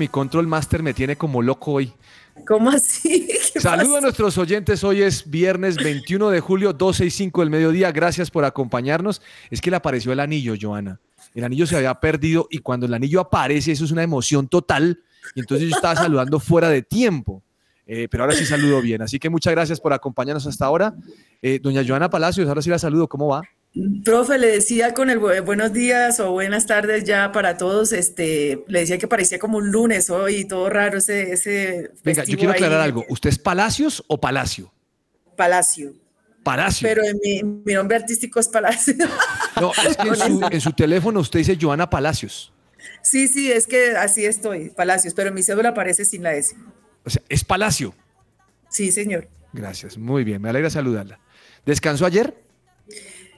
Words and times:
mi 0.00 0.08
control 0.08 0.46
master 0.46 0.82
me 0.82 0.94
tiene 0.94 1.14
como 1.14 1.42
loco 1.42 1.72
hoy. 1.72 1.92
¿Cómo 2.46 2.70
así? 2.70 3.28
¿Qué 3.52 3.60
Saludo 3.60 3.98
a 3.98 4.00
nuestros 4.00 4.38
oyentes. 4.38 4.82
Hoy 4.82 5.02
es 5.02 5.30
viernes 5.30 5.76
21 5.76 6.30
de 6.30 6.40
julio, 6.40 6.72
12 6.72 7.04
y 7.04 7.10
5 7.10 7.42
del 7.42 7.50
mediodía. 7.50 7.92
Gracias 7.92 8.30
por 8.30 8.46
acompañarnos. 8.46 9.20
Es 9.50 9.60
que 9.60 9.68
le 9.68 9.76
apareció 9.76 10.12
el 10.12 10.20
anillo, 10.20 10.54
Joana. 10.58 10.98
El 11.34 11.44
anillo 11.44 11.66
se 11.66 11.76
había 11.76 11.94
perdido 12.00 12.48
y 12.50 12.60
cuando 12.60 12.86
el 12.86 12.94
anillo 12.94 13.20
aparece, 13.20 13.72
eso 13.72 13.84
es 13.84 13.90
una 13.90 14.02
emoción 14.02 14.48
total. 14.48 15.02
Y 15.34 15.40
entonces 15.40 15.68
yo 15.68 15.76
estaba 15.76 15.94
saludando 15.94 16.40
fuera 16.40 16.70
de 16.70 16.80
tiempo. 16.80 17.42
Eh, 17.86 18.08
pero 18.10 18.24
ahora 18.24 18.34
sí 18.34 18.46
saludo 18.46 18.80
bien. 18.80 19.02
Así 19.02 19.18
que 19.18 19.28
muchas 19.28 19.52
gracias 19.52 19.80
por 19.80 19.92
acompañarnos 19.92 20.46
hasta 20.46 20.64
ahora. 20.64 20.94
Eh, 21.42 21.60
doña 21.62 21.84
Joana 21.86 22.08
Palacios, 22.08 22.48
ahora 22.48 22.62
sí 22.62 22.70
la 22.70 22.78
saludo. 22.78 23.06
¿Cómo 23.06 23.28
va? 23.28 23.42
Profe, 24.04 24.36
le 24.38 24.48
decía 24.48 24.94
con 24.94 25.10
el 25.10 25.20
bu- 25.20 25.44
buenos 25.44 25.72
días 25.72 26.18
o 26.18 26.32
buenas 26.32 26.66
tardes 26.66 27.04
ya 27.04 27.30
para 27.30 27.56
todos, 27.56 27.92
este, 27.92 28.64
le 28.66 28.80
decía 28.80 28.98
que 28.98 29.06
parecía 29.06 29.38
como 29.38 29.58
un 29.58 29.70
lunes 29.70 30.10
hoy, 30.10 30.44
todo 30.44 30.68
raro 30.68 30.98
ese, 30.98 31.32
ese 31.32 31.92
Venga, 32.02 32.24
yo 32.24 32.36
quiero 32.36 32.52
aclarar 32.52 32.80
algo. 32.80 33.04
¿Usted 33.08 33.30
es 33.30 33.38
Palacios 33.38 34.02
o 34.08 34.20
Palacio? 34.20 34.72
Palacio. 35.36 35.94
Palacio. 36.42 36.88
Pero 36.88 37.04
en 37.04 37.18
mi, 37.22 37.42
mi 37.64 37.74
nombre 37.74 37.96
artístico 37.96 38.40
es 38.40 38.48
Palacio. 38.48 38.94
No, 39.60 39.70
es 39.88 39.96
que 39.96 40.08
en 40.08 40.16
su, 40.40 40.48
en 40.50 40.60
su 40.60 40.72
teléfono 40.72 41.20
usted 41.20 41.38
dice 41.38 41.56
Joana 41.60 41.88
Palacios. 41.88 42.52
Sí, 43.02 43.28
sí, 43.28 43.52
es 43.52 43.66
que 43.68 43.92
así 43.96 44.24
estoy, 44.24 44.70
Palacios, 44.70 45.14
pero 45.14 45.28
en 45.28 45.34
mi 45.34 45.42
cédula 45.44 45.68
aparece 45.68 46.04
sin 46.04 46.24
la 46.24 46.34
S. 46.34 46.56
O 47.04 47.10
sea, 47.10 47.22
es 47.28 47.44
Palacio. 47.44 47.94
Sí, 48.68 48.90
señor. 48.90 49.28
Gracias, 49.52 49.96
muy 49.96 50.24
bien, 50.24 50.42
me 50.42 50.48
alegra 50.48 50.70
saludarla. 50.70 51.20
¿Descansó 51.66 52.04
ayer? 52.06 52.34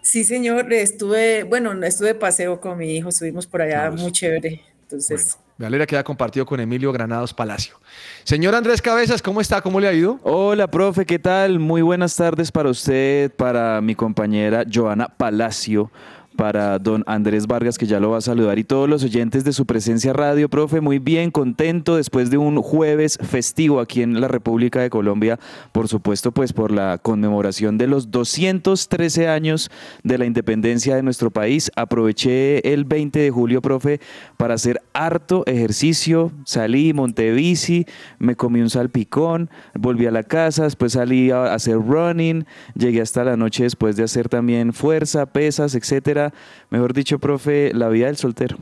Sí, 0.03 0.25
señor, 0.25 0.73
estuve, 0.73 1.45
bueno, 1.45 1.73
estuve 1.85 2.09
de 2.09 2.15
paseo 2.17 2.61
con 2.61 2.77
mi 2.79 2.97
hijo, 2.97 3.09
estuvimos 3.09 3.47
por 3.47 3.63
allá, 3.63 3.85
Vamos. 3.85 4.03
muy 4.03 4.13
chévere. 4.13 4.61
Entonces, 4.83 5.39
Me 5.57 5.67
alegra 5.67 5.87
que 5.87 5.95
haya 5.95 6.03
compartido 6.05 6.45
con 6.45 6.59
Emilio 6.61 6.93
Granados 6.93 7.33
Palacio. 7.33 7.79
Señor 8.25 8.55
Andrés 8.55 8.83
Cabezas, 8.83 9.23
¿cómo 9.23 9.41
está? 9.41 9.61
¿Cómo 9.63 9.79
le 9.81 9.87
ha 9.89 9.93
ido? 9.93 10.19
Hola, 10.25 10.67
profe, 10.69 11.07
¿qué 11.07 11.19
tal? 11.19 11.61
Muy 11.61 11.83
buenas 11.83 12.17
tardes 12.17 12.51
para 12.51 12.69
usted, 12.69 13.31
para 13.31 13.81
mi 13.81 13.95
compañera 13.95 14.65
Joana 14.71 15.07
Palacio, 15.09 15.91
para 16.37 16.79
don 16.79 17.05
Andrés 17.07 17.47
Vargas, 17.47 17.79
que 17.79 17.87
ya 17.87 18.01
lo 18.01 18.11
va 18.11 18.19
a 18.19 18.23
saludar, 18.23 18.59
y 18.59 18.65
todos 18.65 18.89
los 18.89 19.05
oyentes 19.05 19.45
de 19.45 19.53
su 19.53 19.67
presencia 19.67 20.13
radio, 20.13 20.49
profe, 20.49 20.81
muy 20.81 20.99
bien, 20.99 21.31
contento 21.31 21.97
después 21.97 22.31
de 22.31 22.39
un 22.39 22.61
jueves 22.61 23.19
festivo 23.23 23.81
aquí 23.81 24.03
en 24.03 24.21
la 24.21 24.29
República 24.29 24.81
de 24.81 24.91
Colombia, 24.91 25.39
por 25.73 25.89
supuesto, 25.89 26.33
pues 26.33 26.53
por 26.53 26.71
la 26.71 26.99
conmemoración 26.99 27.79
de 27.79 27.87
los 27.87 28.11
213 28.11 29.29
años 29.29 29.71
de 30.03 30.19
la 30.19 30.27
independencia 30.27 30.97
de 30.97 31.03
nuestro 31.03 31.31
país. 31.31 31.71
Aproveché 31.77 32.73
el 32.73 32.85
20 32.85 33.19
de 33.19 33.31
julio, 33.31 33.63
profe, 33.63 34.01
para 34.37 34.55
hacer 34.55 34.81
harto 34.93 35.45
ejercicio, 35.47 36.33
salí, 36.45 36.93
monté 36.93 37.33
bici, 37.33 37.87
me 38.19 38.37
comí 38.37 38.61
un 38.61 38.71
salpicón, 38.71 39.51
volví 39.75 40.07
a 40.07 40.11
la 40.11 40.23
casa, 40.23 40.65
después 40.65 40.93
salí 40.93 41.31
a 41.31 41.55
hacer 41.55 41.77
running, 41.77 42.45
llegué 42.75 43.01
hasta 43.01 43.25
la 43.25 43.37
noche 43.37 43.65
después 43.65 43.97
de 43.97 44.05
hacer 44.05 44.29
también 44.29 44.73
fuerza, 44.73 45.27
pesas, 45.27 45.75
etcétera. 45.75 46.22
Mejor 46.71 46.93
dicho, 46.93 47.19
profe, 47.19 47.73
la 47.75 47.89
vida 47.89 48.07
del 48.07 48.17
soltero. 48.17 48.57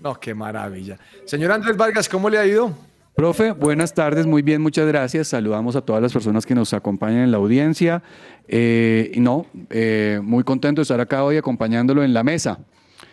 No, 0.00 0.18
qué 0.18 0.34
maravilla. 0.34 0.98
Señor 1.24 1.52
Andrés 1.52 1.76
Vargas, 1.76 2.08
¿cómo 2.08 2.30
le 2.30 2.38
ha 2.38 2.46
ido? 2.46 2.72
Profe, 3.18 3.50
buenas 3.50 3.94
tardes, 3.94 4.26
muy 4.26 4.42
bien, 4.42 4.62
muchas 4.62 4.86
gracias. 4.86 5.26
Saludamos 5.26 5.74
a 5.74 5.80
todas 5.80 6.00
las 6.00 6.12
personas 6.12 6.46
que 6.46 6.54
nos 6.54 6.72
acompañan 6.72 7.22
en 7.22 7.32
la 7.32 7.38
audiencia. 7.38 8.00
Eh, 8.46 9.10
y 9.12 9.18
no, 9.18 9.44
eh, 9.70 10.20
muy 10.22 10.44
contento 10.44 10.80
de 10.80 10.84
estar 10.84 11.00
acá 11.00 11.24
hoy 11.24 11.36
acompañándolo 11.36 12.04
en 12.04 12.14
la 12.14 12.22
mesa. 12.22 12.60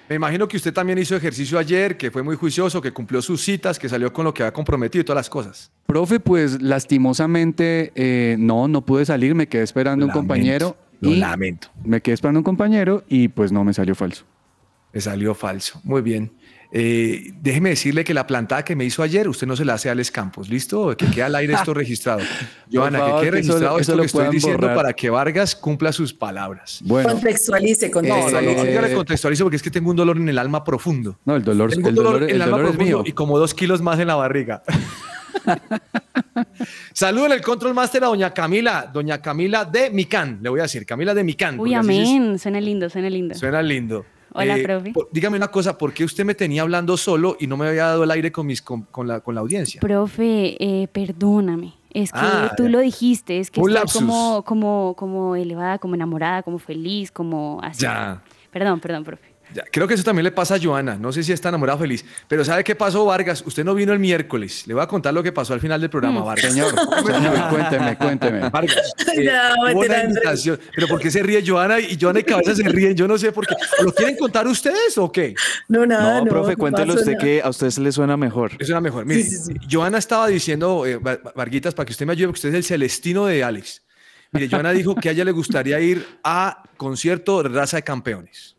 Me 0.08 0.16
imagino 0.16 0.48
que 0.48 0.58
usted 0.58 0.72
también 0.72 1.00
hizo 1.00 1.16
ejercicio 1.16 1.58
ayer, 1.58 1.98
que 1.98 2.12
fue 2.12 2.22
muy 2.22 2.36
juicioso, 2.36 2.80
que 2.80 2.92
cumplió 2.92 3.20
sus 3.24 3.42
citas, 3.42 3.80
que 3.80 3.90
salió 3.90 4.14
con 4.14 4.26
lo 4.26 4.34
que 4.36 4.44
había 4.44 4.54
comprometido 4.54 5.02
y 5.02 5.04
todas 5.04 5.18
las 5.18 5.30
cosas. 5.30 5.72
Profe, 5.88 6.20
pues 6.20 6.62
lastimosamente 6.62 7.92
eh, 7.96 8.36
no, 8.38 8.68
no 8.68 8.86
pude 8.86 9.06
salir, 9.06 9.34
me 9.34 9.48
quedé 9.48 9.64
esperando 9.64 10.06
un 10.06 10.12
compañero. 10.12 10.78
Lo 11.02 11.10
y 11.12 11.16
lamento. 11.18 11.70
Me 11.84 12.02
quedé 12.02 12.14
esperando 12.14 12.40
un 12.40 12.44
compañero 12.44 13.04
y 13.08 13.28
pues 13.28 13.52
no 13.52 13.64
me 13.64 13.74
salió 13.74 13.96
falso. 13.96 14.26
Le 14.94 15.02
salió 15.02 15.34
falso. 15.36 15.82
Muy 15.84 16.02
bien. 16.02 16.32
Eh, 16.78 17.32
déjeme 17.42 17.70
decirle 17.70 18.04
que 18.04 18.14
la 18.14 18.28
plantada 18.28 18.66
que 18.66 18.76
me 18.76 18.84
hizo 18.84 19.02
ayer, 19.04 19.30
usted 19.30 19.48
no 19.48 19.56
se 19.56 19.64
la 19.64 19.76
hace 19.76 19.88
a 19.88 19.92
Alex 19.94 20.12
Campos. 20.12 20.50
¿Listo? 20.50 20.96
Que 20.98 21.06
quede 21.06 21.24
al 21.24 21.36
aire 21.36 21.54
esto 21.54 21.74
registrado. 21.74 22.20
Joana, 22.72 23.00
favor, 23.00 23.22
que 23.22 23.30
quede 23.30 23.32
que 23.32 23.40
eso- 23.40 23.54
registrado 23.54 23.76
eso 23.76 23.82
esto 23.82 23.96
lo 23.96 24.02
que 24.02 24.08
estoy 24.08 24.30
diciendo 24.30 24.60
borrar. 24.62 24.76
para 24.76 24.94
que 24.94 25.10
Vargas 25.10 25.56
cumpla 25.56 25.94
sus 25.94 26.14
palabras. 26.14 26.80
Bueno, 26.84 27.10
contextualice, 27.12 27.90
No, 27.90 28.02
no, 28.02 28.08
no, 28.08 28.14
contextualice. 28.16 28.74
yo 28.74 28.82
le 28.82 28.94
contextualizo 28.94 29.44
porque 29.46 29.56
es 29.58 29.64
que 29.64 29.72
tengo 29.72 29.90
un 29.92 29.96
dolor 29.96 30.18
en 30.18 30.28
el 30.28 30.38
alma 30.38 30.64
profundo. 30.64 31.18
no, 31.24 31.36
el 31.36 31.44
dolor, 31.44 31.70
Tengo 31.72 31.88
el 31.90 31.96
dolor, 31.96 32.14
dolor, 32.14 32.24
en 32.24 32.30
el 32.32 32.36
el 32.38 32.42
alma 32.42 32.58
dolor 32.58 32.72
es 32.74 32.78
mío. 32.80 33.04
y 33.06 33.12
como 33.14 33.38
dos 33.40 33.54
kilos 33.54 33.82
más 33.82 34.00
en 34.00 34.08
la 34.08 34.16
barriga. 34.16 34.64
Saludo 36.94 37.26
en 37.28 37.32
el 37.34 37.42
Control 37.42 37.74
Master 37.74 38.04
a 38.04 38.08
doña 38.08 38.34
Camila, 38.34 38.90
doña 38.92 39.22
Camila 39.22 39.66
de 39.66 39.90
Micán, 39.90 40.40
le 40.42 40.50
voy 40.50 40.60
a 40.60 40.64
decir, 40.64 40.86
Camila 40.86 41.14
de 41.14 41.24
Micán. 41.24 41.60
Uy, 41.60 41.74
amén. 41.74 42.38
Suena 42.40 42.60
lindo, 42.62 42.90
suena 42.90 43.10
lindo. 43.10 43.36
Suena 43.36 43.62
lindo. 43.62 44.06
Hola, 44.38 44.58
profe. 44.62 44.92
por- 44.92 45.08
dígame 45.14 45.38
una 45.38 45.48
cosa, 45.48 45.78
¿por 45.78 45.94
qué 45.94 46.04
usted 46.04 46.26
me 46.26 46.36
tenía 46.36 46.62
hablando 46.64 46.98
solo 46.98 47.38
y 47.40 47.48
no 47.48 47.56
me 47.56 47.68
había 47.70 47.86
dado 47.86 48.04
el 48.04 48.12
aire 48.12 48.34
con, 48.34 48.46
mis, 48.46 48.62
con, 48.62 48.82
con 48.84 49.08
la, 49.08 49.22
con 49.22 49.34
la 49.34 49.42
audiencia? 49.42 49.80
Profe, 49.80 50.58
eh, 50.60 50.88
perdóname. 50.92 51.74
Es 51.90 52.12
que 52.12 52.20
Ah, 52.22 52.52
tú 52.58 52.68
lo 52.68 52.80
dijiste, 52.80 53.40
es 53.40 53.50
que 53.50 53.62
estoy 53.62 54.02
como, 54.02 54.44
como, 54.44 54.94
como 54.98 55.38
elevada, 55.38 55.78
como 55.80 55.96
enamorada, 55.96 56.44
como 56.44 56.60
feliz, 56.60 57.10
como 57.12 57.62
así. 57.64 57.84
Ya. 57.84 58.22
Perdón, 58.52 58.82
perdón, 58.82 59.06
profe. 59.06 59.35
Ya, 59.54 59.64
creo 59.72 59.88
que 59.88 59.94
eso 59.94 60.04
también 60.04 60.24
le 60.24 60.32
pasa 60.32 60.56
a 60.56 60.60
Joana. 60.62 60.96
No 60.98 61.12
sé 61.14 61.24
si 61.24 61.32
está 61.32 61.50
enamorada 61.50 61.78
o 61.78 61.80
feliz. 61.80 62.04
Pero 62.28 62.44
¿sabe 62.44 62.64
qué 62.64 62.76
pasó, 62.76 63.06
Vargas? 63.06 63.44
Usted 63.46 63.64
no 63.64 63.74
vino 63.76 63.94
el 63.94 64.00
miércoles. 64.00 64.66
Le 64.68 64.74
voy 64.74 64.84
a 64.84 64.88
contar 64.88 65.14
lo 65.14 65.22
que 65.24 65.32
pasó 65.32 65.54
al 65.54 65.60
final 65.60 65.80
del 65.80 65.90
programa, 65.90 66.22
Mm. 66.22 66.26
Vargas. 66.26 66.52
Señor, 66.54 66.74
señor, 67.06 67.50
cuénteme, 67.50 67.98
cuénteme. 67.98 68.50
Vargas, 68.50 68.94
eh, 69.18 69.30
Andrés. 69.68 70.04
invitación. 70.10 70.60
Pero 70.74 70.88
¿por 70.88 71.00
qué 71.00 71.12
se 71.12 71.22
ríe 71.24 71.44
Joana 71.46 71.80
y 71.80 71.98
Joana 72.00 72.20
y 72.20 72.24
Cabeza 72.24 72.56
se 72.56 72.64
ríen? 72.64 72.96
Yo 72.96 73.08
no 73.08 73.18
sé 73.18 73.32
por 73.32 73.46
qué. 73.48 73.56
¿Lo 73.84 73.94
quieren 73.94 74.18
contar 74.18 74.48
ustedes 74.48 74.98
o 74.98 75.12
qué? 75.12 75.36
No, 75.68 75.86
nada, 75.86 76.20
No, 76.20 76.26
no. 76.26 76.30
profe, 76.32 76.52
no 76.54 76.58
cuéntelo 76.58 76.94
usted 76.96 77.14
nada. 77.14 77.24
que 77.24 77.42
a 77.42 77.50
usted 77.50 77.70
se 77.70 77.82
le 77.82 77.92
suena 77.92 78.18
mejor. 78.18 78.52
Es 78.60 78.70
una 78.70 78.82
mejor. 78.82 79.06
Mire, 79.06 79.24
Sí, 79.24 79.30
sí, 79.30 79.38
sí. 79.46 79.54
Joana 79.72 79.98
estaba 80.00 80.28
diciendo, 80.28 80.86
eh, 80.86 80.98
Va- 80.98 81.20
Varguitas, 81.36 81.74
para 81.74 81.86
que 81.86 81.92
usted 81.92 82.06
me 82.06 82.14
ayude, 82.14 82.28
porque 82.28 82.38
usted 82.40 82.50
es 82.50 82.56
el 82.56 82.64
celestino 82.64 83.26
de 83.26 83.44
Alex. 83.44 83.84
Mire, 84.32 84.50
Joana 84.50 84.72
dijo 84.72 84.96
que 84.96 85.10
a 85.10 85.12
ella 85.14 85.24
le 85.24 85.32
gustaría 85.32 85.80
ir 85.80 86.06
a 86.24 86.64
concierto 86.78 87.42
de 87.44 87.50
raza 87.50 87.78
de 87.78 87.84
campeones. 87.84 88.55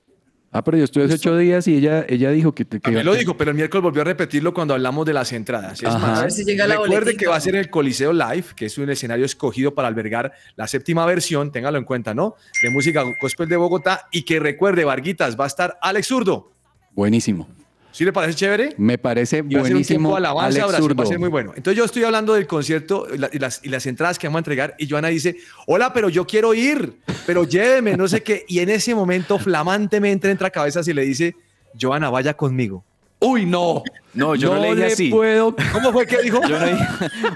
Ah, 0.56 0.64
pero 0.64 0.78
yo 0.78 0.84
estuve 0.84 1.04
hace 1.04 1.14
ocho 1.14 1.36
días 1.36 1.68
y 1.68 1.76
ella, 1.76 2.06
ella 2.08 2.30
dijo 2.30 2.54
que... 2.54 2.64
te- 2.64 2.78
que 2.78 2.80
También 2.80 3.04
lo 3.04 3.14
dijo, 3.14 3.36
pero 3.36 3.50
el 3.50 3.56
miércoles 3.56 3.82
volvió 3.82 4.00
a 4.00 4.04
repetirlo 4.06 4.54
cuando 4.54 4.72
hablamos 4.72 5.04
de 5.04 5.12
las 5.12 5.30
entradas. 5.32 5.82
Es 5.82 5.84
Ajá. 5.88 5.98
más, 5.98 6.18
A 6.18 6.22
ver 6.22 6.32
si 6.32 6.44
llega 6.44 6.66
la 6.66 6.76
recuerde 6.76 6.94
boletica. 7.00 7.18
que 7.18 7.26
va 7.26 7.36
a 7.36 7.40
ser 7.40 7.54
en 7.56 7.60
el 7.60 7.68
Coliseo 7.68 8.12
Live, 8.14 8.44
que 8.56 8.64
es 8.66 8.78
un 8.78 8.88
escenario 8.88 9.26
escogido 9.26 9.74
para 9.74 9.88
albergar 9.88 10.32
la 10.56 10.66
séptima 10.66 11.04
versión, 11.04 11.52
téngalo 11.52 11.76
en 11.76 11.84
cuenta, 11.84 12.14
¿no? 12.14 12.36
De 12.62 12.70
música 12.70 13.04
gospel 13.20 13.48
de 13.50 13.56
Bogotá 13.56 14.08
y 14.10 14.22
que 14.22 14.40
recuerde, 14.40 14.84
Varguitas, 14.84 15.38
va 15.38 15.44
a 15.44 15.48
estar 15.48 15.76
Alex 15.82 16.06
Zurdo. 16.06 16.52
Buenísimo. 16.92 17.46
¿Sí 17.96 18.04
le 18.04 18.12
parece 18.12 18.34
chévere? 18.34 18.74
Me 18.76 18.98
parece 18.98 19.38
Y 19.48 19.54
va 19.54 19.62
a 19.62 19.64
ser 19.64 19.74
un 19.74 19.82
tiempo 19.82 20.10
buenísimo. 20.10 20.10
de 20.10 20.16
alabanza 20.18 20.46
Alex 20.48 20.62
a 20.62 20.66
Brasil, 20.66 20.82
va 20.82 20.92
a 20.92 20.96
Zurdo. 20.96 21.06
ser 21.06 21.18
muy 21.18 21.28
bueno. 21.30 21.52
Entonces 21.56 21.78
yo 21.78 21.84
estoy 21.86 22.04
hablando 22.04 22.34
del 22.34 22.46
concierto 22.46 23.06
y, 23.14 23.16
la- 23.16 23.30
y 23.32 23.38
las, 23.38 23.60
y 23.64 23.70
las 23.70 23.86
entradas 23.86 24.18
que 24.18 24.26
vamos 24.26 24.36
a 24.36 24.40
entregar 24.40 24.74
y 24.78 24.86
Joana 24.86 25.08
dice, 25.08 25.36
hola, 25.66 25.94
pero 25.94 26.10
yo 26.10 26.26
quiero 26.26 26.52
ir, 26.52 26.98
pero 27.24 27.44
lléveme, 27.44 27.96
no 27.96 28.06
sé 28.06 28.22
qué. 28.22 28.44
Y 28.48 28.58
en 28.58 28.68
ese 28.68 28.94
momento 28.94 29.38
flamantemente 29.38 30.30
entra 30.30 30.50
cabezas 30.50 30.86
y 30.88 30.92
le 30.92 31.02
dice, 31.06 31.36
Joana, 31.80 32.10
vaya 32.10 32.34
conmigo. 32.34 32.84
Uy, 33.18 33.46
no. 33.46 33.82
No, 34.12 34.34
yo 34.34 34.54
no 34.54 34.60
le 34.60 34.74
dije 34.74 34.86
así. 34.92 35.08
puedo. 35.08 35.56
¿Cómo 35.72 35.90
fue 35.90 36.06
que 36.06 36.18
dijo? 36.20 36.38
Yo 36.46 36.58
no 36.60 36.66
dije- 36.66 36.84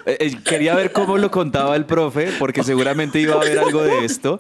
Eh, 0.05 0.17
eh, 0.21 0.37
quería 0.45 0.75
ver 0.75 0.93
cómo 0.93 1.17
lo 1.17 1.31
contaba 1.31 1.75
el 1.75 1.87
profe, 1.87 2.29
porque 2.39 2.63
seguramente 2.63 3.19
iba 3.19 3.35
a 3.35 3.41
haber 3.41 3.59
algo 3.61 3.83
de 3.83 4.05
esto. 4.05 4.39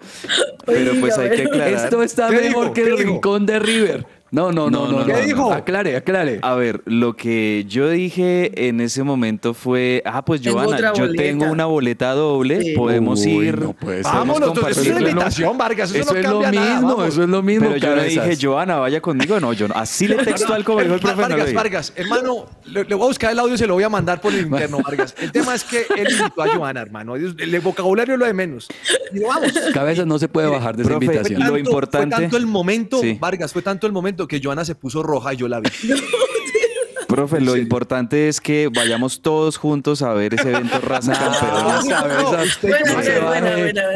Pero 0.67 0.93
pues 1.01 1.17
hay 1.17 1.31
que 1.31 1.43
aclarar. 1.45 1.85
Esto 1.85 2.03
está 2.03 2.29
¿Qué 2.29 2.37
mejor 2.43 2.65
dijo? 2.65 2.73
que 2.75 2.83
¿Qué 2.85 2.91
el 2.91 2.99
rincón 2.99 3.47
de 3.47 3.59
River. 3.59 4.07
No, 4.33 4.53
no, 4.53 4.71
no, 4.71 4.87
No, 4.87 5.01
no. 5.01 5.07
¿Qué 5.07 5.23
dijo? 5.23 5.53
Aclare, 5.53 5.97
aclare. 5.97 6.39
A 6.43 6.55
ver, 6.55 6.83
lo 6.85 7.17
que 7.17 7.65
yo 7.69 7.89
dije 7.91 8.69
en 8.69 8.81
ese 8.81 9.03
momento 9.03 9.55
fue, 9.55 10.03
ah, 10.07 10.25
pues 10.25 10.41
Tengo 10.41 10.59
Joana, 10.59 10.77
otra 10.77 10.93
yo 10.95 11.03
boleta. 11.07 11.23
tengo 11.23 11.45
una 11.47 11.67
boleta 11.67 12.13
doble, 12.13 12.63
Sí. 12.63 12.73
podemos 12.77 13.21
Uy, 13.21 13.31
ir. 13.49 13.61
no 13.61 13.73
puede 13.73 14.05
ser. 14.05 14.13
podemos 14.13 14.41
Vámonos, 14.41 14.69
eso 14.71 14.81
es 14.83 14.89
una 14.91 15.01
invitación, 15.01 15.59
Vargas. 15.59 15.91
Eso, 15.91 15.99
Eso 16.01 16.13
no 16.13 16.19
es 16.21 16.27
lo 16.29 16.41
cambia 16.43 16.61
nada, 16.61 16.75
mismo, 16.75 16.89
vamos. 16.97 17.09
eso 17.09 17.23
es 17.25 17.29
lo 17.29 17.43
mismo. 17.43 17.67
Pero 17.71 17.77
yo 17.81 17.89
cabezas. 17.89 18.29
dije, 18.29 18.47
Joana, 18.47 18.77
vaya 18.77 19.01
conmigo. 19.01 19.41
No, 19.41 19.53
yo 19.53 19.67
no. 19.67 19.75
Así 19.75 20.07
le 20.07 20.17
textual 20.17 20.63
como 20.65 20.81
dijo 20.81 20.95
el 20.95 21.01
profe. 21.01 21.17
no 21.17 21.23
lo 21.23 21.29
Vargas, 21.29 21.47
dije. 21.47 21.57
Vargas, 21.57 21.93
hermano, 21.97 22.47
le, 22.67 22.85
le 22.85 22.95
voy 22.95 23.05
a 23.05 23.09
buscar 23.09 23.33
el 23.33 23.39
audio 23.41 23.55
y 23.55 23.59
se 23.59 23.67
lo 23.67 23.75
voy 23.75 23.83
a 23.83 23.89
mandar 23.89 24.21
por 24.21 24.33
el 24.33 24.41
interno, 24.47 24.79
Vargas. 24.85 25.15
El 25.21 25.33
tema 25.33 25.55
es 25.57 25.65
que 25.65 25.87
él 25.97 26.07
invitó 26.09 26.43
a 26.43 26.49
Joana, 26.57 26.81
hermano. 26.83 27.17
El, 27.17 27.61
vocabulario 27.61 28.15
es 28.15 28.21
lo 28.21 28.27
de 28.27 28.35
menos. 28.35 28.69
Y 29.13 29.21
vamos. 29.25 29.53
Cabezas 29.75 30.07
no 30.07 30.19
se 30.21 30.29
puede 30.29 30.47
bajar 30.47 30.77
de 30.77 30.83
esa 30.83 30.91
profe, 30.91 31.05
invitación. 31.07 31.41
Lo 31.41 31.47
Tanto- 31.47 31.59
importante- 31.59 32.15
Fue 32.15 32.23
tanto 32.23 32.37
el 32.37 32.47
momento, 32.47 33.01
Sí. 33.01 33.17
Vargas, 33.21 33.53
fue 33.53 33.63
tanto 33.63 33.87
el 33.89 33.93
momento 33.93 34.20
que 34.29 34.41
Joana 34.43 34.65
se 34.65 34.75
puso 34.75 35.03
roja 35.03 35.35
y 35.35 35.37
yo 35.37 35.49
la 35.49 35.61
vi. 35.61 35.71
Profe, 37.11 37.41
lo 37.41 37.57
importante 37.57 38.29
es 38.29 38.41
que 38.41 38.69
vayamos 38.75 39.21
todos 39.23 39.57
juntos 39.57 40.03
a 40.03 40.13
ver 40.15 40.35
ese 40.35 40.51
evento 40.51 40.81
Raza 40.83 41.13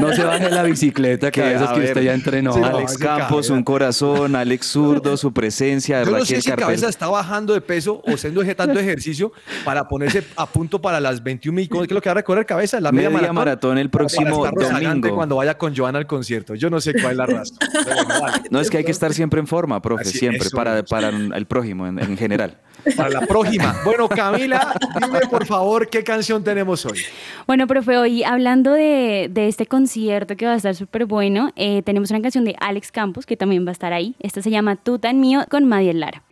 no, 0.00 0.12
se 0.14 0.24
baje, 0.24 0.50
la 0.50 0.62
bicicleta, 0.62 1.30
Que, 1.30 1.42
a 1.42 1.72
que 1.72 1.78
ver, 1.80 1.88
usted 1.90 2.02
ya 2.02 2.14
entrenó. 2.14 2.52
sí, 2.52 2.60
Alex 2.62 2.98
Campos, 2.98 3.28
cabeza. 3.28 3.52
un 3.54 3.62
corazón, 3.62 4.36
Alex 4.36 4.66
Zurdo, 4.66 5.16
su 5.16 5.32
presencia, 5.32 6.02
Yo 6.02 6.10
no 6.10 6.24
sé 6.24 6.40
si 6.40 6.48
Carpel. 6.48 6.64
Cabeza 6.66 6.88
está 6.88 7.08
bajando 7.08 7.54
de 7.54 7.60
peso 7.60 8.02
o 8.06 8.14
haciendo 8.14 8.42
eje- 8.42 8.54
tanto 8.54 8.78
ejercicio 8.78 9.32
para 9.64 9.86
ponerse 9.88 10.24
a 10.36 10.46
punto 10.46 10.80
para 10.80 11.00
las 11.00 11.22
21 11.22 11.54
mil. 11.56 11.68
¿Qué 11.68 11.78
es 11.82 11.90
lo 11.90 12.00
que 12.00 12.08
va 12.08 12.12
a 12.12 12.14
recorrer 12.16 12.46
Cabeza? 12.46 12.80
La 12.80 12.92
media, 12.92 13.10
Media 13.10 13.32
maratón 13.32 13.78
el 13.78 13.90
Para 13.90 14.02
próximo 14.06 14.44
domingo. 14.54 15.14
cuando 15.14 15.36
vaya 15.36 15.56
con 15.56 15.74
Joana 15.76 15.98
al 15.98 16.06
concierto. 16.06 16.54
Yo 16.54 16.70
no 16.70 16.80
sé 16.80 16.92
cuál 16.94 17.12
es 17.12 17.16
la 17.18 17.26
razón. 17.26 17.56
Bueno, 17.84 18.04
vale. 18.20 18.42
No, 18.50 18.60
es 18.60 18.70
que 18.70 18.78
hay 18.78 18.84
que 18.84 18.90
estar 18.90 19.12
siempre 19.14 19.40
en 19.40 19.46
forma, 19.46 19.80
profe, 19.80 20.02
Así- 20.02 20.18
siempre, 20.18 20.46
eso 20.46 20.56
para, 20.56 20.82
para 20.84 21.08
el 21.08 21.46
prójimo 21.46 21.86
en, 21.86 21.98
en 21.98 22.16
general. 22.16 22.58
Para 22.96 23.08
la 23.08 23.20
próxima. 23.22 23.76
Bueno, 23.84 24.08
Camila, 24.08 24.74
dime 25.00 25.20
por 25.30 25.46
favor 25.46 25.88
qué 25.88 26.04
canción 26.04 26.42
tenemos 26.44 26.84
hoy. 26.86 27.00
Bueno, 27.46 27.66
profe, 27.66 27.96
hoy 27.96 28.22
hablando 28.24 28.72
de, 28.72 29.28
de 29.30 29.48
este 29.48 29.66
concierto 29.66 30.36
que 30.36 30.46
va 30.46 30.52
a 30.52 30.56
estar 30.56 30.74
súper 30.74 31.06
bueno, 31.06 31.52
eh, 31.56 31.82
tenemos 31.82 32.10
una 32.10 32.20
canción 32.20 32.44
de 32.44 32.56
Alex 32.60 32.92
Campos 32.92 33.26
que 33.26 33.36
también 33.36 33.64
va 33.64 33.70
a 33.70 33.72
estar 33.72 33.92
ahí. 33.92 34.14
Esta 34.20 34.42
se 34.42 34.50
llama 34.50 34.76
Tú 34.76 34.98
tan 34.98 35.20
mío 35.20 35.44
con 35.50 35.64
Madiel 35.64 36.00
Lara. 36.00 36.22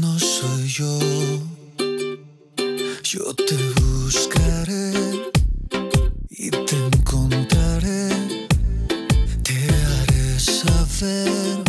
No 0.00 0.18
soy 0.18 0.66
yo, 0.68 0.98
yo 3.02 3.34
te 3.34 3.56
buscaré 3.80 4.92
y 6.30 6.50
te 6.50 6.76
encontraré, 6.96 8.08
te 9.42 9.54
haré 9.54 10.38
saber, 10.38 11.59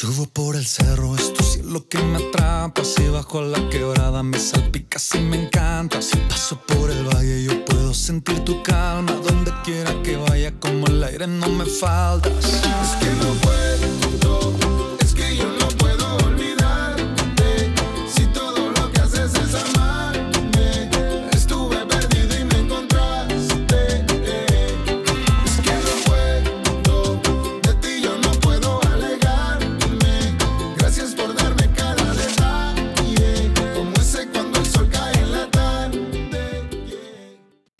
subo 0.00 0.24
por 0.24 0.56
el 0.56 0.64
cerro, 0.64 1.14
es 1.14 1.62
lo 1.62 1.86
que 1.86 1.98
me 1.98 2.16
atrapa. 2.16 2.82
Si 2.84 3.06
bajo 3.08 3.42
la 3.42 3.68
quebrada, 3.68 4.22
me 4.22 4.38
salpicas 4.38 5.14
y 5.14 5.18
me 5.18 5.44
encanta. 5.44 6.00
Si 6.00 6.16
paso 6.16 6.58
por 6.66 6.90
el 6.90 7.04
valle, 7.04 7.44
yo 7.44 7.62
puedo 7.66 7.92
sentir 7.92 8.42
tu 8.42 8.62
calma. 8.62 9.12
Donde 9.12 9.52
quiera 9.62 9.92
que 10.02 10.16
vaya, 10.16 10.58
como 10.58 10.86
el 10.86 11.04
aire, 11.04 11.26
no 11.26 11.50
me 11.50 11.66
faltas. 11.66 12.46
Es 12.46 12.92
que 12.98 13.10
no 13.22 13.34
puedo, 13.42 13.99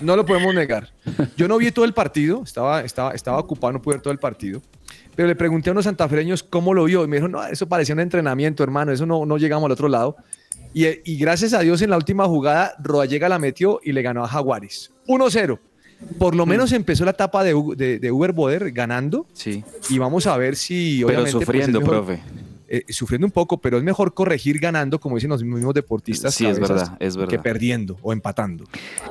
No 0.00 0.16
lo 0.16 0.26
podemos 0.26 0.52
negar. 0.52 0.90
Yo 1.36 1.46
no 1.46 1.56
vi 1.56 1.70
todo 1.70 1.84
el 1.84 1.92
partido, 1.94 2.42
estaba, 2.42 2.80
estaba, 2.80 3.12
estaba 3.12 3.38
ocupado, 3.38 3.72
no 3.74 3.80
pude 3.80 3.94
ver 3.94 4.02
todo 4.02 4.12
el 4.12 4.18
partido. 4.18 4.60
Pero 5.20 5.28
le 5.28 5.36
pregunté 5.36 5.68
a 5.68 5.72
unos 5.72 5.84
santafereños 5.84 6.42
cómo 6.42 6.72
lo 6.72 6.84
vio 6.84 7.04
y 7.04 7.06
me 7.06 7.16
dijo, 7.16 7.28
no, 7.28 7.44
eso 7.44 7.68
parecía 7.68 7.94
un 7.94 8.00
entrenamiento, 8.00 8.62
hermano, 8.64 8.90
eso 8.90 9.04
no, 9.04 9.26
no 9.26 9.36
llegamos 9.36 9.66
al 9.66 9.72
otro 9.72 9.86
lado. 9.86 10.16
Y, 10.72 10.86
y 11.04 11.18
gracias 11.18 11.52
a 11.52 11.60
Dios 11.60 11.82
en 11.82 11.90
la 11.90 11.98
última 11.98 12.24
jugada, 12.24 12.72
Rodallega 12.82 13.28
la 13.28 13.38
metió 13.38 13.80
y 13.84 13.92
le 13.92 14.00
ganó 14.00 14.24
a 14.24 14.28
Jaguares. 14.28 14.92
1-0. 15.08 15.58
Por 16.18 16.34
lo 16.34 16.46
menos 16.46 16.72
empezó 16.72 17.04
la 17.04 17.10
etapa 17.10 17.44
de, 17.44 17.54
de, 17.76 17.98
de 17.98 18.10
Uber 18.10 18.32
Boder 18.32 18.72
ganando 18.72 19.26
Sí, 19.34 19.62
y 19.90 19.98
vamos 19.98 20.26
a 20.26 20.38
ver 20.38 20.56
si... 20.56 21.02
pero 21.06 21.18
pues, 21.20 21.34
es 21.34 21.38
sufriendo, 21.38 21.80
mejor- 21.80 21.96
profe. 22.06 22.22
Eh, 22.72 22.84
sufriendo 22.88 23.26
un 23.26 23.32
poco, 23.32 23.58
pero 23.60 23.76
es 23.78 23.82
mejor 23.84 24.14
corregir 24.14 24.58
ganando, 24.60 24.98
como 25.00 25.16
dicen 25.16 25.28
los 25.30 25.42
mismos 25.42 25.74
deportistas, 25.74 26.32
Sí, 26.34 26.46
es 26.46 26.54
cabezas, 26.58 26.78
verdad, 26.90 26.96
es 27.00 27.16
verdad. 27.16 27.30
que 27.30 27.38
perdiendo 27.40 27.98
o 28.00 28.12
empatando. 28.12 28.64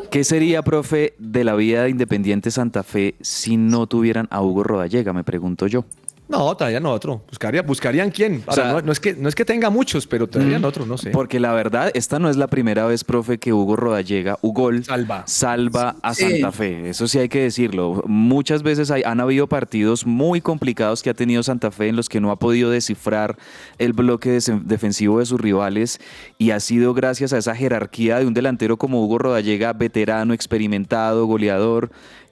¿Qué 0.09 0.23
sería, 0.23 0.61
profe, 0.63 1.13
de 1.19 1.43
la 1.43 1.55
vida 1.55 1.83
de 1.83 1.89
Independiente 1.89 2.51
Santa 2.51 2.83
Fe 2.83 3.15
si 3.21 3.57
no 3.57 3.85
tuvieran 3.85 4.27
a 4.31 4.41
Hugo 4.41 4.63
Rodallega? 4.63 5.13
Me 5.13 5.23
pregunto 5.23 5.67
yo. 5.67 5.85
No, 6.29 6.55
traían 6.55 6.85
otro. 6.85 7.23
Buscaría, 7.27 7.63
buscarían 7.63 8.11
quién. 8.11 8.43
Ahora, 8.45 8.53
sea- 8.63 8.71
no, 8.73 8.81
no 8.83 8.91
es 8.91 8.99
que, 8.99 9.15
no 9.15 9.27
es 9.27 9.33
que 9.33 9.45
tenga 9.45 9.71
muchos, 9.71 10.05
pero 10.05 10.27
traían 10.27 10.61
Mm. 10.61 10.65
otro, 10.65 10.85
no 10.85 10.95
sé. 10.95 11.09
Porque 11.09 11.39
la 11.39 11.53
verdad, 11.53 11.89
esta 11.95 12.19
no 12.19 12.29
es 12.29 12.37
la 12.37 12.45
primera 12.47 12.85
vez, 12.85 13.03
profe, 13.03 13.39
que 13.39 13.51
Hugo 13.51 13.75
Rodallega, 13.75 14.37
Ugol, 14.43 14.83
Salva. 14.85 15.23
salva 15.25 15.95
a 16.03 16.13
Sí. 16.13 16.29
Santa 16.29 16.51
Fe. 16.51 16.87
Eso 16.87 17.07
sí 17.07 17.17
hay 17.17 17.29
que 17.29 17.41
decirlo. 17.41 18.03
Muchas 18.05 18.61
veces 18.61 18.91
hay- 18.91 19.01
han 19.03 19.19
habido 19.19 19.47
partidos 19.47 20.05
muy 20.05 20.39
complicados 20.39 21.01
que 21.01 21.09
ha 21.09 21.15
tenido 21.15 21.41
Santa 21.41 21.71
Fe 21.71 21.87
en 21.87 21.95
los 21.95 22.09
que 22.09 22.21
no 22.21 22.29
ha 22.29 22.35
podido 22.37 22.69
descifrar 22.69 23.35
el 23.79 23.93
bloque 23.93 24.37
defensivo 24.63 25.17
de 25.17 25.25
sus 25.25 25.41
rivales 25.41 25.99
y 26.37 26.51
ha 26.51 26.59
sido 26.59 26.93
gracias 26.93 27.33
a 27.33 27.39
esa 27.39 27.55
jerarquía 27.55 28.19
de 28.19 28.27
un 28.27 28.35
delantero 28.35 28.77
como 28.77 29.03
Hugo 29.03 29.17
Rodallega, 29.17 29.73
veterano, 29.73 30.35
experimentado, 30.35 31.25
goleador 31.25 31.89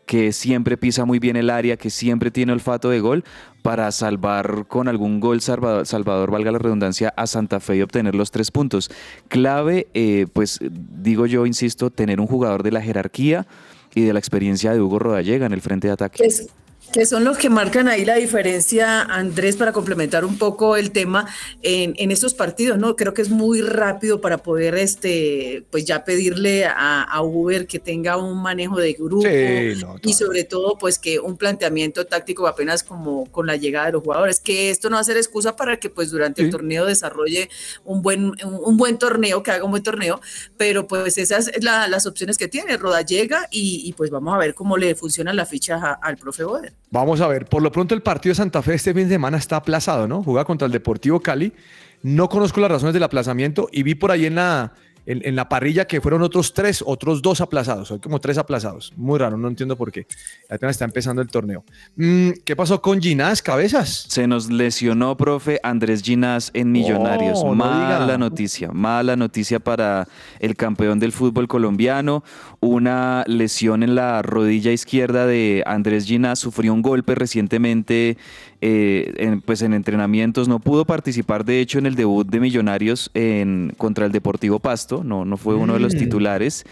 que 0.07 0.31
siempre 0.31 0.77
pisa 0.77 1.05
muy 1.05 1.19
bien 1.19 1.35
el 1.35 1.51
área, 1.51 1.77
que 1.77 1.91
siempre 1.91 2.31
tiene 2.31 2.53
olfato 2.53 2.89
de 2.89 2.99
gol, 3.01 3.23
para 3.61 3.91
salvar 3.91 4.65
con 4.67 4.87
algún 4.87 5.19
gol 5.19 5.41
salvador, 5.41 6.31
valga 6.31 6.51
la 6.53 6.57
redundancia, 6.59 7.13
a 7.17 7.27
Santa 7.27 7.59
Fe 7.59 7.75
y 7.75 7.81
obtener 7.81 8.15
los 8.15 8.31
tres 8.31 8.49
puntos. 8.49 8.89
Clave, 9.27 9.87
eh, 9.93 10.25
pues 10.31 10.59
digo 10.61 11.25
yo, 11.25 11.45
insisto, 11.45 11.89
tener 11.91 12.21
un 12.21 12.27
jugador 12.27 12.63
de 12.63 12.71
la 12.71 12.81
jerarquía 12.81 13.45
y 13.93 14.01
de 14.05 14.13
la 14.13 14.19
experiencia 14.19 14.71
de 14.73 14.79
Hugo 14.79 14.97
Rodallega 14.99 15.45
en 15.45 15.51
el 15.53 15.61
frente 15.61 15.87
de 15.87 15.93
ataque. 15.93 16.19
Que, 16.23 16.27
es- 16.27 16.47
que 16.93 17.05
son 17.05 17.23
los 17.25 17.37
que 17.37 17.49
marcan 17.51 17.87
ahí 17.87 18.05
la 18.05 18.15
diferencia, 18.15 19.01
Andrés, 19.03 19.55
para 19.55 19.71
complementar 19.71 20.25
un 20.25 20.37
poco 20.39 20.75
el 20.77 20.91
tema 20.91 21.27
en, 21.61 21.93
en 21.97 22.11
estos 22.11 22.33
partidos, 22.33 22.79
¿no? 22.79 22.95
Creo 22.95 23.13
que 23.13 23.21
es 23.21 23.29
muy 23.29 23.61
rápido 23.61 24.19
para 24.19 24.39
poder, 24.39 24.73
este, 24.75 25.63
pues 25.69 25.85
ya 25.85 26.03
pedirle 26.05 26.65
a, 26.65 27.03
a 27.03 27.21
Uber 27.21 27.67
que 27.67 27.77
tenga 27.77 28.17
un 28.17 28.41
manejo 28.41 28.77
de 28.79 28.93
grupo 28.93 29.21
Sí, 29.27 29.79
no, 29.81 29.97
y 30.01 30.13
sobre 30.13 30.43
todo, 30.43 30.77
pues 30.79 30.97
que 30.97 31.19
un 31.19 31.37
planteamiento 31.37 32.05
táctico 32.07 32.47
apenas 32.47 32.81
como 32.81 33.25
con 33.31 33.45
la 33.45 33.57
llegada 33.57 33.87
de 33.87 33.91
los 33.91 34.01
jugadores, 34.01 34.39
que 34.39 34.71
esto 34.71 34.89
no 34.89 34.95
va 34.95 35.01
a 35.01 35.03
ser 35.03 35.17
excusa 35.17 35.55
para 35.55 35.77
que 35.77 35.89
pues 35.91 36.09
durante 36.09 36.41
el 36.41 36.49
torneo 36.49 36.85
desarrolle 36.85 37.49
un 37.83 38.01
buen, 38.01 38.23
un, 38.25 38.59
un 38.63 38.77
buen 38.77 38.97
torneo, 38.97 39.43
que 39.43 39.51
haga 39.51 39.65
un 39.65 39.71
buen 39.71 39.83
torneo, 39.83 40.19
pero 40.57 40.87
pues 40.87 41.17
esas 41.19 41.49
es 41.49 41.63
la- 41.63 41.87
las 41.87 42.07
opciones 42.07 42.37
que 42.39 42.47
tiene, 42.47 42.75
Roda 42.77 43.01
llega 43.01 43.47
y, 43.51 43.83
y, 43.85 43.93
pues 43.93 44.09
vamos 44.09 44.33
a 44.33 44.37
ver 44.39 44.55
cómo 44.55 44.77
le 44.77 44.95
funcionan 44.95 45.35
las 45.35 45.47
fichas 45.49 45.83
a- 45.83 45.93
al 45.93 46.17
profe 46.17 46.43
Boder. 46.43 46.73
Vamos 46.89 47.19
a 47.19 47.27
ver, 47.27 47.45
por 47.45 47.61
lo 47.61 47.71
pronto 47.71 47.93
el 47.93 48.01
partido 48.01 48.31
de 48.31 48.35
Santa 48.35 48.61
Fe 48.61 48.75
este 48.75 48.93
fin 48.93 49.03
de 49.03 49.15
semana 49.15 49.37
está 49.37 49.57
aplazado, 49.57 50.07
¿no? 50.07 50.23
Juega 50.23 50.45
contra 50.45 50.65
el 50.65 50.71
Deportivo 50.71 51.19
Cali. 51.19 51.53
No 52.01 52.29
conozco 52.29 52.61
las 52.61 52.71
razones 52.71 52.93
del 52.93 53.03
aplazamiento 53.03 53.67
y 53.71 53.83
vi 53.83 53.95
por 53.95 54.11
ahí 54.11 54.25
en 54.25 54.35
la, 54.35 54.73
en, 55.07 55.21
en 55.25 55.35
la 55.35 55.49
parrilla 55.49 55.85
que 55.87 56.01
fueron 56.01 56.21
otros 56.21 56.53
tres, 56.53 56.83
otros 56.85 57.21
dos 57.21 57.41
aplazados. 57.41 57.91
Hay 57.91 57.99
como 57.99 58.19
tres 58.19 58.37
aplazados. 58.37 58.93
Muy 58.97 59.17
raro, 59.17 59.37
no 59.37 59.47
entiendo 59.47 59.75
por 59.77 59.91
qué. 59.91 60.05
Apenas 60.49 60.75
está 60.75 60.85
empezando 60.85 61.21
el 61.21 61.29
torneo. 61.29 61.63
Mm, 61.95 62.31
¿Qué 62.45 62.55
pasó 62.55 62.81
con 62.81 63.01
Ginás 63.01 63.41
Cabezas? 63.41 64.05
Se 64.09 64.27
nos 64.27 64.51
lesionó, 64.51 65.15
profe, 65.15 65.59
Andrés 65.63 66.03
Ginás 66.03 66.51
en 66.53 66.71
Millonarios. 66.71 67.39
Oh, 67.41 67.49
no 67.49 67.55
mala 67.55 68.01
diga. 68.05 68.17
noticia, 68.17 68.71
mala 68.71 69.15
noticia 69.15 69.59
para 69.59 70.07
el 70.39 70.55
campeón 70.55 70.99
del 70.99 71.13
fútbol 71.13 71.47
colombiano. 71.47 72.23
Una 72.59 73.23
lesión 73.27 73.83
en 73.83 73.95
la 73.95 74.21
rodilla 74.21 74.71
izquierda 74.73 75.25
de 75.25 75.63
Andrés 75.65 76.05
Ginás. 76.05 76.39
Sufrió 76.39 76.73
un 76.73 76.81
golpe 76.81 77.15
recientemente 77.15 78.17
eh, 78.61 79.13
en, 79.17 79.41
pues 79.41 79.61
en 79.61 79.73
entrenamientos. 79.73 80.47
No 80.47 80.59
pudo 80.59 80.85
participar, 80.85 81.45
de 81.45 81.59
hecho, 81.59 81.79
en 81.79 81.85
el 81.85 81.95
debut 81.95 82.27
de 82.27 82.39
Millonarios 82.39 83.11
en, 83.13 83.73
contra 83.77 84.05
el 84.05 84.11
Deportivo 84.11 84.59
Pasto. 84.59 85.03
No, 85.03 85.25
no 85.25 85.37
fue 85.37 85.55
uno 85.55 85.73
de 85.73 85.79
los 85.79 85.95
Mm. 85.95 85.97
titulares. 85.99 86.65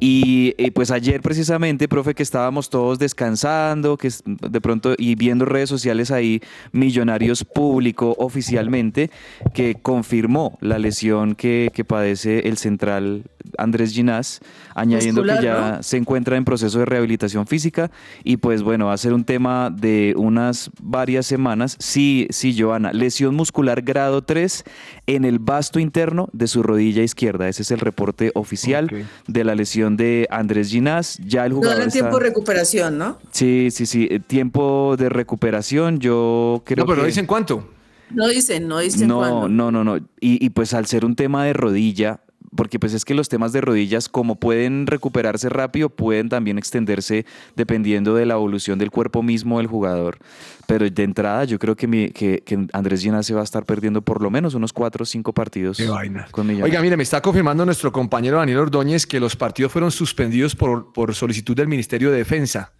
Y 0.00 0.54
eh, 0.58 0.70
pues 0.70 0.90
ayer 0.90 1.20
precisamente, 1.20 1.88
profe, 1.88 2.14
que 2.14 2.22
estábamos 2.22 2.70
todos 2.70 2.98
descansando, 2.98 3.96
que 3.96 4.10
de 4.24 4.60
pronto 4.60 4.94
y 4.96 5.14
viendo 5.14 5.44
redes 5.44 5.68
sociales 5.68 6.10
ahí, 6.10 6.40
Millonarios 6.72 7.44
publicó 7.44 8.14
oficialmente 8.18 9.10
que 9.54 9.74
confirmó 9.74 10.58
la 10.60 10.78
lesión 10.78 11.34
que, 11.34 11.70
que 11.74 11.84
padece 11.84 12.48
el 12.48 12.56
central 12.58 13.24
Andrés 13.56 13.92
Ginás, 13.92 14.40
añadiendo 14.74 15.22
que 15.22 15.42
ya 15.42 15.76
¿no? 15.76 15.82
se 15.82 15.96
encuentra 15.96 16.36
en 16.36 16.44
proceso 16.44 16.78
de 16.78 16.84
rehabilitación 16.84 17.46
física 17.46 17.90
y 18.24 18.36
pues 18.38 18.62
bueno, 18.62 18.86
va 18.86 18.92
a 18.92 18.96
ser 18.98 19.12
un 19.12 19.24
tema 19.24 19.70
de 19.70 20.14
unas 20.16 20.70
varias 20.82 21.26
semanas. 21.26 21.76
Sí, 21.78 22.26
sí, 22.30 22.56
Joana, 22.58 22.92
lesión 22.92 23.34
muscular 23.34 23.82
grado 23.82 24.22
3 24.22 24.64
en 25.06 25.24
el 25.24 25.38
vasto 25.38 25.78
interno 25.78 26.28
de 26.32 26.46
su 26.46 26.62
rodilla 26.62 27.02
izquierda. 27.02 27.48
Ese 27.48 27.62
es 27.62 27.70
el 27.70 27.80
reporte 27.80 28.30
oficial 28.34 28.90
de 29.26 29.44
la 29.44 29.54
lesión 29.54 29.96
de 29.96 30.26
Andrés 30.30 30.70
Ginás. 30.70 31.18
Ya 31.24 31.44
el 31.46 31.52
No 31.52 31.56
jugador 31.58 31.80
está- 31.80 31.92
tiempo 31.92 32.18
de 32.18 32.24
recuperación, 32.24 32.98
¿no? 32.98 33.18
Sí, 33.30 33.68
sí, 33.70 33.86
sí, 33.86 34.08
eh, 34.10 34.20
tiempo 34.20 34.96
de 34.98 35.08
recuperación. 35.08 35.98
Yo 35.98 36.62
creo 36.64 36.84
No, 36.84 36.86
pero 36.86 36.96
que 36.96 37.02
no 37.02 37.06
dicen 37.06 37.26
cuánto. 37.26 37.68
No 38.10 38.26
dicen, 38.26 38.66
no 38.68 38.78
dicen 38.78 39.06
no, 39.06 39.18
cuándo. 39.18 39.48
no, 39.48 39.70
no, 39.70 39.84
no. 39.84 39.96
Y, 40.20 40.44
y 40.44 40.50
pues 40.50 40.72
al 40.72 40.86
ser 40.86 41.04
un 41.04 41.14
tema 41.14 41.44
de 41.44 41.52
rodilla, 41.52 42.20
porque 42.54 42.78
pues 42.78 42.94
es 42.94 43.04
que 43.04 43.14
los 43.14 43.28
temas 43.28 43.52
de 43.52 43.60
rodillas, 43.60 44.08
como 44.08 44.36
pueden 44.36 44.86
recuperarse 44.86 45.48
rápido, 45.48 45.88
pueden 45.90 46.28
también 46.28 46.58
extenderse 46.58 47.26
dependiendo 47.56 48.14
de 48.14 48.26
la 48.26 48.34
evolución 48.34 48.78
del 48.78 48.90
cuerpo 48.90 49.22
mismo 49.22 49.58
del 49.58 49.66
jugador. 49.66 50.18
Pero 50.66 50.88
de 50.88 51.02
entrada, 51.02 51.44
yo 51.44 51.58
creo 51.58 51.76
que, 51.76 51.86
mi- 51.86 52.10
que, 52.10 52.42
que 52.44 52.66
Andrés 52.72 53.02
Ginás 53.02 53.26
se 53.26 53.34
va 53.34 53.40
a 53.40 53.44
estar 53.44 53.64
perdiendo 53.64 54.02
por 54.02 54.22
lo 54.22 54.30
menos 54.30 54.54
unos 54.54 54.72
cuatro 54.72 55.02
o 55.02 55.06
cinco 55.06 55.32
partidos 55.32 55.76
Qué 55.78 55.86
vaina. 55.88 56.26
con. 56.30 56.48
Oiga, 56.50 56.80
mire, 56.82 56.96
me 56.96 57.02
está 57.02 57.20
confirmando 57.22 57.64
nuestro 57.64 57.92
compañero 57.92 58.38
Daniel 58.38 58.58
Ordóñez 58.58 59.06
que 59.06 59.20
los 59.20 59.36
partidos 59.36 59.72
fueron 59.72 59.90
suspendidos 59.90 60.54
por, 60.56 60.92
por 60.92 61.14
solicitud 61.14 61.54
del 61.56 61.68
Ministerio 61.68 62.10
de 62.10 62.18
Defensa, 62.18 62.72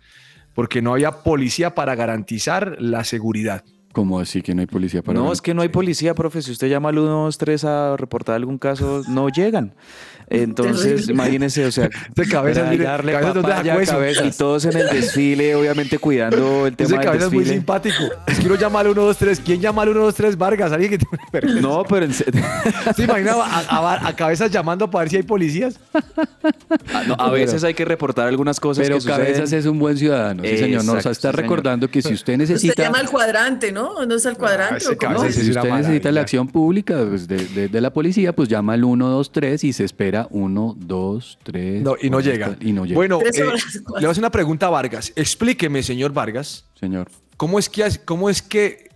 porque 0.55 0.83
no 0.83 0.93
había 0.93 1.13
policía 1.23 1.75
para 1.75 1.95
garantizar 1.95 2.77
la 2.81 3.05
seguridad. 3.05 3.65
¿Cómo 3.99 4.21
así 4.21 4.43
que 4.43 4.55
no 4.55 4.61
hay 4.61 4.69
policía 4.69 5.03
para 5.03 5.19
No, 5.19 5.33
es 5.33 5.43
que 5.43 5.55
no 5.55 5.63
hay 5.63 5.71
policía, 5.71 6.15
profe. 6.15 6.41
Si 6.41 6.53
usted 6.53 6.69
llama 6.69 6.91
al 6.91 6.95
123 6.95 7.65
a 7.65 7.97
reportar 7.97 8.37
algún 8.37 8.57
caso, 8.57 9.03
no 9.09 9.29
llegan. 9.29 9.75
Entonces, 10.31 10.93
Terrible. 11.07 11.13
imagínese, 11.15 11.65
o 11.67 11.73
sea, 11.73 11.89
De 12.15 12.27
cabezas, 12.29 12.69
mire, 12.71 12.85
darle 12.85 13.13
cabezas, 13.13 13.35
¿dónde 13.35 13.49
papaya, 13.51 13.81
eso? 13.81 13.93
cabezas. 13.93 14.27
Y 14.35 14.39
todos 14.39 14.65
en 14.67 14.77
el 14.77 14.89
desfile, 14.91 15.55
obviamente 15.55 15.99
cuidando 15.99 16.67
el 16.67 16.75
Ese 16.75 16.85
tema 16.85 16.99
del 16.99 17.07
cabeza 17.07 17.27
es 17.27 17.33
muy 17.33 17.39
desfile. 17.45 17.59
simpático. 17.61 17.97
Es 18.27 18.39
que 18.39 18.47
uno 18.47 18.55
llama 18.57 18.81
al 18.81 18.87
123. 18.87 19.41
¿Quién 19.41 19.61
llama 19.61 19.83
al 19.83 19.89
123 19.89 20.37
Vargas? 20.37 20.73
¿Alguien 20.73 20.91
que 20.91 20.99
tiene 20.99 21.25
vergüenza? 21.33 21.61
No, 21.63 21.83
pero 21.89 22.05
en 22.07 22.13
serio. 22.15 22.43
¿Se 22.97 23.05
imaginaba 23.05 23.47
a, 23.47 23.61
a- 23.95 24.09
a 24.09 24.17
cabezas 24.17 24.51
llamando 24.51 24.91
para 24.91 25.05
ver 25.05 25.11
si 25.11 25.17
hay 25.17 25.23
policías? 25.23 25.79
Ah, 26.93 27.05
no, 27.07 27.15
a 27.19 27.31
veces 27.31 27.65
hay 27.65 27.75
que 27.75 27.85
reportar 27.85 28.27
algunas 28.29 28.61
cosas 28.61 28.83
Pero 28.85 28.97
que 28.97 29.01
suceden. 29.03 29.21
Cabezas 29.27 29.53
es 29.53 29.67
un 29.67 29.79
buen 29.79 29.97
ciudadano, 29.97 30.43
sí 30.45 30.59
señor. 30.59 30.85
Nos 30.85 30.99
está 30.99 31.15
sí, 31.15 31.21
señor. 31.23 31.37
recordando 31.37 31.89
que 31.91 32.03
si 32.03 32.13
usted 32.15 32.35
Usted 32.35 32.37
necesita... 32.39 32.83
llama 32.83 32.99
al 32.99 33.09
cuadrante, 33.11 33.73
¿no? 33.73 34.05
¿No 34.05 34.15
es 34.15 34.27
al 34.27 34.37
cuadrante? 34.37 34.77
ese 34.79 34.89
o 34.91 35.11
No, 35.11 35.21
si 35.31 35.51
usted 35.51 35.71
necesita 35.73 36.13
la 36.13 36.21
acción 36.21 36.49
pública 36.49 36.97
pues, 37.09 37.27
de, 37.29 37.37
de- 37.39 37.69
de 37.69 37.81
la 37.81 37.91
policía, 37.93 38.35
pues 38.35 38.49
llama 38.49 38.75
al 38.75 38.81
123 38.85 39.65
y 39.65 39.73
se 39.73 39.85
espera 39.85 40.18
1, 40.31 40.77
2, 40.79 41.39
3. 41.45 41.83
No, 41.83 41.95
y 42.01 42.11
no 42.11 42.21
llega. 42.21 42.57
Y 42.61 42.73
no 42.73 42.85
llega. 42.85 42.97
Bueno, 42.97 43.19
Tres 43.19 43.39
eh, 43.39 43.45
le 43.45 43.83
voy 43.85 44.05
a 44.07 44.11
hacer 44.11 44.23
una 44.23 44.31
pregunta 44.31 44.67
a 44.67 44.71
Vargas. 44.71 45.13
Explíqueme, 45.15 45.83
señor 45.83 46.13
Vargas, 46.13 46.65
señor. 46.81 47.09
¿cómo 47.37 47.59
es 47.59 47.69
que, 47.69 47.85
cómo 48.05 48.29
es 48.31 48.43
que 48.43 48.89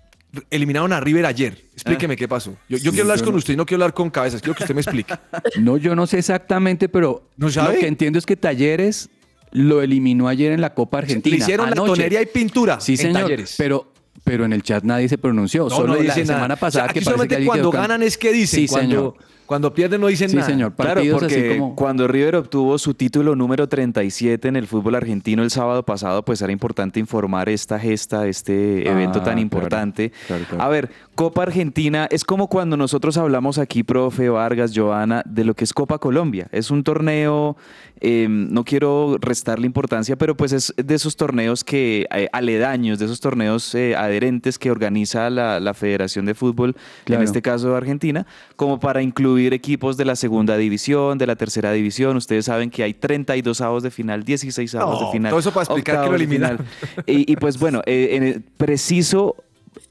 eliminaron 0.51 0.93
a 0.93 1.01
River 1.01 1.27
ayer? 1.27 1.63
Explíqueme 1.75 2.17
qué 2.17 2.27
pasó. 2.29 2.57
Yo, 2.69 2.79
yo 2.79 2.91
quiero 2.91 3.05
hablar 3.05 3.19
yo 3.19 3.25
con 3.25 3.35
no- 3.35 3.39
usted 3.39 3.55
y 3.55 3.57
no 3.57 3.67
quiero 3.67 3.83
hablar 3.85 3.95
con 3.95 4.11
cabezas. 4.11 4.41
Quiero 4.41 4.55
que 4.57 4.65
usted 4.65 4.75
me 4.75 4.81
explique. 4.81 5.15
No, 5.61 5.77
yo 5.77 5.95
no 5.95 6.07
sé 6.07 6.19
exactamente, 6.19 6.89
pero 6.89 7.29
¿No 7.37 7.51
sabe? 7.51 7.75
lo 7.75 7.81
que 7.81 7.87
entiendo 7.87 8.19
es 8.19 8.27
que 8.27 8.37
Talleres 8.37 9.11
lo 9.51 9.83
eliminó 9.83 10.29
ayer 10.29 10.53
en 10.53 10.61
la 10.63 10.73
Copa 10.75 10.99
Argentina. 10.99 11.37
Le 11.37 11.43
hicieron 11.43 11.69
la 11.71 11.77
tonería 11.77 12.23
y 12.23 12.27
pintura 12.27 12.81
Sí, 12.81 12.93
en 12.93 12.99
señor. 12.99 13.23
Talleres. 13.23 13.55
Pero, 13.59 13.93
pero 14.25 14.45
en 14.47 14.53
el 14.55 14.63
chat 14.63 14.83
nadie 14.85 15.09
se 15.09 15.19
pronunció. 15.19 15.65
No, 15.65 15.71
Solo 15.71 15.89
no 15.89 16.03
la 16.03 16.05
nada. 16.15 16.25
semana 16.25 16.57
pasada 16.57 16.85
O 16.85 16.87
sea, 16.87 16.93
que 16.95 16.99
aquí 17.01 17.05
parece 17.05 17.11
solamente 17.11 17.29
que 17.29 17.37
alguien 17.37 17.49
cuando 17.51 17.71
ganan 17.71 18.03
es 18.03 18.17
que 18.17 18.33
dicen. 18.33 18.61
Sí, 18.61 18.67
cuando, 18.69 18.89
señor. 18.89 19.15
Cuando 19.53 19.75
pierden 19.75 20.01
no 20.01 20.07
dicen 20.07 20.31
Sí, 20.31 20.37
nada. 20.37 20.49
señor. 20.49 20.73
Claro, 20.75 21.03
así 21.03 21.11
porque 21.11 21.59
como- 21.59 21.77
cuando 21.77 22.09
River 22.09 22.37
obtuvo 22.37 22.79
su 22.79 22.95
título 22.95 23.37
número 23.37 23.69
37 23.69 24.49
en 24.49 24.57
el 24.57 24.67
fútbol 24.67 24.95
argentino 24.95 25.43
el 25.43 25.51
sábado 25.51 25.83
pasado, 25.85 26.25
pues 26.25 26.41
era 26.41 26.51
importante 26.53 26.99
informar 26.99 27.51
esta 27.51 27.79
gesta, 27.79 28.27
este 28.29 28.85
Ah, 28.87 28.93
evento 28.93 29.19
tan 29.19 29.25
claro, 29.35 29.41
importante. 29.41 30.11
claro, 30.27 30.45
claro. 30.49 30.65
A 30.65 30.69
ver, 30.69 30.89
Copa 31.15 31.43
Argentina 31.43 32.09
es 32.11 32.25
como 32.25 32.49
cuando 32.49 32.79
nosotros 32.79 33.19
hablamos 33.19 33.59
aquí, 33.59 33.83
profe 33.83 34.31
Vargas, 34.31 34.73
Joana, 34.75 35.23
de 35.27 35.45
lo 35.45 35.53
que 35.53 35.65
es 35.65 35.75
Copa 35.75 35.99
Colombia. 35.99 36.49
Es 36.51 36.71
un 36.71 36.83
torneo, 36.83 37.59
eh, 38.01 38.27
no 38.31 38.65
quiero 38.65 39.19
restarle 39.21 39.67
importancia, 39.67 40.17
pero 40.17 40.35
pues 40.35 40.53
es 40.53 40.73
de 40.83 40.95
esos 40.95 41.17
torneos 41.17 41.63
que, 41.63 42.07
eh, 42.17 42.29
aledaños, 42.33 42.99
de 42.99 43.05
esos 43.05 43.21
torneos 43.21 43.75
eh, 43.75 43.95
adherentes 43.97 44.59
que 44.59 44.71
organiza 44.71 45.29
la, 45.29 45.61
la 45.61 45.75
Federación 45.75 46.25
de 46.25 46.35
Fútbol, 46.35 46.75
Claro. 47.05 47.21
en 47.21 47.25
este 47.27 47.43
caso 47.43 47.69
de 47.71 47.77
Argentina, 47.77 48.27
como 48.57 48.81
para 48.81 49.03
incluir 49.03 49.42
equipos 49.53 49.97
de 49.97 50.05
la 50.05 50.17
segunda 50.17 50.57
división, 50.57 51.19
de 51.19 51.27
la 51.27 51.37
tercera 51.37 51.73
división. 51.73 52.17
Ustedes 52.17 52.45
saben 52.47 52.71
que 52.71 52.83
hay 52.83 52.95
32 52.95 53.61
avos 53.61 53.83
de 53.83 53.91
final, 53.91 54.23
16 54.25 54.75
avos 54.77 55.01
No, 55.01 55.07
de 55.07 55.13
final. 55.13 55.31
todo 55.31 55.41
eso 55.41 55.53
para 55.53 55.65
explicar 55.65 56.05
que 56.05 56.11
lo 56.11 56.17
eliminaron. 56.17 56.65
Y, 57.07 57.31
y 57.33 57.37
pues 57.37 57.59
bueno, 57.59 57.83
eh, 57.87 58.11
en 58.13 58.23
el 58.23 58.41
preciso 58.43 59.37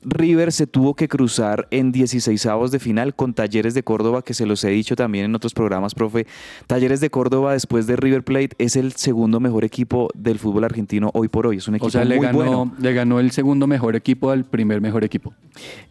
River 0.03 0.51
se 0.51 0.67
tuvo 0.67 0.95
que 0.95 1.07
cruzar 1.07 1.67
en 1.71 1.91
16 1.91 2.45
avos 2.47 2.71
de 2.71 2.79
final 2.79 3.15
con 3.15 3.33
Talleres 3.33 3.73
de 3.73 3.83
Córdoba, 3.83 4.23
que 4.23 4.33
se 4.33 4.45
los 4.45 4.63
he 4.63 4.69
dicho 4.69 4.95
también 4.95 5.25
en 5.25 5.35
otros 5.35 5.53
programas, 5.53 5.93
profe. 5.93 6.25
Talleres 6.67 7.01
de 7.01 7.09
Córdoba, 7.09 7.53
después 7.53 7.87
de 7.87 7.95
River 7.95 8.23
Plate, 8.23 8.51
es 8.57 8.75
el 8.75 8.93
segundo 8.93 9.39
mejor 9.39 9.63
equipo 9.63 10.09
del 10.15 10.39
fútbol 10.39 10.63
argentino 10.63 11.11
hoy 11.13 11.27
por 11.27 11.47
hoy. 11.47 11.57
Es 11.57 11.67
un 11.67 11.75
equipo 11.75 11.87
O 11.87 11.91
sea, 11.91 12.03
le 12.03 12.15
muy 12.17 12.25
ganó, 12.25 12.37
bueno. 12.37 12.75
le 12.79 12.93
ganó 12.93 13.19
el 13.19 13.31
segundo 13.31 13.67
mejor 13.67 13.95
equipo 13.95 14.31
al 14.31 14.43
primer 14.43 14.81
mejor 14.81 15.03
equipo. 15.03 15.33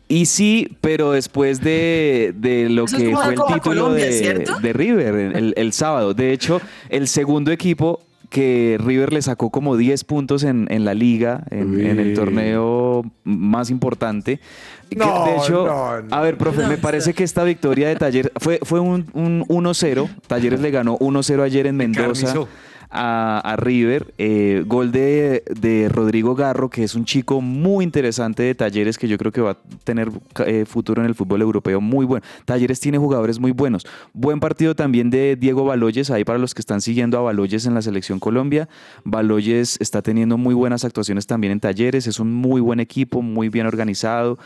Y 0.08 0.26
sí, 0.26 0.76
pero 0.80 1.12
después 1.12 1.60
de, 1.60 2.34
de 2.36 2.68
lo 2.68 2.86
Eso 2.86 2.96
que 2.96 3.14
fue 3.14 3.34
el 3.34 3.40
título 3.40 3.60
Colombia, 3.62 4.06
de, 4.06 4.44
de 4.60 4.72
River 4.72 5.14
el, 5.36 5.54
el 5.56 5.72
sábado. 5.72 6.14
De 6.14 6.32
hecho, 6.32 6.60
el 6.88 7.06
segundo 7.06 7.52
equipo 7.52 8.00
que 8.30 8.78
River 8.82 9.12
le 9.12 9.20
sacó 9.22 9.50
como 9.50 9.76
10 9.76 10.04
puntos 10.04 10.44
en, 10.44 10.66
en 10.70 10.84
la 10.84 10.94
liga, 10.94 11.44
en, 11.50 11.78
en 11.84 11.98
el 11.98 12.14
torneo 12.14 13.04
más 13.24 13.70
importante. 13.70 14.40
Que, 14.88 14.96
No, 14.96 15.26
de 15.26 15.36
hecho, 15.36 15.66
no, 15.66 16.02
no. 16.02 16.14
a 16.14 16.20
ver, 16.20 16.38
profe, 16.38 16.66
me 16.66 16.78
parece 16.78 17.12
que 17.12 17.24
esta 17.24 17.42
victoria 17.44 17.88
de 17.88 17.96
Talleres 17.96 18.32
fue, 18.38 18.60
fue 18.62 18.80
un, 18.80 19.06
un 19.14 19.44
1-0. 19.46 20.08
Talleres 20.28 20.60
le 20.60 20.70
ganó 20.70 20.96
1-0 20.98 21.42
ayer 21.42 21.66
en 21.66 21.76
Mendoza 21.76 22.08
Encarnizó. 22.08 22.48
A, 22.90 23.56
River. 23.58 24.12
Eh, 24.18 24.64
gol 24.66 24.92
de, 24.92 25.42
de 25.60 25.88
Rodrigo 25.88 26.34
Garro, 26.34 26.70
que 26.70 26.84
es 26.84 26.94
un 26.94 27.04
chico 27.04 27.40
muy 27.40 27.84
interesante 27.84 28.42
de 28.42 28.54
Talleres, 28.54 28.98
que 28.98 29.08
yo 29.08 29.18
creo 29.18 29.32
que 29.32 29.40
va 29.40 29.52
a 29.52 29.56
tener 29.84 30.10
eh, 30.46 30.64
futuro 30.66 31.02
en 31.02 31.08
el 31.08 31.14
fútbol 31.14 31.42
europeo 31.42 31.80
muy 31.80 32.04
bueno. 32.04 32.24
Talleres 32.44 32.80
tiene 32.80 32.98
jugadores 32.98 33.38
muy 33.38 33.52
buenos. 33.52 33.86
Buen 34.12 34.40
partido 34.40 34.74
también 34.74 35.10
de 35.10 35.36
Diego 35.36 35.64
Baloyes, 35.64 36.10
ahí 36.10 36.24
para 36.24 36.38
los 36.38 36.54
que 36.54 36.60
están 36.60 36.80
siguiendo 36.80 37.18
a 37.18 37.22
Baloyes 37.22 37.66
en 37.66 37.74
la 37.74 37.82
selección 37.82 38.18
Colombia. 38.18 38.68
Baloyes 39.04 39.76
está 39.80 40.02
teniendo 40.02 40.36
muy 40.36 40.54
buenas 40.54 40.84
actuaciones 40.84 41.26
también 41.26 41.52
en 41.52 41.60
Talleres, 41.60 42.06
es 42.06 42.18
un 42.20 42.32
muy 42.32 42.60
buen 42.60 42.80
equipo, 42.80 43.22
muy 43.22 43.48
bien 43.48 43.66
organizado. 43.66 44.38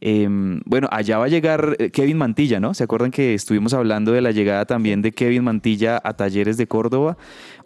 Eh, 0.00 0.28
bueno, 0.64 0.88
allá 0.90 1.18
va 1.18 1.26
a 1.26 1.28
llegar 1.28 1.76
eh, 1.78 1.90
Kevin 1.90 2.18
Mantilla, 2.18 2.58
¿no? 2.58 2.74
¿Se 2.74 2.82
acuerdan 2.82 3.12
que 3.12 3.34
estuvimos 3.34 3.72
hablando 3.72 4.10
de 4.10 4.20
la 4.20 4.32
llegada 4.32 4.64
también 4.64 5.00
de 5.00 5.12
Kevin 5.12 5.44
Mantilla 5.44 6.00
a 6.02 6.14
Talleres 6.14 6.56
de 6.56 6.66
Córdoba? 6.66 7.16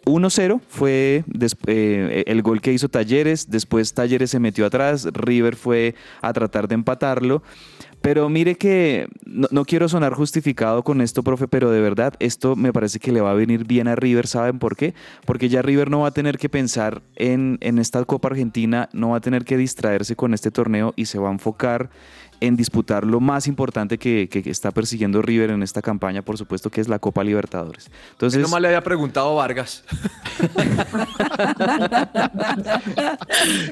1-0 0.07 0.61
fue 0.67 1.23
eh, 1.67 2.23
el 2.27 2.41
gol 2.41 2.61
que 2.61 2.73
hizo 2.73 2.89
Talleres, 2.89 3.49
después 3.49 3.93
Talleres 3.93 4.31
se 4.31 4.39
metió 4.39 4.65
atrás, 4.65 5.07
River 5.13 5.55
fue 5.55 5.95
a 6.21 6.33
tratar 6.33 6.67
de 6.67 6.75
empatarlo. 6.75 7.43
Pero 8.01 8.29
mire 8.29 8.55
que 8.55 9.09
no, 9.25 9.47
no 9.51 9.65
quiero 9.65 9.89
sonar 9.89 10.13
justificado 10.13 10.83
con 10.83 11.01
esto, 11.01 11.23
profe, 11.23 11.47
pero 11.47 11.71
de 11.71 11.81
verdad 11.81 12.13
esto 12.19 12.55
me 12.55 12.71
parece 12.71 12.99
que 12.99 13.11
le 13.11 13.21
va 13.21 13.31
a 13.31 13.33
venir 13.33 13.65
bien 13.65 13.87
a 13.87 13.95
River. 13.95 14.27
¿Saben 14.27 14.59
por 14.59 14.75
qué? 14.75 14.93
Porque 15.25 15.49
ya 15.49 15.61
River 15.61 15.89
no 15.89 16.01
va 16.01 16.09
a 16.09 16.11
tener 16.11 16.37
que 16.37 16.47
pensar 16.47 17.01
en, 17.15 17.57
en 17.59 17.79
esta 17.79 18.05
Copa 18.05 18.29
Argentina, 18.29 18.87
no 18.93 19.09
va 19.09 19.17
a 19.17 19.21
tener 19.21 19.45
que 19.45 19.57
distraerse 19.57 20.15
con 20.15 20.33
este 20.33 20.51
torneo 20.51 20.93
y 20.95 21.05
se 21.05 21.17
va 21.17 21.29
a 21.29 21.31
enfocar 21.33 21.89
en 22.39 22.55
disputar 22.55 23.03
lo 23.05 23.19
más 23.19 23.47
importante 23.47 23.97
que, 23.97 24.27
que 24.29 24.47
está 24.49 24.71
persiguiendo 24.71 25.21
River 25.21 25.49
en 25.51 25.63
esta 25.63 25.81
campaña, 25.81 26.21
por 26.21 26.37
supuesto, 26.37 26.69
que 26.69 26.81
es 26.81 26.87
la 26.87 26.99
Copa 26.99 27.23
Libertadores. 27.23 27.89
Entonces, 28.11 28.41
No 28.41 28.47
más 28.47 28.61
le 28.61 28.67
había 28.67 28.81
preguntado 28.83 29.35
Vargas. 29.35 29.83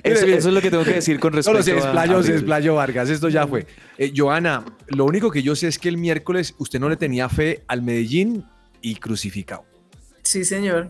eso, 0.04 0.26
es 0.28 0.46
lo 0.46 0.62
que 0.62 0.70
tengo 0.72 0.84
que 0.84 0.94
decir 0.94 1.20
con 1.20 1.32
No, 1.32 1.38
respecto 1.38 1.58
no, 1.60 1.64
se 1.64 1.72
a- 1.72 1.76
desplayó, 1.76 2.18
a 2.20 2.24
se 2.24 2.34
desplayó 2.34 2.76
Vargas, 2.76 3.10
esto 3.10 3.30
ya 3.30 3.48
fue. 3.48 3.68
Eh, 3.98 4.14
Joana, 4.16 4.64
lo 4.88 5.06
único 5.06 5.32
que 5.32 5.44
yo 5.44 5.56
sé 5.56 5.68
es 5.68 5.80
que 5.80 5.90
el 5.90 5.98
miércoles 5.98 6.56
usted 6.58 6.80
no 6.80 6.90
le 6.90 6.98
tenía 6.98 7.30
fe 7.30 7.64
al 7.68 7.82
Medellín 7.82 8.46
y 8.82 8.96
crucificado. 8.96 9.64
Sí, 10.24 10.44
señor. 10.44 10.90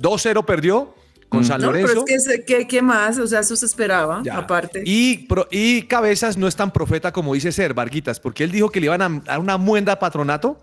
2-0 0.00 0.44
perdió 0.44 0.94
con 1.32 1.40
Mm. 1.40 1.44
San 1.44 1.60
No, 1.60 1.72
pero 1.72 1.88
Lorenzo. 1.88 2.04
es 2.08 2.28
que, 2.28 2.44
¿qué, 2.44 2.66
qué 2.68 2.82
más? 2.82 3.18
O 3.18 3.26
sea, 3.26 3.40
eso 3.40 3.56
se 3.56 3.66
esperaba, 3.66 4.22
Ya. 4.24 4.36
aparte. 4.38 4.82
Y, 4.86 5.26
pro- 5.26 5.48
y 5.50 5.82
Cabezas 5.82 6.36
no 6.36 6.46
es 6.46 6.54
tan 6.54 6.70
profeta 6.72 7.12
como 7.12 7.34
dice 7.34 7.50
ser, 7.50 7.74
Varguitas, 7.74 8.20
porque 8.20 8.44
él 8.44 8.52
dijo 8.52 8.70
que 8.70 8.78
le 8.80 8.86
iban 8.86 9.02
a 9.02 9.08
dar 9.24 9.40
una 9.40 9.56
muenda 9.56 9.94
a 9.94 9.98
Patronato 9.98 10.58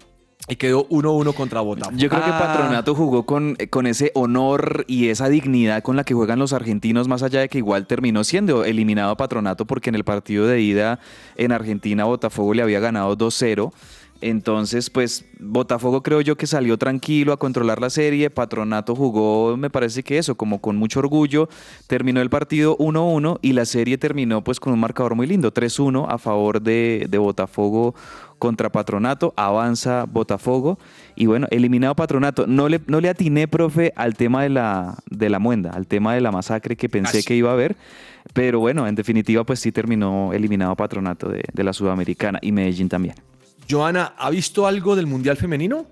y 0.48 0.56
quedó 0.56 0.88
1-1 0.90 1.34
contra 1.34 1.60
Botafogo. 1.62 1.98
Yo 1.98 2.08
creo 2.10 2.24
que 2.24 2.30
Ah, 2.32 2.40
Patronato 2.40 2.96
jugó 2.96 3.26
con, 3.26 3.58
con 3.70 3.86
ese 3.88 4.12
honor 4.16 4.86
y 4.88 5.10
esa 5.10 5.28
dignidad 5.28 5.84
con 5.84 5.96
la 5.98 6.04
que 6.06 6.14
juegan 6.14 6.40
los 6.40 6.54
argentinos, 6.54 7.08
más 7.10 7.24
allá 7.24 7.42
de 7.42 7.50
que 7.50 7.58
igual 7.58 7.86
terminó 7.88 8.24
siendo 8.24 8.64
eliminado 8.64 9.16
Patronato 9.18 9.66
porque 9.66 9.90
en 9.90 9.96
el 9.96 10.06
partido 10.06 10.48
de 10.48 10.62
ida 10.62 11.00
en 11.36 11.52
Argentina 11.52 12.06
Botafogo 12.06 12.54
le 12.54 12.62
había 12.62 12.80
ganado 12.80 13.16
2-0. 13.18 13.74
Entonces, 14.22 14.90
pues 14.90 15.24
Botafogo 15.40 16.04
creo 16.04 16.20
yo 16.20 16.36
que 16.36 16.46
salió 16.46 16.78
tranquilo 16.78 17.32
a 17.32 17.38
controlar 17.38 17.80
la 17.80 17.90
serie, 17.90 18.30
Patronato 18.30 18.94
jugó, 18.94 19.56
me 19.56 19.70
parece 19.70 20.04
que 20.04 20.18
eso, 20.18 20.36
como 20.36 20.60
con 20.60 20.76
mucho 20.76 21.00
orgullo, 21.00 21.48
terminó 21.88 22.20
el 22.20 22.30
partido 22.30 22.78
1-1 22.78 23.40
y 23.42 23.54
la 23.54 23.64
serie 23.64 23.98
terminó 23.98 24.44
pues 24.44 24.60
con 24.60 24.74
un 24.74 24.80
marcador 24.80 25.16
muy 25.16 25.26
lindo, 25.26 25.54
3-1 25.54 26.08
a 26.10 26.18
favor 26.18 26.62
de, 26.62 27.08
de 27.10 27.18
Botafogo 27.18 27.96
contra 28.40 28.70
Patronato, 28.70 29.34
avanza 29.38 30.04
Botafogo 30.04 30.80
y 31.16 31.26
bueno, 31.26 31.48
eliminado 31.50 31.96
Patronato. 31.96 32.46
No 32.46 32.68
le, 32.68 32.82
no 32.88 33.00
le 33.00 33.08
atiné, 33.08 33.48
profe, 33.48 33.94
al 33.96 34.16
tema 34.16 34.44
de 34.44 34.50
la, 34.50 34.98
de 35.10 35.30
la 35.30 35.40
muenda, 35.40 35.72
al 35.72 35.88
tema 35.88 36.14
de 36.14 36.20
la 36.20 36.32
masacre 36.34 36.76
que 36.76 36.90
pensé 36.90 37.24
que 37.24 37.36
iba 37.36 37.52
a 37.52 37.54
haber, 37.54 37.78
pero 38.34 38.60
bueno, 38.60 38.86
en 38.86 38.96
definitiva 38.96 39.46
pues 39.46 39.62
sí 39.62 39.72
terminó 39.72 40.34
eliminado 40.34 40.76
Patronato 40.76 41.30
de, 41.30 41.44
de 41.54 41.64
la 41.64 41.72
Sudamericana 41.72 42.40
y 42.42 42.52
Medellín 42.52 42.90
también. 42.90 43.16
Joana, 43.70 44.14
¿ha 44.18 44.30
visto 44.30 44.66
algo 44.68 44.96
del 44.96 45.08
Mundial 45.08 45.38
Femenino? 45.38 45.86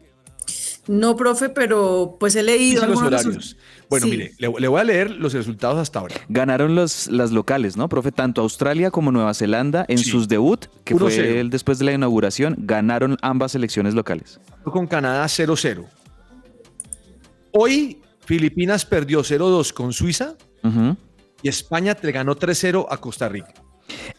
No, 0.88 1.16
profe, 1.18 1.50
pero 1.50 2.16
pues 2.20 2.36
he 2.38 2.44
leído 2.44 2.86
los 2.88 3.02
horarios. 3.02 3.58
Bueno, 3.90 4.06
Sí. 4.06 4.12
mire, 4.12 4.34
le, 4.38 4.50
le 4.58 4.68
voy 4.70 4.80
a 4.80 4.84
leer 4.86 5.12
los 5.12 5.34
resultados 5.34 5.78
hasta 5.78 6.00
ahora. 6.00 6.16
Ganaron 6.30 6.76
los, 6.76 7.08
las 7.08 7.32
locales, 7.32 7.76
¿no, 7.78 7.90
profe? 7.90 8.12
Tanto 8.14 8.42
Australia 8.42 8.90
como 8.90 9.12
Nueva 9.12 9.34
Zelanda 9.34 9.86
en 9.90 9.98
Sí. 9.98 10.06
sus 10.10 10.28
debut, 10.30 10.66
que 10.86 10.94
1-0. 10.96 11.00
fue 11.00 11.40
el 11.42 11.50
después 11.50 11.78
de 11.80 11.86
la 11.86 11.92
inauguración, 11.94 12.56
ganaron 12.60 13.18
ambas 13.22 13.52
selecciones 13.54 13.94
locales. 13.96 14.40
Con 14.64 14.88
Canadá 14.88 15.26
0-0. 15.28 15.86
Hoy 17.52 18.02
Filipinas 18.26 18.86
perdió 18.86 19.24
0-2 19.24 19.74
con 19.74 19.94
Suiza 19.94 20.36
y 21.42 21.48
España 21.50 21.96
le 22.02 22.12
ganó 22.12 22.36
3-0 22.36 22.88
a 22.90 22.98
Costa 22.98 23.30
Rica. 23.30 23.54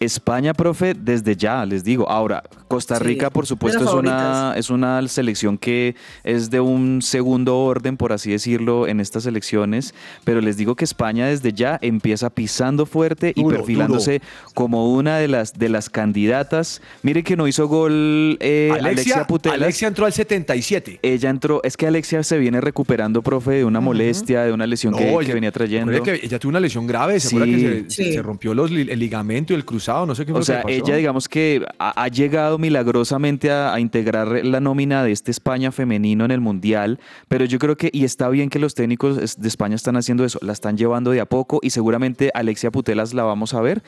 España, 0.00 0.54
profe, 0.54 0.94
desde 0.94 1.36
ya, 1.36 1.64
les 1.66 1.84
digo. 1.84 2.08
Ahora, 2.08 2.42
Costa 2.68 2.96
Sí, 2.96 3.04
Rica, 3.04 3.30
por 3.30 3.46
supuesto, 3.46 3.84
es 3.84 3.90
una, 3.92 4.54
es 4.56 4.70
una 4.70 5.06
selección 5.08 5.56
que 5.58 5.94
es 6.24 6.50
de 6.50 6.60
un 6.60 7.00
segundo 7.02 7.58
orden, 7.58 7.96
por 7.96 8.12
así 8.12 8.30
decirlo, 8.30 8.86
en 8.86 9.00
estas 9.00 9.26
elecciones. 9.26 9.94
Pero 10.24 10.40
les 10.40 10.56
digo 10.56 10.74
que 10.76 10.84
España 10.84 11.26
desde 11.26 11.52
ya 11.52 11.78
empieza 11.82 12.30
pisando 12.30 12.86
fuerte 12.86 13.32
y 13.34 13.42
Duro, 13.42 13.56
perfilándose 13.58 14.20
como 14.54 14.92
una 14.92 15.18
de 15.18 15.28
las, 15.28 15.54
de 15.54 15.68
las 15.68 15.88
candidatas. 15.90 16.82
Mire 17.02 17.22
que 17.22 17.36
no 17.36 17.46
hizo 17.48 17.66
gol 17.68 18.36
eh, 18.40 18.68
Alexia, 18.72 18.88
Alexia, 18.90 19.26
Putellas. 19.26 19.56
Alexia 19.62 19.88
entró 19.88 20.06
al 20.06 20.12
77. 20.12 21.00
Ella 21.02 21.30
entró, 21.30 21.60
es 21.64 21.76
que 21.76 21.86
Alexia 21.86 22.22
se 22.22 22.38
viene 22.38 22.60
recuperando, 22.60 23.22
profe, 23.22 23.52
de 23.52 23.64
una 23.64 23.80
molestia, 23.80 24.42
de 24.44 24.52
una 24.52 24.66
lesión 24.66 24.94
que, 24.94 25.10
No, 25.10 25.18
que 25.18 25.24
ella- 25.26 25.34
venía 25.34 25.52
trayendo. 25.52 26.02
que 26.02 26.20
ella 26.22 26.38
tuvo 26.38 26.50
una 26.50 26.60
lesión 26.60 26.86
grave, 26.86 27.18
se 27.20 27.28
acuerda 27.28 27.46
Sí. 27.46 27.52
que 27.52 27.58
se, 27.60 27.90
se- 27.90 28.04
Sí. 28.04 28.12
se 28.12 28.22
rompió 28.22 28.54
los 28.54 28.70
el 28.70 28.98
ligamento 28.98 29.52
y 29.52 29.56
el 29.58 29.64
cruzado, 29.66 30.06
no 30.06 30.14
sé 30.14 30.24
qué 30.24 30.32
fue 30.32 30.38
O 30.38 30.40
lo 30.40 30.44
sea, 30.44 30.62
que 30.62 30.78
pasó. 30.78 30.86
ella 30.86 30.96
digamos 30.96 31.28
que 31.28 31.64
ha, 31.78 32.02
ha 32.02 32.08
llegado 32.08 32.56
milagrosamente 32.58 33.50
a, 33.50 33.74
a 33.74 33.80
integrar 33.80 34.28
la 34.44 34.60
nómina 34.60 35.04
de 35.04 35.12
este 35.12 35.30
España 35.30 35.70
femenino 35.72 36.24
en 36.24 36.30
el 36.30 36.40
Mundial, 36.40 36.98
pero 37.28 37.44
yo 37.44 37.58
creo 37.58 37.76
que, 37.76 37.90
y 37.92 38.04
está 38.04 38.28
bien 38.28 38.48
que 38.48 38.58
los 38.58 38.74
técnicos 38.74 39.36
de 39.36 39.48
España 39.48 39.74
están 39.76 39.96
haciendo 39.96 40.24
eso, 40.24 40.38
la 40.42 40.52
están 40.52 40.76
llevando 40.78 41.10
de 41.10 41.20
a 41.20 41.26
poco 41.26 41.58
y 41.62 41.70
seguramente 41.70 42.30
Alexia 42.34 42.70
Putelas 42.70 43.12
la 43.14 43.24
vamos 43.24 43.52
a 43.54 43.60
ver 43.60 43.82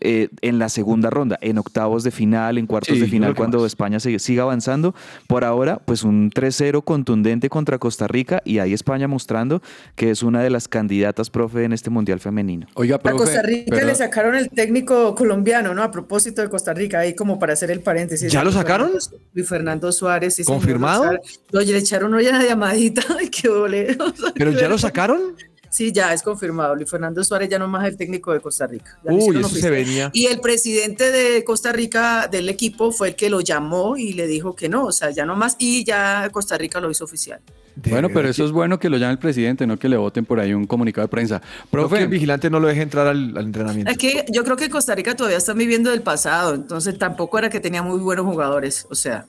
eh, 0.00 0.28
en 0.42 0.58
la 0.58 0.68
segunda 0.68 1.10
ronda, 1.10 1.38
en 1.40 1.58
octavos 1.58 2.04
de 2.04 2.10
final, 2.10 2.58
en 2.58 2.66
cuartos 2.66 2.94
Sí, 2.94 3.00
de 3.00 3.06
final, 3.08 3.34
cuando 3.34 3.58
más. 3.58 3.66
España 3.66 3.98
sigue- 4.00 4.18
siga 4.18 4.42
avanzando. 4.42 4.94
Por 5.26 5.44
ahora, 5.44 5.78
pues 5.84 6.02
un 6.04 6.30
3-0 6.30 6.82
contundente 6.84 7.48
contra 7.48 7.78
Costa 7.78 8.06
Rica 8.08 8.42
y 8.44 8.58
ahí 8.58 8.72
España 8.72 9.08
mostrando 9.08 9.62
que 9.94 10.10
es 10.10 10.22
una 10.22 10.42
de 10.42 10.50
las 10.50 10.68
candidatas, 10.68 11.30
profe, 11.30 11.64
en 11.64 11.72
este 11.72 11.90
Mundial 11.90 12.18
femenino. 12.20 12.66
Oiga, 12.74 12.96
A 12.96 12.98
profe, 12.98 13.16
Costa 13.18 13.42
Rica 13.42 13.82
le 13.84 13.94
sacaron 13.94 14.34
el 14.34 14.50
técnico 14.50 15.13
colombiano, 15.14 15.74
¿no? 15.74 15.82
A 15.82 15.90
propósito 15.90 16.42
de 16.42 16.48
Costa 16.48 16.72
Rica, 16.74 17.00
ahí 17.00 17.14
como 17.14 17.38
para 17.38 17.52
hacer 17.52 17.70
el 17.70 17.80
paréntesis. 17.80 18.32
¿Ya 18.32 18.44
lo 18.44 18.52
sacaron? 18.52 18.92
Luis 19.32 19.48
Fernando 19.48 19.90
Suárez. 19.92 20.34
sí, 20.34 20.44
¿Confirmado? 20.44 21.18
Oye, 21.52 21.72
le 21.72 21.78
echaron 21.78 22.12
hoy 22.14 22.26
una 22.28 22.44
llamadita. 22.44 23.02
Ay, 23.18 23.28
qué 23.28 23.48
ole. 23.48 23.96
O 24.00 24.14
sea, 24.16 24.32
¿Pero 24.34 24.52
ya 24.52 24.68
lo 24.68 24.78
sacaron? 24.78 25.36
Sí, 25.74 25.90
ya 25.90 26.12
es 26.12 26.22
confirmado. 26.22 26.76
Luis 26.76 26.88
Fernando 26.88 27.24
Suárez 27.24 27.48
ya 27.48 27.58
no 27.58 27.66
más 27.66 27.84
el 27.88 27.96
técnico 27.96 28.32
de 28.32 28.38
Costa 28.38 28.64
Rica. 28.64 28.96
Uy, 29.02 29.40
eso 29.40 29.48
se 29.48 29.70
venía. 29.70 30.08
Y 30.12 30.26
el 30.26 30.38
presidente 30.38 31.10
de 31.10 31.42
Costa 31.42 31.72
Rica 31.72 32.28
del 32.28 32.48
equipo 32.48 32.92
fue 32.92 33.08
el 33.08 33.16
que 33.16 33.28
lo 33.28 33.40
llamó 33.40 33.96
y 33.96 34.12
le 34.12 34.28
dijo 34.28 34.54
que 34.54 34.68
no, 34.68 34.84
o 34.84 34.92
sea, 34.92 35.10
ya 35.10 35.26
no 35.26 35.34
más. 35.34 35.56
Y 35.58 35.82
ya 35.82 36.28
Costa 36.30 36.56
Rica 36.56 36.78
lo 36.78 36.92
hizo 36.92 37.02
oficial. 37.02 37.40
De 37.74 37.90
Bueno, 37.90 38.08
pero 38.08 38.28
eso 38.28 38.44
es 38.44 38.52
bueno 38.52 38.78
que 38.78 38.88
lo 38.88 38.98
llame 38.98 39.14
el 39.14 39.18
presidente, 39.18 39.66
no 39.66 39.76
que 39.76 39.88
le 39.88 39.96
voten 39.96 40.24
por 40.24 40.38
ahí 40.38 40.54
un 40.54 40.64
comunicado 40.68 41.08
de 41.08 41.10
prensa. 41.10 41.42
Profe, 41.72 42.02
el 42.02 42.06
vigilante 42.08 42.48
no 42.50 42.60
lo 42.60 42.68
deje 42.68 42.82
entrar 42.82 43.08
al, 43.08 43.36
al 43.36 43.44
entrenamiento. 43.46 43.90
Es 43.90 43.98
que 43.98 44.26
yo 44.30 44.44
creo 44.44 44.56
que 44.56 44.70
Costa 44.70 44.94
Rica 44.94 45.16
todavía 45.16 45.38
está 45.38 45.54
viviendo 45.54 45.90
del 45.90 46.02
pasado, 46.02 46.54
entonces 46.54 46.96
tampoco 46.96 47.36
era 47.36 47.50
que 47.50 47.58
tenía 47.58 47.82
muy 47.82 47.98
buenos 47.98 48.26
jugadores, 48.26 48.86
o 48.90 48.94
sea. 48.94 49.26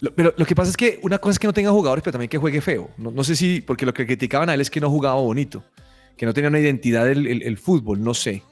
Lo- 0.00 0.14
pero 0.14 0.32
lo 0.36 0.46
que 0.46 0.54
pasa 0.54 0.70
es 0.70 0.76
que 0.76 1.00
una 1.02 1.18
cosa 1.18 1.32
es 1.32 1.38
que 1.38 1.46
no 1.46 1.52
tenga 1.52 1.70
jugadores, 1.70 2.02
pero 2.02 2.12
también 2.12 2.28
que 2.28 2.38
juegue 2.38 2.60
feo. 2.60 2.90
No, 2.98 3.10
no 3.10 3.24
sé 3.24 3.34
si, 3.36 3.60
porque 3.60 3.84
lo 3.86 3.92
que 3.94 4.06
criticaban 4.06 4.48
a 4.50 4.54
él 4.54 4.60
es 4.60 4.70
que 4.70 4.80
no 4.80 4.90
jugaba 4.90 5.20
bonito, 5.20 5.62
que 6.16 6.26
no 6.26 6.32
tenía 6.34 6.48
una 6.50 6.60
identidad 6.60 7.04
del 7.04 7.26
el, 7.26 7.42
el 7.42 7.58
fútbol, 7.58 8.02
no 8.02 8.14
sé. 8.14 8.42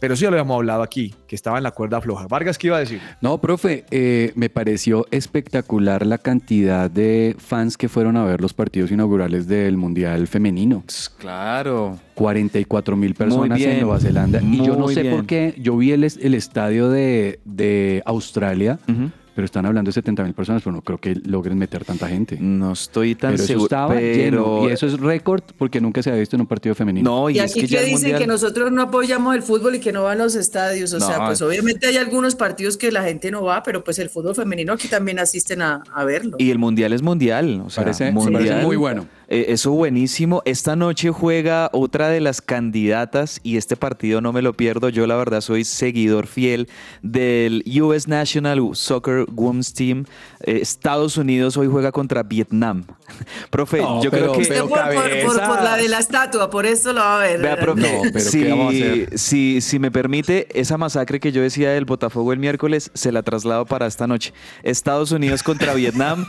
Pero 0.00 0.14
eso 0.14 0.22
ya 0.22 0.30
lo 0.30 0.36
habíamos 0.36 0.54
hablado 0.54 0.82
aquí, 0.84 1.12
que 1.26 1.34
estaba 1.34 1.56
en 1.56 1.64
la 1.64 1.72
cuerda 1.72 2.00
floja. 2.00 2.28
Vargas, 2.28 2.56
¿qué 2.56 2.68
iba 2.68 2.76
a 2.76 2.80
decir? 2.80 3.00
No, 3.20 3.40
profe, 3.40 3.84
eh, 3.90 4.30
me 4.36 4.48
pareció 4.48 5.08
espectacular 5.10 6.06
la 6.06 6.18
cantidad 6.18 6.88
de 6.88 7.34
fans 7.36 7.76
que 7.76 7.88
fueron 7.88 8.16
a 8.16 8.24
ver 8.24 8.40
los 8.40 8.54
partidos 8.54 8.92
inaugurales 8.92 9.48
del 9.48 9.76
Mundial 9.76 10.28
Femenino. 10.28 10.84
Claro. 11.18 11.98
44 12.14 12.96
mil 12.96 13.14
personas 13.14 13.60
en 13.60 13.80
Nueva 13.80 13.98
Zelanda. 13.98 14.40
Y 14.40 14.58
yo 14.58 14.74
no 14.76 14.86
muy 14.86 14.94
sé 14.94 15.02
bien. 15.02 15.16
por 15.16 15.26
qué, 15.26 15.54
yo 15.58 15.76
vi 15.76 15.90
el, 15.90 16.04
el 16.04 16.34
estadio 16.34 16.88
de, 16.90 17.40
de 17.44 18.02
Australia, 18.06 18.78
Ujú. 18.88 19.10
Pero 19.38 19.46
están 19.46 19.66
hablando 19.66 19.88
de 19.90 19.92
70 19.92 20.24
mil 20.24 20.34
personas, 20.34 20.62
pero 20.64 20.74
no 20.74 20.82
creo 20.82 20.98
que 20.98 21.14
logren 21.14 21.56
meter 21.56 21.84
tanta 21.84 22.08
gente. 22.08 22.36
No 22.40 22.72
estoy 22.72 23.14
tan 23.14 23.30
Pero 23.34 23.36
eso 23.44 23.46
seguro. 23.46 23.66
estaba 23.66 23.94
pero... 23.94 24.16
lleno. 24.16 24.68
Y 24.68 24.72
eso 24.72 24.88
es 24.88 24.98
récord 24.98 25.42
porque 25.56 25.80
nunca 25.80 26.02
se 26.02 26.10
ha 26.10 26.14
visto 26.16 26.34
en 26.34 26.40
un 26.40 26.48
partido 26.48 26.74
femenino. 26.74 27.08
No, 27.08 27.30
y, 27.30 27.36
Y 27.36 27.38
es 27.38 27.52
aquí 27.52 27.60
que 27.60 27.66
que, 27.68 27.72
ya 27.72 27.78
el 27.78 27.84
dicen 27.84 28.00
mundial... 28.00 28.20
que 28.20 28.26
nosotros 28.26 28.72
no 28.72 28.82
apoyamos 28.82 29.36
el 29.36 29.42
fútbol 29.42 29.76
y 29.76 29.78
que 29.78 29.92
no 29.92 30.02
van 30.02 30.20
a 30.20 30.24
los 30.24 30.34
estadios. 30.34 30.92
O 30.92 30.98
No, 30.98 31.06
sea, 31.06 31.18
pues 31.26 31.34
es- 31.34 31.42
obviamente 31.42 31.86
hay 31.86 31.98
algunos 31.98 32.34
partidos 32.34 32.76
que 32.76 32.90
la 32.90 33.04
gente 33.04 33.30
no 33.30 33.44
va, 33.44 33.62
pero 33.62 33.84
pues 33.84 34.00
el 34.00 34.10
fútbol 34.10 34.34
femenino 34.34 34.72
aquí 34.72 34.88
también 34.88 35.20
asisten 35.20 35.62
a, 35.62 35.84
a 35.94 36.02
verlo. 36.04 36.34
Y 36.40 36.50
el 36.50 36.58
mundial 36.58 36.92
es 36.92 37.02
mundial. 37.02 37.62
O 37.64 37.70
sea, 37.70 37.84
Parece- 37.84 38.10
mundial. 38.10 38.42
parece 38.44 38.66
muy 38.66 38.74
bueno. 38.74 39.06
Eh, 39.30 39.46
eso 39.52 39.70
buenísimo. 39.72 40.40
Esta 40.46 40.74
noche 40.74 41.10
juega 41.10 41.68
otra 41.74 42.08
de 42.08 42.20
las 42.20 42.40
candidatas 42.40 43.40
y 43.42 43.58
este 43.58 43.76
partido 43.76 44.20
no 44.22 44.32
me 44.32 44.40
lo 44.40 44.54
pierdo. 44.54 44.88
Yo 44.88 45.06
la 45.06 45.16
verdad 45.16 45.42
soy 45.42 45.64
seguidor 45.64 46.26
fiel 46.26 46.68
del 47.02 47.62
US 47.82 48.08
National 48.08 48.60
Soccer 48.72 49.26
Women's 49.30 49.74
Team. 49.74 50.04
Eh, 50.40 50.60
Estados 50.62 51.16
Unidos 51.18 51.56
hoy 51.58 51.66
juega 51.66 51.92
contra 51.92 52.22
Vietnam. 52.22 52.84
Profe, 53.50 53.78
No, 53.82 54.02
yo 54.02 54.10
pero- 54.10 54.32
creo 54.32 54.42
que... 54.44 54.58
Por, 54.60 54.68
por- 54.70 55.36
por- 55.36 55.46
por 55.46 55.62
la 55.62 55.76
de 55.76 55.88
la 55.88 55.98
estatua, 55.98 56.48
por 56.50 56.64
eso 56.66 56.92
lo 56.92 57.00
va 57.00 57.20
a 57.20 57.22
ver. 57.22 57.40
Vea, 57.40 57.56
profe, 57.58 57.80
No, 57.80 58.02
pero 58.12 58.20
si, 58.24 58.42
¿qué 58.42 58.48
vamos 58.50 58.66
a 58.66 58.76
hacer? 58.76 59.18
si- 59.18 59.60
si 59.60 59.78
me 59.78 59.90
permite, 59.90 60.48
esa 60.58 60.78
masacre 60.78 61.20
que 61.20 61.32
yo 61.32 61.42
decía 61.42 61.70
del 61.70 61.84
Botafogo 61.84 62.32
el 62.32 62.38
miércoles, 62.38 62.90
se 62.94 63.12
la 63.12 63.22
traslado 63.22 63.66
para 63.66 63.86
esta 63.86 64.06
noche. 64.06 64.32
Estados 64.62 65.12
Unidos 65.12 65.42
contra 65.42 65.74
Vietnam, 65.74 66.26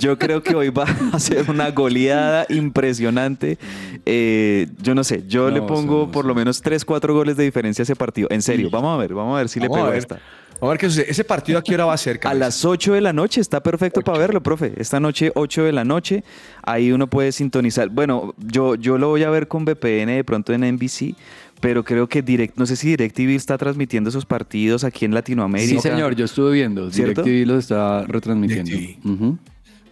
yo 0.00 0.18
creo 0.18 0.42
que 0.42 0.54
hoy 0.54 0.70
va 0.70 0.84
a 1.12 1.18
ser 1.20 1.48
una 1.50 1.70
goleada 1.70 2.39
impresionante. 2.48 3.58
Eh, 4.06 4.68
yo 4.82 4.94
no 4.94 5.04
sé, 5.04 5.24
yo 5.28 5.48
No, 5.50 5.54
le 5.56 5.62
pongo 5.62 6.06
sí, 6.06 6.10
por 6.12 6.24
sí. 6.24 6.28
lo 6.28 6.34
menos 6.34 6.60
3, 6.62 6.84
4 6.84 7.14
goles 7.14 7.36
de 7.36 7.44
diferencia 7.44 7.82
a 7.82 7.84
ese 7.84 7.96
partido. 7.96 8.28
En 8.30 8.42
serio, 8.42 8.70
vamos 8.70 8.94
a 8.94 8.96
ver, 8.98 9.14
vamos 9.14 9.34
a 9.34 9.38
ver 9.38 9.48
si 9.48 9.60
Vamos 9.60 9.76
le 9.76 9.80
a 9.80 9.84
pego 9.84 9.90
ver. 9.92 9.98
esta. 9.98 10.20
Vamos 10.60 10.72
a 10.72 10.74
ver 10.74 10.78
qué 10.78 10.88
sucede. 10.90 11.10
¿Ese 11.10 11.24
partido 11.24 11.58
a 11.58 11.62
qué 11.62 11.74
hora 11.74 11.86
va 11.86 11.94
a 11.94 11.96
ser? 11.96 12.20
A 12.24 12.34
las 12.34 12.64
8 12.66 12.92
de 12.92 13.00
la 13.00 13.14
noche, 13.14 13.40
está 13.40 13.62
perfecto 13.62 14.02
para 14.02 14.18
verlo, 14.18 14.42
profe. 14.42 14.72
Esta 14.76 15.00
noche, 15.00 15.32
8 15.34 15.64
de 15.64 15.72
la 15.72 15.84
noche, 15.84 16.22
ahí 16.62 16.92
uno 16.92 17.06
puede 17.08 17.32
sintonizar. 17.32 17.88
Bueno, 17.88 18.34
yo, 18.38 18.74
yo 18.74 18.98
lo 18.98 19.08
voy 19.08 19.22
a 19.22 19.30
ver 19.30 19.48
con 19.48 19.64
VPN 19.64 20.16
de 20.16 20.22
pronto 20.24 20.52
en 20.52 20.60
NBC, 20.74 21.14
pero 21.62 21.82
creo 21.82 22.08
que 22.10 22.20
direct, 22.20 22.58
no 22.58 22.66
sé 22.66 22.76
si 22.76 22.88
DirecTV 22.88 23.30
está 23.36 23.56
transmitiendo 23.56 24.10
esos 24.10 24.26
partidos 24.26 24.84
aquí 24.84 25.06
en 25.06 25.14
Latinoamérica. 25.14 25.80
Sí, 25.80 25.88
señor, 25.88 26.14
yo 26.14 26.26
estuve 26.26 26.52
viendo. 26.52 26.90
¿Cierto? 26.90 27.22
DirecTV 27.22 27.48
los 27.48 27.58
está 27.64 28.04
retransmitiendo. 28.06 28.70
DirecTV. 28.70 29.08
Ujú. 29.14 29.38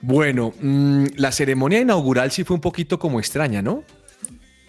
Bueno, 0.00 0.52
mm, 0.60 1.04
la 1.16 1.32
ceremonia 1.32 1.80
inaugural 1.80 2.30
sí 2.30 2.44
fue 2.44 2.54
un 2.54 2.60
poquito 2.60 2.98
como 2.98 3.18
extraña, 3.18 3.62
¿no? 3.62 3.82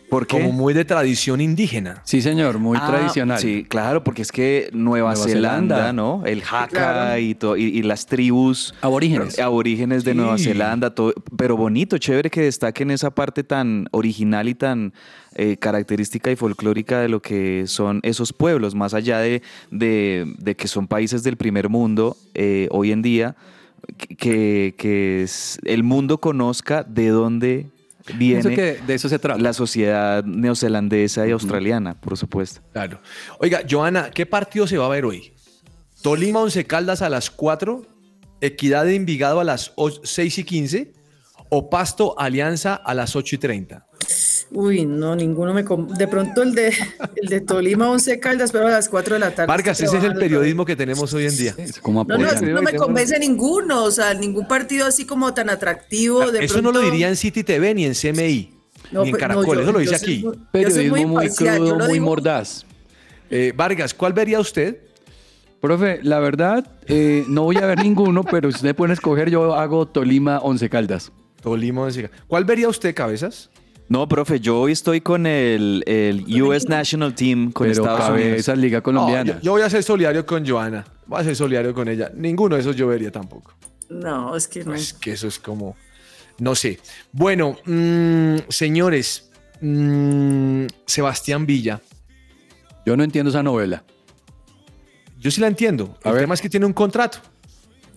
¿Por 0.09 0.25
qué? 0.25 0.39
Como 0.39 0.51
muy 0.53 0.73
de 0.73 0.85
tradición 0.85 1.39
indígena. 1.39 2.01
Sí, 2.03 2.23
señor, 2.23 2.57
muy 2.57 2.79
Ah, 2.81 2.87
tradicional. 2.87 3.37
Sí, 3.37 3.63
claro, 3.69 4.03
porque 4.03 4.23
es 4.23 4.31
que 4.31 4.69
Nueva, 4.73 5.13
Nueva 5.13 5.27
Zelanda, 5.29 5.75
Zelanda. 5.75 5.93
¿no? 5.93 6.23
El 6.25 6.41
Haka 6.41 6.67
Claro. 6.67 7.19
y, 7.19 7.37
y, 7.59 7.63
y 7.77 7.83
las 7.83 8.07
tribus 8.07 8.73
Aborígenes. 8.81 9.37
aborígenes 9.37 10.03
de 10.03 10.13
Sí. 10.13 10.17
Nueva 10.17 10.39
Zelanda, 10.39 10.95
todo, 10.95 11.13
pero 11.37 11.55
bonito, 11.55 11.99
chévere 11.99 12.31
que 12.31 12.41
destaquen 12.41 12.89
esa 12.89 13.11
parte 13.11 13.43
tan 13.43 13.87
original 13.91 14.49
y 14.49 14.55
tan 14.55 14.93
eh, 15.35 15.57
característica 15.57 16.31
y 16.31 16.35
folclórica 16.35 17.01
de 17.01 17.07
lo 17.09 17.21
que 17.21 17.65
son 17.67 17.99
esos 18.01 18.33
pueblos, 18.33 18.73
más 18.73 18.95
allá 18.95 19.19
de, 19.19 19.43
de- 19.69 20.25
de 20.39 20.55
que 20.55 20.67
son 20.67 20.87
países 20.87 21.21
del 21.21 21.37
primer 21.37 21.69
mundo 21.69 22.17
eh, 22.33 22.67
hoy 22.71 22.91
en 22.91 23.03
día, 23.03 23.35
que, 24.17 24.75
que 24.77 25.23
es- 25.23 25.59
el 25.65 25.83
mundo 25.83 26.19
conozca 26.19 26.83
de 26.83 27.09
dónde 27.09 27.67
viene 28.15 28.55
que 28.55 28.79
de 28.85 28.93
eso 28.95 29.07
se 29.09 29.19
trata. 29.19 29.39
la 29.39 29.53
sociedad 29.53 30.23
neozelandesa 30.23 31.27
y 31.27 31.31
australiana, 31.31 31.99
por 31.99 32.17
supuesto. 32.17 32.61
Claro. 32.73 32.99
Oiga, 33.39 33.61
Joana, 33.69 34.09
¿qué 34.11 34.25
partido 34.25 34.65
se 34.67 34.77
va 34.77 34.85
a 34.85 34.89
ver 34.89 35.05
hoy? 35.05 35.33
Tolima 36.01 36.39
Once 36.39 36.65
Caldas 36.65 37.01
a 37.01 37.09
las 37.09 37.29
4, 37.29 37.85
Equidad 38.41 38.85
de 38.85 38.95
Envigado 38.95 39.39
a 39.41 39.43
las 39.43 39.73
o- 39.75 39.91
6 40.03 40.37
y 40.39 40.43
15 40.43 40.93
o 41.49 41.69
Pasto 41.69 42.17
Alianza 42.19 42.73
a 42.75 42.93
las 42.93 43.15
8 43.15 43.35
y 43.35 43.37
30. 43.37 43.85
Uy, 44.51 44.85
no, 44.85 45.15
ninguno 45.15 45.53
me... 45.53 45.63
De 45.95 46.07
pronto 46.07 46.41
el 46.41 46.55
de, 46.55 46.73
el 47.15 47.29
de 47.29 47.41
Tolima, 47.41 47.89
11 47.91 48.19
Caldas, 48.19 48.51
pero 48.51 48.67
a 48.67 48.71
las 48.71 48.89
4 48.89 49.13
de 49.15 49.19
la 49.19 49.31
tarde. 49.35 49.47
Vargas, 49.47 49.79
ese 49.79 49.97
es 49.97 50.03
el 50.03 50.15
periodismo 50.15 50.65
que 50.65 50.75
tenemos 50.75 51.13
hoy 51.13 51.25
en 51.27 51.37
día. 51.37 51.53
Es 51.57 51.79
como 51.79 52.03
No, 52.03 52.17
no, 52.17 52.31
no 52.41 52.61
me 52.63 52.73
convence 52.73 53.19
ninguno, 53.19 53.83
o 53.83 53.91
sea, 53.91 54.13
ningún 54.15 54.47
partido 54.47 54.87
así 54.87 55.05
como 55.05 55.33
tan 55.35 55.49
atractivo. 55.51 56.31
De 56.31 56.43
Eso 56.43 56.61
no 56.63 56.71
lo 56.71 56.79
diría 56.81 57.09
en 57.09 57.15
City 57.15 57.43
TV 57.43 57.75
ni 57.75 57.85
en 57.85 57.93
CMI, 57.93 58.51
No, 58.91 59.03
ni 59.03 59.09
en 59.09 59.13
no, 59.13 59.17
Caracol, 59.19 59.57
yo- 59.57 59.61
eso 59.63 59.71
lo 59.71 59.79
dice 59.79 59.95
aquí. 59.95 60.21
soy 60.21 60.39
Periodismo 60.51 61.07
muy 61.07 61.29
crudo, 61.29 61.75
muy 61.77 61.93
digo- 61.93 62.05
mordaz. 62.05 62.65
Eh, 63.29 63.53
Vargas, 63.55 63.93
¿cuál 63.93 64.13
vería 64.13 64.39
usted? 64.39 64.77
Profe, 65.61 65.99
la 66.01 66.19
verdad, 66.19 66.65
eh, 66.87 67.23
no 67.27 67.43
voy 67.43 67.57
a 67.57 67.65
ver 67.67 67.79
ninguno, 67.83 68.23
pero 68.23 68.49
si 68.49 68.55
usted 68.55 68.75
puede 68.75 68.93
escoger, 68.93 69.29
yo 69.29 69.53
hago 69.53 69.85
Tolima 69.87 70.39
Once 70.39 70.67
Caldas. 70.69 71.11
Tolima 71.43 71.81
Once 71.81 72.01
Caldas. 72.01 72.19
¿Cuál 72.27 72.45
vería 72.45 72.67
usted, 72.67 72.95
Cabezas? 72.95 73.51
No, 73.89 74.07
profe, 74.07 74.39
yo 74.39 74.59
hoy 74.61 74.71
estoy 74.73 75.01
con 75.01 75.25
el, 75.25 75.83
el 75.87 76.41
US 76.43 76.69
National 76.69 77.15
Team, 77.15 77.51
con 77.51 77.67
pero 77.67 77.81
Estados 77.81 78.09
Unidos. 78.11 78.39
esa 78.39 78.55
Liga 78.55 78.77
No, 78.77 78.83
Colombiana. 78.83 79.33
yo, 79.37 79.41
yo 79.41 79.51
voy 79.53 79.63
a 79.63 79.69
ser 79.69 79.81
solidario 79.83 80.25
con 80.27 80.47
Joana. 80.47 80.85
Voy 81.07 81.21
a 81.21 81.23
ser 81.23 81.35
solidario 81.35 81.73
con 81.73 81.87
ella. 81.87 82.11
Ninguno 82.15 82.55
de 82.55 82.61
esos 82.61 82.75
yo 82.75 82.87
vería 82.87 83.11
tampoco. 83.11 83.53
No, 83.89 84.35
es 84.35 84.47
que 84.47 84.63
no. 84.63 84.75
Es 84.75 84.93
que 84.93 85.13
eso 85.13 85.27
es 85.27 85.39
como. 85.39 85.75
No 86.37 86.53
sé. 86.53 86.79
Bueno, 87.11 87.57
mm, 87.65 88.35
señores. 88.49 89.31
mm, 89.59 90.65
Sebastián 90.85 91.47
Villa. 91.47 91.81
Yo 92.85 92.95
no 92.95 93.03
entiendo 93.03 93.29
esa 93.31 93.41
novela. 93.41 93.83
Yo 95.17 95.31
sí 95.31 95.41
la 95.41 95.47
entiendo. 95.47 95.97
A 96.03 96.09
el 96.09 96.13
ver. 96.13 96.23
tema 96.23 96.35
es 96.35 96.41
que 96.41 96.49
tiene 96.49 96.65
un 96.67 96.73
contrato. 96.73 97.17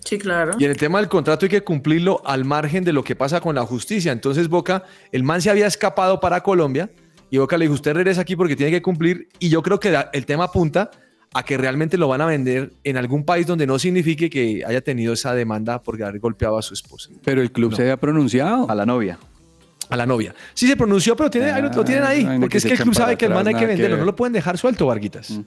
Sí, 0.05 0.17
claro. 0.17 0.53
Y 0.59 0.65
en 0.65 0.71
el 0.71 0.77
tema 0.77 0.99
del 0.99 1.07
contrato 1.09 1.45
hay 1.45 1.49
que 1.49 1.63
cumplirlo 1.63 2.21
al 2.25 2.45
margen 2.45 2.83
de 2.83 2.91
lo 2.93 3.03
que 3.03 3.15
pasa 3.15 3.39
con 3.41 3.55
la 3.55 3.65
justicia. 3.65 4.11
Entonces 4.11 4.47
Boca, 4.49 4.83
el 5.11 5.23
man 5.23 5.41
se 5.41 5.49
había 5.49 5.67
escapado 5.67 6.19
para 6.19 6.41
Colombia 6.41 6.89
y 7.29 7.37
Boca 7.37 7.57
le 7.57 7.65
dijo, 7.65 7.73
usted 7.75 7.93
regresa 7.93 8.21
aquí 8.21 8.35
porque 8.35 8.55
tiene 8.55 8.71
que 8.71 8.81
cumplir. 8.81 9.29
Y 9.39 9.49
yo 9.49 9.61
creo 9.63 9.79
que 9.79 9.95
el 10.13 10.25
tema 10.25 10.45
apunta 10.45 10.91
a 11.33 11.43
que 11.43 11.57
realmente 11.57 11.97
lo 11.97 12.07
van 12.07 12.21
a 12.21 12.25
vender 12.27 12.73
en 12.83 12.95
algún 12.97 13.23
país 13.25 13.47
donde 13.47 13.65
no 13.65 13.79
signifique 13.79 14.29
que 14.29 14.63
haya 14.67 14.81
tenido 14.81 15.13
esa 15.13 15.33
demanda 15.33 15.81
por 15.81 16.01
haber 16.03 16.19
golpeado 16.19 16.57
a 16.57 16.61
su 16.61 16.73
esposa, 16.75 17.09
Pero 17.23 17.41
el 17.41 17.51
club 17.51 17.71
No. 17.71 17.75
se 17.77 17.81
había 17.83 17.97
pronunciado. 17.97 18.69
A 18.69 18.75
la 18.75 18.85
novia. 18.85 19.17
a 19.89 19.97
la 19.97 20.05
novia. 20.05 20.33
Sí 20.53 20.67
se 20.67 20.75
pronunció, 20.77 21.15
pero 21.15 21.29
tiene, 21.29 21.51
ahí 21.51 21.61
lo, 21.61 21.69
lo 21.69 21.83
tienen 21.83 22.03
ahí. 22.03 22.19
Ay, 22.19 22.35
no, 22.35 22.39
Porque 22.41 22.49
que 22.53 22.57
es 22.59 22.65
que 22.65 22.73
el 22.73 22.79
club 22.79 22.93
sabe 22.95 23.15
que 23.17 23.25
el 23.25 23.33
man 23.33 23.47
hay 23.47 23.55
que 23.55 23.65
venderlo. 23.65 23.97
No 23.97 24.05
lo 24.05 24.15
pueden 24.15 24.33
dejar 24.33 24.57
suelto, 24.57 24.85
Varguitas. 24.87 25.39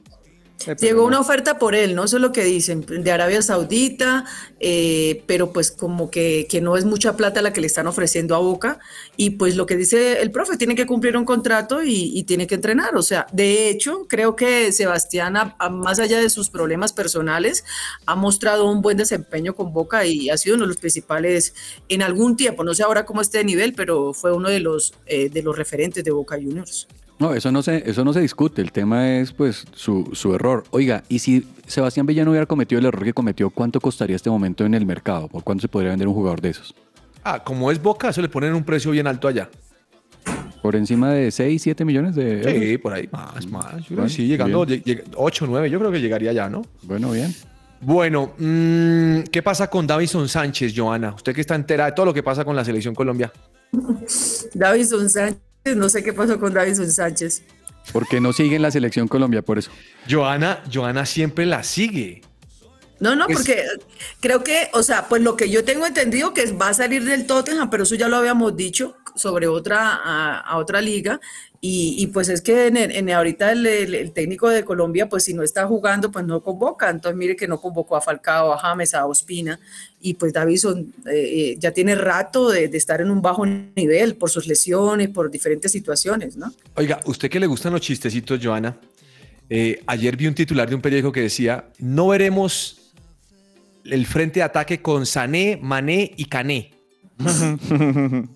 Llegó 0.75 1.05
una 1.05 1.21
oferta 1.21 1.59
por 1.59 1.75
él, 1.75 1.95
¿no? 1.95 2.05
Eso 2.05 2.17
es 2.17 2.23
lo 2.23 2.33
que 2.33 2.45
dicen, 2.45 2.85
de 2.87 3.11
Arabia 3.13 3.41
Saudita, 3.43 4.25
eh, 4.61 5.23
pero 5.27 5.53
pues 5.53 5.71
como 5.71 6.11
que, 6.11 6.47
que 6.51 6.61
no 6.61 6.77
es 6.77 6.85
mucha 6.85 7.17
plata 7.17 7.43
la 7.43 7.53
que 7.53 7.61
le 7.61 7.67
están 7.67 7.87
ofreciendo 7.87 8.35
a 8.35 8.39
Boca. 8.39 8.79
Y 9.17 9.31
pues 9.31 9.57
lo 9.57 9.67
que 9.67 9.77
dice 9.77 10.21
el 10.21 10.31
profe, 10.31 10.57
tiene 10.57 10.75
que 10.75 10.87
cumplir 10.87 11.17
un 11.17 11.25
contrato 11.25 11.83
y, 11.83 12.13
y 12.19 12.25
tiene 12.25 12.47
que 12.47 12.57
entrenar. 12.57 12.97
O 12.97 13.03
sea, 13.03 13.27
de 13.33 13.69
hecho, 13.69 14.07
creo 14.09 14.35
que 14.37 14.73
Sebastián, 14.73 15.37
a- 15.37 15.55
a- 15.59 15.69
más 15.71 15.99
allá 15.99 16.19
de 16.19 16.31
sus 16.31 16.51
problemas 16.51 16.93
personales, 16.93 17.65
ha 18.07 18.15
mostrado 18.17 18.71
un 18.71 18.83
buen 18.83 18.97
desempeño 18.97 19.55
con 19.55 19.73
Boca 19.73 20.05
y 20.07 20.31
ha 20.31 20.37
sido 20.37 20.57
uno 20.57 20.65
de 20.65 20.69
los 20.69 20.77
principales 20.79 21.55
en 21.89 22.03
algún 22.03 22.37
tiempo. 22.37 22.65
No 22.65 22.75
sé 22.75 22.83
ahora 22.83 23.05
cómo 23.05 23.21
esté 23.21 23.39
de 23.39 23.45
nivel, 23.45 23.73
pero 23.75 24.13
fue 24.15 24.33
uno 24.33 24.49
de 24.49 24.61
los, 24.61 24.95
eh, 25.07 25.29
de 25.31 25.43
los 25.43 25.57
referentes 25.57 26.03
de 26.05 26.11
Boca 26.11 26.37
Juniors. 26.37 26.89
No, 27.19 27.33
eso 27.33 27.51
no 27.51 27.63
se, 27.63 27.89
eso 27.89 28.05
no 28.05 28.13
se 28.13 28.21
discute. 28.21 28.61
El 28.61 28.73
tema 28.73 29.17
es 29.17 29.33
pues 29.33 29.65
su, 29.73 30.11
su 30.13 30.35
error. 30.35 30.65
Oiga, 30.71 31.03
y 31.09 31.19
si 31.21 31.47
Sebastián 31.67 32.07
Villa 32.07 32.25
no 32.25 32.31
hubiera 32.31 32.47
cometido 32.47 32.79
el 32.79 32.87
error 32.87 33.05
que 33.05 33.15
cometió, 33.15 33.49
¿cuánto 33.51 33.81
costaría 33.81 34.17
este 34.17 34.29
momento 34.29 34.67
en 34.67 34.75
el 34.75 34.85
mercado? 34.85 35.29
¿Por 35.29 35.43
cuánto 35.43 35.63
se 35.63 35.69
podría 35.69 35.91
vender 35.91 36.09
un 36.09 36.15
jugador 36.15 36.41
de 36.41 36.51
esos? 36.51 36.75
Ah, 37.25 37.43
como 37.43 37.71
es 37.71 37.83
Boca, 37.83 38.11
eso 38.11 38.21
le 38.21 38.29
ponen 38.29 38.55
un 38.55 38.65
precio 38.65 38.91
bien 38.91 39.07
alto 39.07 39.29
allá. 39.29 39.49
¿Por 40.63 40.77
encima 40.77 41.11
de 41.11 41.31
6, 41.31 41.63
7 41.63 41.85
millones 41.85 42.15
de 42.15 42.41
euros? 42.41 42.53
Sí, 42.53 42.79
por 42.79 42.93
ahí. 42.93 43.09
Más, 43.11 43.47
más. 43.47 43.65
Yo 43.65 43.71
creo 43.71 43.83
que 43.83 43.95
Bueno, 43.95 44.09
sí, 44.09 44.27
llegando 44.27 44.67
bien. 44.67 45.05
8, 45.15 45.47
9, 45.49 45.71
yo 45.71 45.79
creo 45.79 45.93
que 45.93 46.01
llegaría 46.01 46.33
ya, 46.33 46.49
¿no? 46.49 46.63
Bueno, 46.83 47.11
bien. 47.13 47.35
Bueno, 47.81 48.33
mm, 48.39 49.21
¿qué 49.31 49.43
pasa 49.43 49.69
con 49.69 49.87
Davison 49.87 50.29
Sánchez, 50.29 50.73
Joana? 50.77 51.15
Usted 51.15 51.35
que 51.35 51.41
está 51.41 51.55
entera 51.55 51.87
de 51.87 51.93
todo 51.93 52.07
lo 52.07 52.15
que 52.15 52.23
pasa 52.23 52.45
con 52.45 52.57
la 52.57 52.65
selección 52.65 52.95
Colombia. 52.95 53.33
Davison 54.55 55.09
Sánchez, 55.09 55.41
no 55.75 55.89
sé 55.89 56.05
qué 56.05 56.13
pasó 56.13 56.39
con 56.39 56.53
Davison 56.53 56.91
Sánchez. 56.91 57.43
Porque 57.93 58.21
no 58.21 58.33
sigue 58.33 58.57
en 58.57 58.63
la 58.63 58.71
selección 58.71 59.09
Colombia 59.09 59.43
por 59.43 59.59
eso. 59.59 59.71
Joana, 60.09 60.63
Joana 60.73 61.07
siempre 61.07 61.47
la 61.47 61.63
sigue. 61.63 62.23
No, 62.99 63.15
no, 63.15 63.27
porque 63.27 63.65
creo 64.21 64.43
que, 64.43 64.69
o 64.73 64.83
sea, 64.83 65.07
pues 65.09 65.21
lo 65.23 65.37
que 65.37 65.51
yo 65.51 65.65
tengo 65.65 65.87
entendido 65.87 66.33
que 66.33 66.51
va 66.53 66.71
a 66.71 66.75
salir 66.75 67.05
del 67.05 67.27
Tottenham, 67.27 67.69
pero 67.69 67.83
eso 67.83 67.95
ya 67.95 68.09
lo 68.09 68.17
habíamos 68.17 68.57
dicho 68.57 68.97
sobre 69.15 69.47
otra, 69.47 70.01
a, 70.03 70.41
a 70.41 70.57
otra 70.57 70.81
liga. 70.81 71.21
Y, 71.61 71.97
y 71.99 72.07
pues 72.09 72.29
es 72.29 72.43
que 72.43 72.67
en, 72.69 72.77
el- 72.77 72.91
en 72.93 73.11
ahorita 73.11 73.51
el, 73.53 73.67
el- 73.67 73.95
el 73.95 74.13
técnico 74.13 74.49
de 74.49 74.65
Colombia, 74.65 75.09
pues 75.09 75.25
si 75.25 75.35
no 75.35 75.43
está 75.43 75.67
jugando, 75.67 76.11
pues 76.11 76.25
no 76.25 76.43
convoca. 76.43 76.89
Entonces 76.91 77.17
mire 77.19 77.35
que 77.35 77.49
no 77.49 77.61
convocó 77.61 77.97
a 77.97 78.01
Falcao, 78.01 78.53
a 78.53 78.59
James, 78.59 78.95
a 78.95 79.05
Ospina. 79.07 79.59
Y 80.01 80.15
pues 80.15 80.33
Davison 80.33 80.95
eh, 81.07 81.13
eh, 81.15 81.57
ya 81.59 81.73
tiene 81.73 81.95
rato 81.97 82.51
de, 82.51 82.69
de 82.69 82.79
estar 82.79 83.01
en 83.01 83.11
un 83.11 83.21
bajo 83.21 83.45
nivel 83.47 84.17
por 84.17 84.31
sus 84.31 84.47
lesiones, 84.47 85.09
por 85.09 85.31
diferentes 85.31 85.73
situaciones, 85.73 86.37
¿no? 86.37 86.53
Oiga, 86.77 87.01
¿usted 87.07 87.29
que 87.31 87.41
le 87.41 87.47
gustan 87.47 87.73
los 87.73 87.81
chistecitos, 87.81 88.39
Joana? 88.43 88.77
Eh, 89.49 89.83
ayer 89.87 90.17
vi 90.17 90.27
un 90.27 90.35
titular 90.35 90.69
de 90.69 90.75
un 90.75 90.81
periódico 90.83 91.11
que 91.13 91.21
decía, 91.23 91.67
no 91.79 92.09
veremos 92.09 92.76
el 93.91 94.07
frente 94.07 94.41
de 94.41 94.45
ataque 94.45 94.81
con 94.83 95.07
Sané, 95.07 95.59
Mané 95.63 96.13
y 96.17 96.25
Cané. 96.27 96.73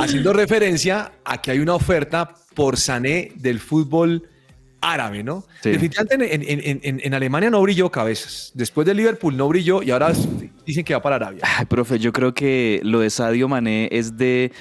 Haciendo 0.00 0.32
referencia 0.32 1.12
a 1.24 1.40
que 1.40 1.50
hay 1.50 1.58
una 1.60 1.74
oferta 1.74 2.34
por 2.54 2.76
Sané 2.76 3.32
del 3.36 3.60
fútbol 3.60 4.28
árabe, 4.80 5.22
¿no? 5.22 5.44
Sí. 5.62 5.70
Definitivamente 5.70 6.34
en, 6.34 6.42
en- 6.42 6.60
en- 6.60 6.80
en- 6.82 7.00
en 7.02 7.14
Alemania 7.14 7.50
no 7.50 7.60
brilló 7.62 7.90
cabezas. 7.90 8.50
Después 8.54 8.86
de 8.86 8.94
Liverpool 8.94 9.36
no 9.36 9.48
brilló 9.48 9.82
y 9.82 9.90
ahora 9.90 10.12
dicen 10.66 10.84
que 10.84 10.94
va 10.94 11.02
para 11.02 11.16
Arabia. 11.16 11.40
Ay, 11.58 11.64
profe, 11.66 11.98
yo 11.98 12.12
creo 12.12 12.34
que 12.34 12.80
lo 12.82 13.00
de 13.00 13.10
Sadio 13.10 13.48
Mané 13.48 13.88
es 13.92 14.16
de... 14.16 14.52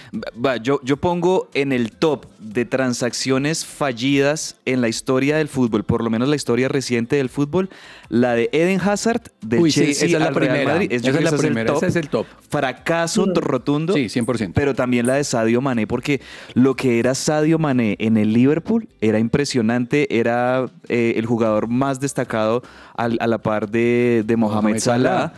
va, 0.43 0.57
yo, 0.57 0.79
yo 0.83 0.97
pongo 0.97 1.49
en 1.53 1.71
el 1.71 1.91
top 1.91 2.25
de 2.39 2.65
transacciones 2.65 3.65
fallidas 3.65 4.57
en 4.65 4.81
la 4.81 4.89
historia 4.89 5.37
del 5.37 5.47
fútbol, 5.47 5.83
por 5.83 6.03
lo 6.03 6.09
menos 6.09 6.27
la 6.29 6.35
historia 6.35 6.67
reciente 6.67 7.15
del 7.15 7.29
fútbol, 7.29 7.69
la 8.09 8.35
de 8.35 8.49
Eden 8.51 8.79
Hazard 8.81 9.21
del 9.41 9.59
Uy, 9.61 9.71
sí, 9.71 9.81
Chelsea 9.85 10.05
esa 10.07 10.17
es 10.17 10.21
la 10.21 10.27
al 10.27 10.35
Real 10.35 10.49
primera. 10.51 10.73
Madrid. 10.73 10.91
Esa 10.91 11.09
es 11.09 11.21
la 11.23 11.37
primera, 11.37 11.67
top. 11.73 11.77
ese 11.77 11.87
es 11.87 11.95
el 11.95 12.09
top. 12.09 12.25
Fracaso 12.49 13.25
rotundo. 13.35 13.93
Sí, 13.93 14.05
100%. 14.05 14.51
Pero 14.53 14.73
también 14.75 15.07
la 15.07 15.15
de 15.15 15.23
Sadio 15.23 15.61
Mané, 15.61 15.87
porque 15.87 16.21
lo 16.53 16.75
que 16.75 16.99
era 16.99 17.15
Sadio 17.15 17.57
Mané 17.59 17.95
en 17.99 18.17
el 18.17 18.33
Liverpool 18.33 18.87
era 19.01 19.19
impresionante, 19.19 20.17
era 20.19 20.65
eh, 20.89 21.13
el 21.17 21.25
jugador 21.25 21.67
más 21.67 21.99
destacado 21.99 22.61
al- 22.95 23.17
a 23.19 23.27
la 23.27 23.37
par 23.39 23.69
de, 23.69 24.23
de 24.25 24.37
Mohamed 24.37 24.61
Mohamed 24.63 24.79
Salah. 24.79 25.09
Salah. 25.09 25.33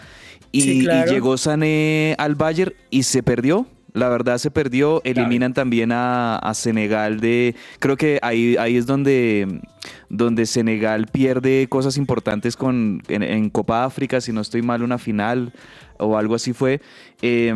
Y, 0.56 0.62
Sí, 0.62 0.80
y 0.80 0.84
claro. 0.86 1.12
llegó 1.12 1.38
Sané 1.38 2.15
al 2.18 2.36
Bayern 2.36 2.74
y 2.89 3.04
se 3.04 3.22
perdió. 3.24 3.68
La 3.94 4.10
verdad 4.10 4.38
se 4.39 4.52
perdió. 4.52 5.02
Eliminan 5.06 5.54
también 5.54 5.91
a, 5.94 6.38
a 6.38 6.54
Senegal 6.54 7.20
de. 7.20 7.56
Creo 7.80 7.96
que 7.98 8.20
ahí, 8.22 8.56
ahí 8.58 8.76
es 8.78 8.86
donde, 8.86 9.62
donde 10.10 10.46
Senegal 10.46 11.08
pierde 11.08 11.68
cosas 11.70 11.96
importantes 11.98 12.56
con, 12.58 13.02
en, 13.08 13.24
en 13.24 13.50
Copa 13.50 13.86
África, 13.86 14.20
si 14.22 14.32
no 14.34 14.41
estoy 14.41 14.62
mal, 14.62 14.84
una 14.84 14.98
final 14.98 15.54
o 15.98 16.18
algo 16.18 16.36
así 16.36 16.52
fue. 16.52 16.82
Eh, 17.22 17.54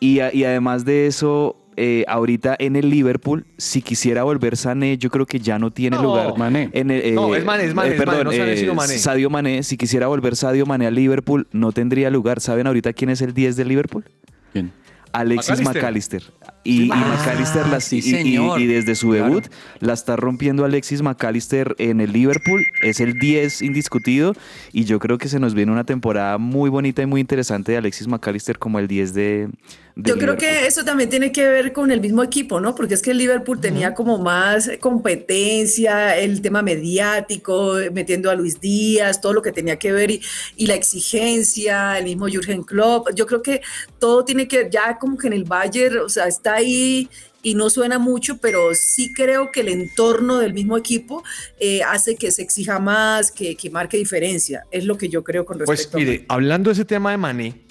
y, 0.00 0.20
a- 0.20 0.34
y 0.34 0.44
además 0.44 0.84
de 0.86 1.06
eso, 1.06 1.56
eh, 1.76 2.04
ahorita 2.08 2.56
en 2.58 2.76
el 2.76 2.90
Liverpool, 2.90 3.46
si 3.58 3.82
quisiera 3.82 4.22
volver 4.24 4.56
Sané, 4.56 4.98
yo 4.98 5.10
creo 5.10 5.26
que 5.26 5.40
ya 5.40 5.58
no 5.58 5.70
tiene 5.70 5.96
No, 5.96 6.02
lugar. 6.02 6.36
Mané. 6.38 6.70
En 6.72 6.90
el, 6.90 7.02
eh, 7.02 7.12
No, 7.12 7.34
es 7.34 7.44
Mané, 7.44 7.64
es 7.64 7.74
Mané, 7.74 7.90
es 7.90 7.96
Mané, 7.96 8.04
perdón, 8.04 8.24
no 8.24 8.32
Sané, 8.32 8.52
eh, 8.52 8.56
sino 8.56 8.74
Mané. 8.74 8.98
Sadio 8.98 9.30
Mané, 9.30 9.62
si 9.62 9.76
quisiera 9.76 10.06
volver 10.06 10.36
Sadio 10.36 10.66
Mané 10.66 10.86
al 10.86 10.94
Liverpool, 10.94 11.46
no 11.52 11.72
tendría 11.72 12.10
lugar. 12.10 12.40
¿Saben 12.40 12.66
ahorita 12.66 12.92
quién 12.92 13.10
es 13.10 13.20
el 13.22 13.34
10 13.34 13.56
del 13.56 13.68
Liverpool? 13.68 14.04
Bien. 14.52 14.72
Alexis 15.12 15.60
McAllister. 15.60 16.22
McAllister. 16.22 16.22
Y, 16.64 16.84
y 16.86 16.90
Ah, 16.92 17.16
McAllister 17.18 17.68
la- 17.68 17.78
sí, 17.78 17.96
y- 17.96 17.98
y- 17.98 18.02
señor. 18.02 18.60
y 18.60 18.66
desde 18.66 18.96
su 18.96 19.10
Claro. 19.10 19.26
debut 19.26 19.44
la 19.78 19.92
está 19.92 20.16
rompiendo 20.16 20.64
Alexis 20.64 21.02
McAllister 21.02 21.76
en 21.78 22.00
el 22.00 22.12
Liverpool. 22.12 22.64
Es 22.82 22.98
el 22.98 23.12
10 23.20 23.62
indiscutido. 23.62 24.34
Y 24.72 24.84
yo 24.86 24.98
creo 24.98 25.16
que 25.18 25.28
se 25.28 25.38
nos 25.38 25.54
viene 25.54 25.70
una 25.70 25.84
temporada 25.84 26.36
muy 26.38 26.68
bonita 26.68 27.00
y 27.02 27.06
muy 27.06 27.20
interesante 27.20 27.70
de 27.70 27.78
Alexis 27.78 28.08
McAllister 28.08 28.58
como 28.58 28.80
el 28.80 28.88
10 28.88 29.14
de. 29.14 29.48
Yo 29.96 30.18
creo 30.18 30.36
que 30.36 30.66
eso 30.66 30.84
también 30.84 31.08
tiene 31.08 31.30
que 31.30 31.48
ver 31.48 31.72
con 31.72 31.92
el 31.92 32.00
mismo 32.00 32.24
equipo, 32.24 32.60
¿no? 32.60 32.74
Porque 32.74 32.94
es 32.94 33.02
que 33.02 33.12
el 33.12 33.18
Liverpool 33.18 33.60
tenía 33.60 33.94
como 33.94 34.18
más 34.18 34.68
competencia, 34.80 36.18
el 36.18 36.42
tema 36.42 36.62
mediático, 36.62 37.76
metiendo 37.92 38.28
a 38.28 38.34
Luis 38.34 38.60
Díaz, 38.60 39.20
todo 39.20 39.32
lo 39.32 39.42
que 39.42 39.52
tenía 39.52 39.78
que 39.78 39.92
ver 39.92 40.10
y, 40.10 40.20
y 40.56 40.66
la 40.66 40.74
exigencia, 40.74 41.96
el 41.96 42.06
mismo 42.06 42.26
Jürgen 42.26 42.64
Klopp. 42.64 43.10
Yo 43.14 43.24
creo 43.26 43.40
que 43.40 43.60
todo 44.00 44.24
tiene 44.24 44.48
que 44.48 44.68
ya 44.68 44.98
como 44.98 45.16
que 45.16 45.28
en 45.28 45.34
el 45.34 45.44
Bayern, 45.44 45.98
o 45.98 46.08
sea, 46.08 46.26
está 46.26 46.54
ahí 46.54 47.08
y 47.44 47.54
no 47.54 47.70
suena 47.70 48.00
mucho, 48.00 48.38
pero 48.38 48.74
sí 48.74 49.12
creo 49.12 49.52
que 49.52 49.60
el 49.60 49.68
entorno 49.68 50.38
del 50.38 50.54
mismo 50.54 50.76
equipo 50.76 51.22
eh, 51.60 51.82
hace 51.84 52.16
que 52.16 52.32
se 52.32 52.42
exija 52.42 52.80
más, 52.80 53.30
que, 53.30 53.54
que 53.54 53.70
marque 53.70 53.96
diferencia. 53.96 54.64
Es 54.72 54.84
lo 54.86 54.98
que 54.98 55.08
yo 55.08 55.22
creo 55.22 55.44
con 55.44 55.60
respecto 55.60 55.92
Pues 55.92 56.04
mire, 56.04 56.24
hablando 56.28 56.70
de 56.70 56.72
ese 56.72 56.84
tema 56.84 57.12
de 57.12 57.18
Mané, 57.18 57.63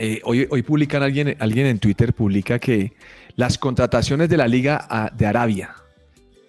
eh, 0.00 0.20
hoy, 0.24 0.46
hoy 0.50 0.62
publican 0.62 1.02
alguien, 1.02 1.36
alguien 1.38 1.66
en 1.66 1.78
Twitter 1.78 2.12
publica 2.14 2.58
que 2.58 2.92
las 3.36 3.56
contrataciones 3.58 4.28
de 4.28 4.36
la 4.36 4.48
Liga 4.48 4.86
ah, 4.90 5.10
de 5.16 5.26
Arabia 5.26 5.74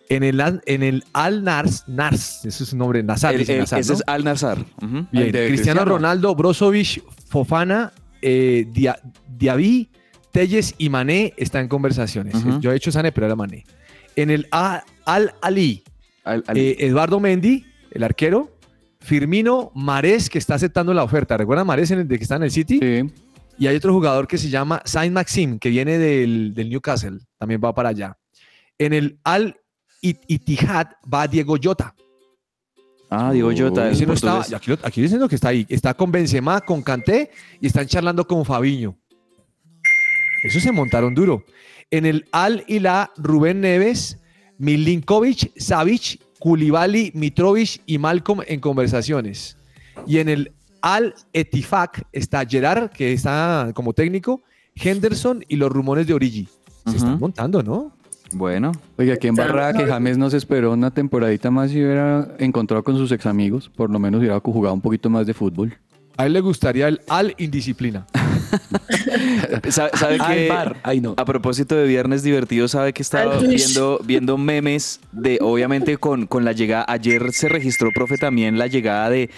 en 0.09 0.23
el, 0.23 0.41
en 0.65 0.83
el 0.83 1.03
Al 1.13 1.43
Nars, 1.43 1.83
Nars, 1.87 2.43
ese 2.45 2.63
es 2.63 2.69
su 2.69 2.77
nombre, 2.77 3.03
Nazar, 3.03 3.35
El- 3.35 3.49
el- 3.49 3.59
Nazar, 3.59 3.79
ese 3.79 3.91
¿no? 3.93 3.97
es 3.99 4.03
Al 4.07 4.23
Nazar. 4.23 4.57
Bien, 4.81 5.05
Cristiano, 5.11 5.47
Cristiano. 5.47 5.85
Ronaldo, 5.85 6.35
Brozovic, 6.35 7.03
Fofana, 7.27 7.93
eh, 8.21 8.65
Dia- 8.73 8.99
Diaby, 9.37 9.89
Telles 10.31 10.75
y 10.77 10.89
Mané 10.89 11.33
están 11.37 11.63
en 11.63 11.67
conversaciones. 11.67 12.35
Yo 12.61 12.71
he 12.71 12.75
hecho 12.75 12.91
Sané, 12.91 13.11
pero 13.11 13.25
era 13.27 13.35
Mané. 13.35 13.65
En 14.15 14.29
el 14.29 14.47
A- 14.51 14.83
Al 15.05 15.33
Ali, 15.41 15.83
Al- 16.23 16.43
al- 16.47 16.57
eh, 16.57 16.75
Eduardo 16.79 17.19
Mendy, 17.19 17.65
el 17.91 18.03
arquero, 18.03 18.57
Firmino, 18.99 19.71
Marés, 19.75 20.29
que 20.29 20.37
está 20.37 20.55
aceptando 20.55 20.93
la 20.93 21.03
oferta. 21.03 21.35
¿Recuerdan 21.37 21.65
Marés 21.67 21.89
en 21.91 21.99
el 21.99 22.07
de 22.07 22.17
que 22.17 22.23
está 22.23 22.35
en 22.35 22.43
el 22.43 22.51
City? 22.51 22.79
Sí. 22.79 23.11
Y 23.61 23.67
hay 23.67 23.75
otro 23.75 23.93
jugador 23.93 24.27
que 24.27 24.39
se 24.39 24.49
llama 24.49 24.81
Saint 24.85 25.13
Maxim, 25.13 25.59
que 25.59 25.69
viene 25.69 25.99
del, 25.99 26.51
del 26.55 26.67
Newcastle, 26.67 27.19
también 27.37 27.61
va 27.63 27.71
para 27.75 27.89
allá. 27.89 28.17
En 28.79 28.91
el 28.91 29.19
Al 29.23 29.55
It- 30.01 30.23
Ittihad 30.27 30.87
va 31.13 31.27
Diego 31.27 31.55
Jota. 31.63 31.93
ah, 33.11 33.31
Diego 33.31 33.51
Jota. 33.55 33.85
el 33.85 33.93
Ese 33.93 34.07
no 34.07 34.13
está, 34.13 34.37
portugués. 34.37 34.53
aquí, 34.55 34.71
aquí 34.83 35.01
diciendo 35.03 35.29
que 35.29 35.35
está 35.35 35.49
ahí. 35.49 35.67
Está 35.69 35.93
con 35.93 36.11
Benzema, 36.11 36.59
con 36.61 36.81
Kanté 36.81 37.29
y 37.59 37.67
están 37.67 37.85
charlando 37.85 38.25
con 38.25 38.43
Fabiño. 38.45 38.97
Eso 40.43 40.59
se 40.59 40.71
montaron 40.71 41.13
duro. 41.13 41.45
En 41.91 42.07
el 42.07 42.25
Al 42.31 42.63
Hilal, 42.67 43.09
Rubén 43.15 43.61
Neves, 43.61 44.17
Milinkovic, 44.57 45.51
Savic, 45.55 46.19
Koulibaly, 46.39 47.11
Mitrovic 47.13 47.83
y 47.85 47.99
Malcolm 47.99 48.41
en 48.47 48.59
conversaciones. 48.59 49.55
Y 50.07 50.17
en 50.17 50.29
el 50.29 50.51
Al 50.81 51.13
Etifak 51.33 52.03
está 52.11 52.45
Gerard, 52.45 52.89
que 52.89 53.13
está 53.13 53.71
como 53.73 53.93
técnico, 53.93 54.41
Henderson 54.75 55.43
y 55.47 55.55
los 55.55 55.71
rumores 55.71 56.07
de 56.07 56.13
Origi. 56.13 56.47
Se 56.87 56.97
están 56.97 57.19
montando, 57.19 57.61
¿no? 57.61 57.91
Bueno, 58.33 58.71
Oiga, 58.97 59.17
qué 59.17 59.27
embarrada 59.27 59.73
que 59.73 59.85
James 59.85 60.17
no 60.17 60.29
se 60.29 60.37
esperó 60.37 60.71
una 60.71 60.91
temporadita 60.91 61.51
más 61.51 61.71
y 61.71 61.83
hubiera 61.83 62.29
encontrado 62.39 62.83
con 62.83 62.95
sus 62.97 63.11
ex 63.11 63.25
amigos. 63.25 63.69
Por 63.69 63.89
lo 63.89 63.99
menos 63.99 64.19
hubiera 64.19 64.39
jugado 64.39 64.73
un 64.73 64.81
poquito 64.81 65.09
más 65.09 65.27
de 65.27 65.33
fútbol. 65.33 65.77
A 66.17 66.25
él 66.25 66.33
le 66.33 66.41
gustaría 66.41 66.87
el 66.87 67.01
Al 67.09 67.35
Indisciplina. 67.37 68.05
¿sabe, 69.69 69.91
sabe 69.97 70.17
Al 70.19 70.33
que 70.35 70.49
bar. 70.49 70.77
Ay, 70.83 71.01
no. 71.01 71.13
a 71.17 71.25
propósito 71.25 71.75
de 71.75 71.85
viernes 71.87 72.23
divertido, 72.23 72.67
sabe 72.67 72.93
que 72.93 73.01
estaba 73.01 73.37
viendo, 73.37 73.99
viendo 74.03 74.37
memes 74.37 74.99
de, 75.11 75.39
obviamente 75.41 75.97
con, 75.97 76.27
con 76.27 76.45
la 76.45 76.51
llegada, 76.51 76.85
ayer 76.87 77.31
se 77.31 77.49
registró, 77.49 77.91
profe, 77.93 78.17
también 78.17 78.57
la 78.57 78.67
llegada 78.67 79.09
de, 79.09 79.29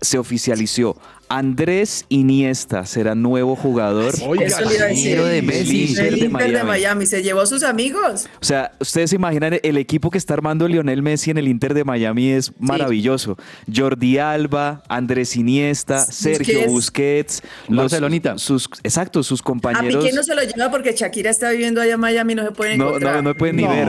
se 0.00 0.18
oficializó, 0.18 0.96
Andrés 1.30 2.04
Iniesta 2.08 2.84
será 2.86 3.14
nuevo 3.14 3.54
jugador. 3.54 4.12
Oiga, 4.26 4.46
Eso 4.46 4.64
le 4.68 4.74
iba 4.74 4.84
a 4.84 4.88
decir. 4.88 5.22
De 5.22 5.42
Messi, 5.42 5.84
El 5.84 5.88
Inter 5.90 6.10
de 6.10 6.18
Inter 6.26 6.46
de 6.48 6.64
Miami. 6.64 6.66
Miami 6.66 7.06
se 7.06 7.22
llevó 7.22 7.40
a 7.42 7.46
sus 7.46 7.62
amigos. 7.62 8.26
O 8.42 8.44
sea, 8.44 8.72
ustedes 8.80 9.10
se 9.10 9.16
imaginan 9.16 9.60
el 9.62 9.76
equipo 9.76 10.10
que 10.10 10.18
está 10.18 10.34
armando 10.34 10.66
Lionel 10.66 11.02
Messi 11.02 11.30
en 11.30 11.38
el 11.38 11.46
Inter 11.46 11.72
de 11.72 11.84
Miami 11.84 12.30
es 12.30 12.52
maravilloso. 12.58 13.36
Jordi 13.72 14.18
Alba, 14.18 14.82
Andrés 14.88 15.36
Iniesta, 15.36 16.00
Sergio 16.00 16.66
Busquets, 16.66 17.42
Barcelonita. 17.68 18.36
sus, 18.36 18.68
exacto, 18.82 19.22
sus 19.22 19.40
A 19.40 19.44
compañeros. 19.44 20.02
Piqué 20.04 20.16
no 20.16 20.24
se 20.24 20.34
lo 20.34 20.42
lleva 20.42 20.68
porque 20.68 20.92
Shakira 20.96 21.30
está 21.30 21.50
viviendo 21.52 21.80
allá 21.80 21.94
en 21.94 22.00
Miami 22.00 22.32
y 22.32 22.36
no 22.36 22.44
se 22.44 22.50
puede 22.50 22.76
No, 22.76 22.88
encontrar. 22.88 23.14
no, 23.16 23.22
no 23.22 23.34
pueden 23.36 23.54
ni 23.54 23.66
ver. 23.68 23.88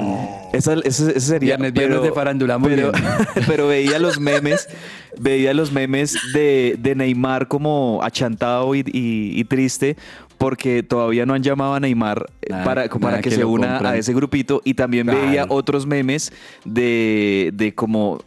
Esa, 0.53 0.73
ese, 0.83 1.09
ese 1.09 1.19
sería. 1.21 1.55
Viernes, 1.57 1.73
viernes 1.73 2.03
de 2.03 2.11
farándula, 2.11 2.59
muy 2.59 2.75
pero, 2.75 2.91
bien. 2.91 3.05
pero 3.47 3.67
veía 3.67 3.97
los 3.97 4.19
memes, 4.19 4.69
veía 5.17 5.55
los 5.55 5.71
memes 5.71 6.15
de, 6.35 6.75
de 6.77 6.93
Neymar 6.93 7.30
como 7.47 7.99
achantado 8.03 8.73
y, 8.75 8.79
y- 8.79 9.39
y 9.39 9.43
triste 9.45 9.95
porque 10.37 10.81
todavía 10.81 11.25
no 11.27 11.33
han 11.35 11.43
llamado 11.43 11.75
a 11.75 11.79
Neymar 11.79 12.25
eh, 12.41 12.47
Nada- 12.49 12.63
para, 12.63 12.89
para 12.89 13.17
que, 13.21 13.29
que 13.29 13.35
se 13.35 13.45
una 13.45 13.77
a 13.77 13.95
ese 13.95 14.13
grupito 14.13 14.61
y 14.65 14.73
también 14.73 15.05
Claro. 15.07 15.21
veía 15.21 15.45
otros 15.49 15.85
memes 15.85 16.31
de, 16.65 17.51
de 17.53 17.75
como 17.75 18.19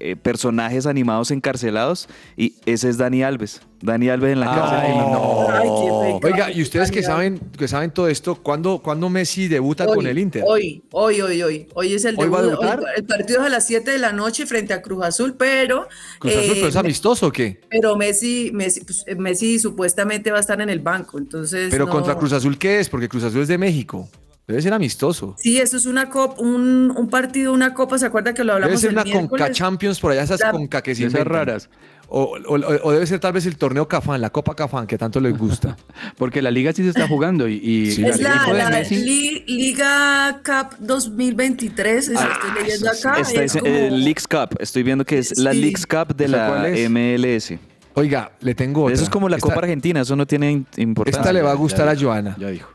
eh, 0.00 0.16
personajes 0.16 0.86
animados 0.86 1.30
encarcelados 1.30 2.08
y 2.36 2.54
ese 2.66 2.88
es 2.88 2.96
Dani 2.98 3.22
Alves. 3.22 3.60
Dani 3.80 4.08
Alves 4.08 4.32
en 4.32 4.40
la 4.40 4.46
casa. 4.46 4.80
Ay, 4.82 4.92
no. 4.96 6.18
Oiga, 6.22 6.50
y 6.50 6.62
ustedes 6.62 6.90
que 6.90 7.02
saben, 7.02 7.38
que 7.56 7.68
saben 7.68 7.90
todo 7.92 8.08
esto, 8.08 8.34
¿cuándo, 8.34 8.80
¿cuándo 8.80 9.08
Messi 9.08 9.46
debuta 9.46 9.86
Hoy, 9.86 9.94
con 9.96 10.06
el 10.06 10.18
Inter? 10.18 10.42
Hoy, 10.46 10.82
hoy, 10.90 11.20
hoy, 11.20 11.42
hoy. 11.42 11.68
Hoy 11.74 11.92
es 11.94 12.04
el 12.04 12.16
¿Hoy 12.18 12.28
va 12.28 12.38
a 12.40 12.42
debut. 12.42 12.58
debutar? 12.58 12.80
hoy- 12.80 12.86
el 12.96 13.04
partido 13.04 13.40
es 13.40 13.46
a 13.46 13.48
las 13.50 13.66
7 13.66 13.90
de 13.92 13.98
la 13.98 14.12
noche 14.12 14.46
frente 14.46 14.74
a 14.74 14.82
Cruz 14.82 15.04
Azul, 15.04 15.34
pero. 15.38 15.86
Cruz 16.18 16.32
Azul, 16.34 16.44
eh, 16.50 16.52
pero 16.54 16.68
es 16.68 16.76
amistoso 16.76 17.26
o 17.28 17.32
qué? 17.32 17.60
pero 17.70 17.96
Messi, 17.96 18.50
Messi, 18.52 18.80
pues, 18.84 19.04
eh, 19.06 19.14
Messi 19.14 19.58
supuestamente 19.58 20.30
va 20.32 20.38
a 20.38 20.40
estar 20.40 20.60
en 20.60 20.70
el 20.70 20.80
banco, 20.80 21.18
entonces. 21.18 21.68
Pero 21.70 21.86
no- 21.86 21.92
contra 21.92 22.16
Cruz 22.16 22.32
Azul, 22.32 22.58
¿qué 22.58 22.80
es? 22.80 22.88
Porque 22.88 23.08
Cruz 23.08 23.22
Azul 23.24 23.42
es 23.42 23.48
de 23.48 23.58
México. 23.58 24.08
Debe 24.48 24.62
ser 24.62 24.72
amistoso. 24.72 25.34
Sí, 25.38 25.58
eso 25.58 25.76
es 25.76 25.84
una 25.84 26.08
copa, 26.08 26.40
un, 26.40 26.90
un 26.96 27.08
partido, 27.10 27.52
una 27.52 27.74
copa. 27.74 27.98
¿Se 27.98 28.06
acuerda 28.06 28.32
que 28.32 28.42
lo 28.44 28.54
Debe 28.54 28.64
hablamos 28.64 28.80
ser 28.80 28.88
el 28.90 28.94
una 28.96 29.02
Conca 29.04 29.18
miércoles? 29.18 29.50
Champions 29.56 30.00
por 30.00 30.12
allá, 30.12 30.22
esas 30.22 30.40
La- 30.40 30.50
Conca 30.52 30.82
que 30.82 30.94
se 30.94 31.04
Esas 31.04 31.24
raras. 31.26 31.68
O, 32.10 32.38
o- 32.46 32.54
o 32.88 32.92
debe 32.92 33.06
ser 33.06 33.20
tal 33.20 33.34
vez 33.34 33.44
el 33.44 33.56
torneo 33.58 33.86
Cafán, 33.86 34.20
la 34.22 34.30
Copa 34.30 34.54
Cafán, 34.54 34.86
que 34.86 34.96
tanto 34.96 35.20
les 35.20 35.36
gusta. 35.36 35.76
Porque 36.16 36.40
la 36.40 36.50
liga 36.50 36.72
sí 36.72 36.82
se 36.82 36.88
está 36.88 37.06
jugando 37.06 37.46
y, 37.48 37.56
y 37.56 37.90
Sí, 37.92 38.02
Es 38.04 38.20
la, 38.20 38.36
equipo 38.36 38.52
de 38.52 38.58
la 38.58 38.70
Messi- 38.70 39.04
Li- 39.04 39.44
Liga 39.46 40.40
Cup 40.44 40.76
2023, 40.80 42.08
eso 42.08 42.18
Ah, 42.18 42.30
estoy 42.32 42.62
leyendo 42.62 42.86
eso 42.90 42.94
sí. 43.02 43.08
acá. 43.08 43.20
Es 43.20 43.32
ese- 43.34 43.60
como- 43.60 43.74
el 43.74 44.04
Leagues 44.04 44.26
Cup. 44.26 44.56
Estoy 44.58 44.82
viendo 44.84 45.04
que 45.04 45.18
es 45.18 45.38
la. 45.38 45.52
Leagues 45.52 45.86
Cup 45.86 46.16
de 46.16 46.24
¿Esa 46.24 46.36
la? 46.62 46.68
MLS. 46.88 47.58
Oiga, 47.94 48.32
le 48.40 48.54
tengo 48.54 48.84
otra. 48.84 48.94
Eso 48.94 49.02
es 49.04 49.10
como 49.10 49.28
la 49.28 49.36
Esta- 49.36 49.48
Copa 49.48 49.60
Argentina, 49.60 50.00
eso 50.00 50.16
no 50.16 50.26
tiene 50.26 50.50
importancia. 50.76 51.20
Esta 51.20 51.32
le 51.32 51.42
va 51.42 51.50
a 51.50 51.54
Ya 51.54 51.58
gustar 51.58 51.88
a 51.88 51.96
Joana. 51.96 52.36
Ya 52.38 52.48
dijo. 52.48 52.70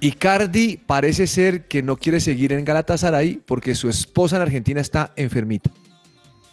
Icardi 0.00 0.76
parece 0.76 1.26
ser 1.26 1.64
que 1.66 1.82
no 1.82 1.96
quiere 1.96 2.20
seguir 2.20 2.52
en 2.52 2.64
Galatasaray 2.64 3.40
porque 3.46 3.74
su 3.74 3.88
esposa 3.88 4.36
en 4.36 4.42
Argentina 4.42 4.80
está 4.80 5.12
enfermita. 5.16 5.70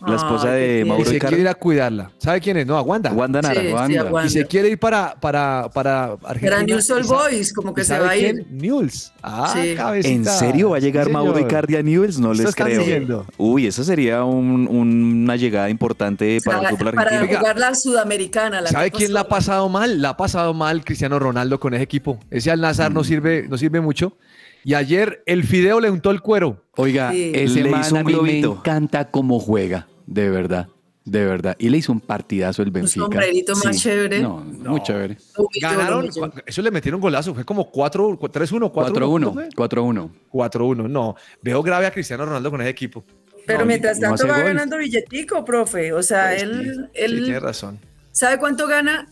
La 0.07 0.15
esposa 0.15 0.51
de 0.51 0.67
qué 0.67 0.79
Y 0.81 0.85
Mauro 0.85 1.05
se 1.05 1.19
quiere 1.19 1.39
ir 1.39 1.47
a 1.47 1.53
cuidarla. 1.53 2.11
¿Sabe 2.17 2.41
quién 2.41 2.57
es? 2.57 2.65
No, 2.67 2.81
Wanda. 2.81 3.11
Wanda 3.11 3.41
Nara. 3.41 3.61
Sí, 3.61 3.67
sí, 3.67 3.73
Wanda. 3.73 4.01
aguanta. 4.01 4.27
Y 4.27 4.29
se 4.31 4.45
quiere 4.45 4.69
ir 4.69 4.77
para, 4.79 5.15
para, 5.19 5.69
para 5.73 6.13
Argentina. 6.23 6.55
Era 6.55 6.63
Newell's 6.63 6.89
Old 6.91 7.05
¿Y 7.05 7.07
sa- 7.07 7.15
Boys, 7.15 7.53
como 7.53 7.73
que 7.73 7.83
se 7.83 7.97
va 7.99 8.09
a 8.09 8.17
ir. 8.17 8.45
Newell's. 8.49 9.13
Ah, 9.21 9.53
Sí. 9.55 9.75
cabecita. 9.75 10.13
¿En 10.13 10.25
serio 10.25 10.71
va 10.71 10.77
a 10.77 10.79
llegar 10.79 11.05
Sí, 11.07 11.11
Mauro. 11.13 11.39
Icardi 11.39 11.75
a 11.75 11.81
Newell's? 11.83 12.19
No 12.19 12.33
les 12.33 12.53
creo. 12.55 12.79
diciendo. 12.79 13.25
Uy, 13.37 13.67
eso 13.67 13.83
sería 13.83 14.23
un- 14.23 14.67
una 14.67 15.35
llegada 15.35 15.69
importante 15.69 16.39
para 16.43 16.57
el 16.57 16.63
Para, 16.63 16.75
fútbol 16.77 16.93
para 16.93 17.11
argentino. 17.11 17.39
Jugar 17.39 17.57
la 17.59 17.75
sudamericana. 17.75 18.61
La 18.61 18.69
¿Sabe 18.69 18.91
quién 18.91 19.13
la 19.13 19.21
ha 19.21 19.27
pasado 19.27 19.69
mal? 19.69 20.01
La 20.01 20.09
ha 20.09 20.17
pasado 20.17 20.53
mal 20.53 20.83
Cristiano 20.83 21.19
Ronaldo 21.19 21.59
con 21.59 21.73
ese 21.73 21.83
equipo. 21.83 22.19
Ese 22.29 22.51
Al 22.51 22.61
Nazar 22.61 22.91
Mm. 22.91 22.93
no 22.93 23.03
sirve, 23.03 23.45
no 23.49 23.57
sirve 23.57 23.79
mucho. 23.81 24.17
Y 24.65 24.75
ayer 24.75 25.21
el 25.25 25.43
Fideo 25.43 25.81
le 25.81 25.89
untó 25.89 26.09
el 26.11 26.21
cuero. 26.21 26.63
Oiga, 26.77 27.11
Sí. 27.11 27.31
ese 27.35 27.63
Le 27.63 27.69
man 27.69 27.81
hizo 27.81 27.95
un 27.95 28.01
a 28.01 28.03
mí 28.03 28.15
me 28.21 28.39
encanta 28.39 29.11
cómo 29.11 29.39
juega, 29.39 29.87
de 30.05 30.29
verdad, 30.29 30.67
de 31.05 31.25
verdad. 31.25 31.55
Y 31.59 31.69
le 31.69 31.77
hizo 31.77 31.91
un 31.91 31.99
partidazo 31.99 32.61
el 32.61 32.69
Un 32.69 32.73
Benfica. 32.73 33.01
sombrerito 33.01 33.53
más 33.63 33.75
Sí. 33.75 33.83
chévere. 33.83 34.21
No, 34.21 34.37
muy 34.37 34.81
chévere. 34.83 35.17
Ganaron, 35.61 36.09
eso 36.45 36.61
le 36.61 36.71
metieron 36.71 36.99
golazo, 37.01 37.33
fue 37.33 37.43
como 37.45 37.69
4, 37.69 38.17
3-1, 38.31 38.71
4-1. 38.71 39.33
4-1, 39.33 39.49
4-1. 39.55 40.11
4-1, 40.31 40.87
no. 40.89 41.15
Veo 41.41 41.61
grave 41.63 41.85
a 41.87 41.91
Cristiano 41.91 42.25
Ronaldo 42.25 42.49
con 42.51 42.61
ese 42.61 42.69
equipo. 42.69 43.03
Pero 43.45 43.59
No, 43.59 43.65
mientras 43.65 43.99
no 43.99 44.07
tanto 44.09 44.27
va 44.27 44.35
gol. 44.37 44.43
ganando 44.45 44.77
billetico, 44.77 45.43
profe. 45.43 45.91
O 45.91 46.01
sea, 46.01 46.29
Pues 46.29 46.43
él, 46.43 46.73
sí, 46.73 46.89
él 46.93 47.11
sí, 47.17 47.23
tiene 47.23 47.39
razón. 47.41 47.79
¿sabe 48.13 48.37
cuánto 48.39 48.67
gana? 48.67 49.09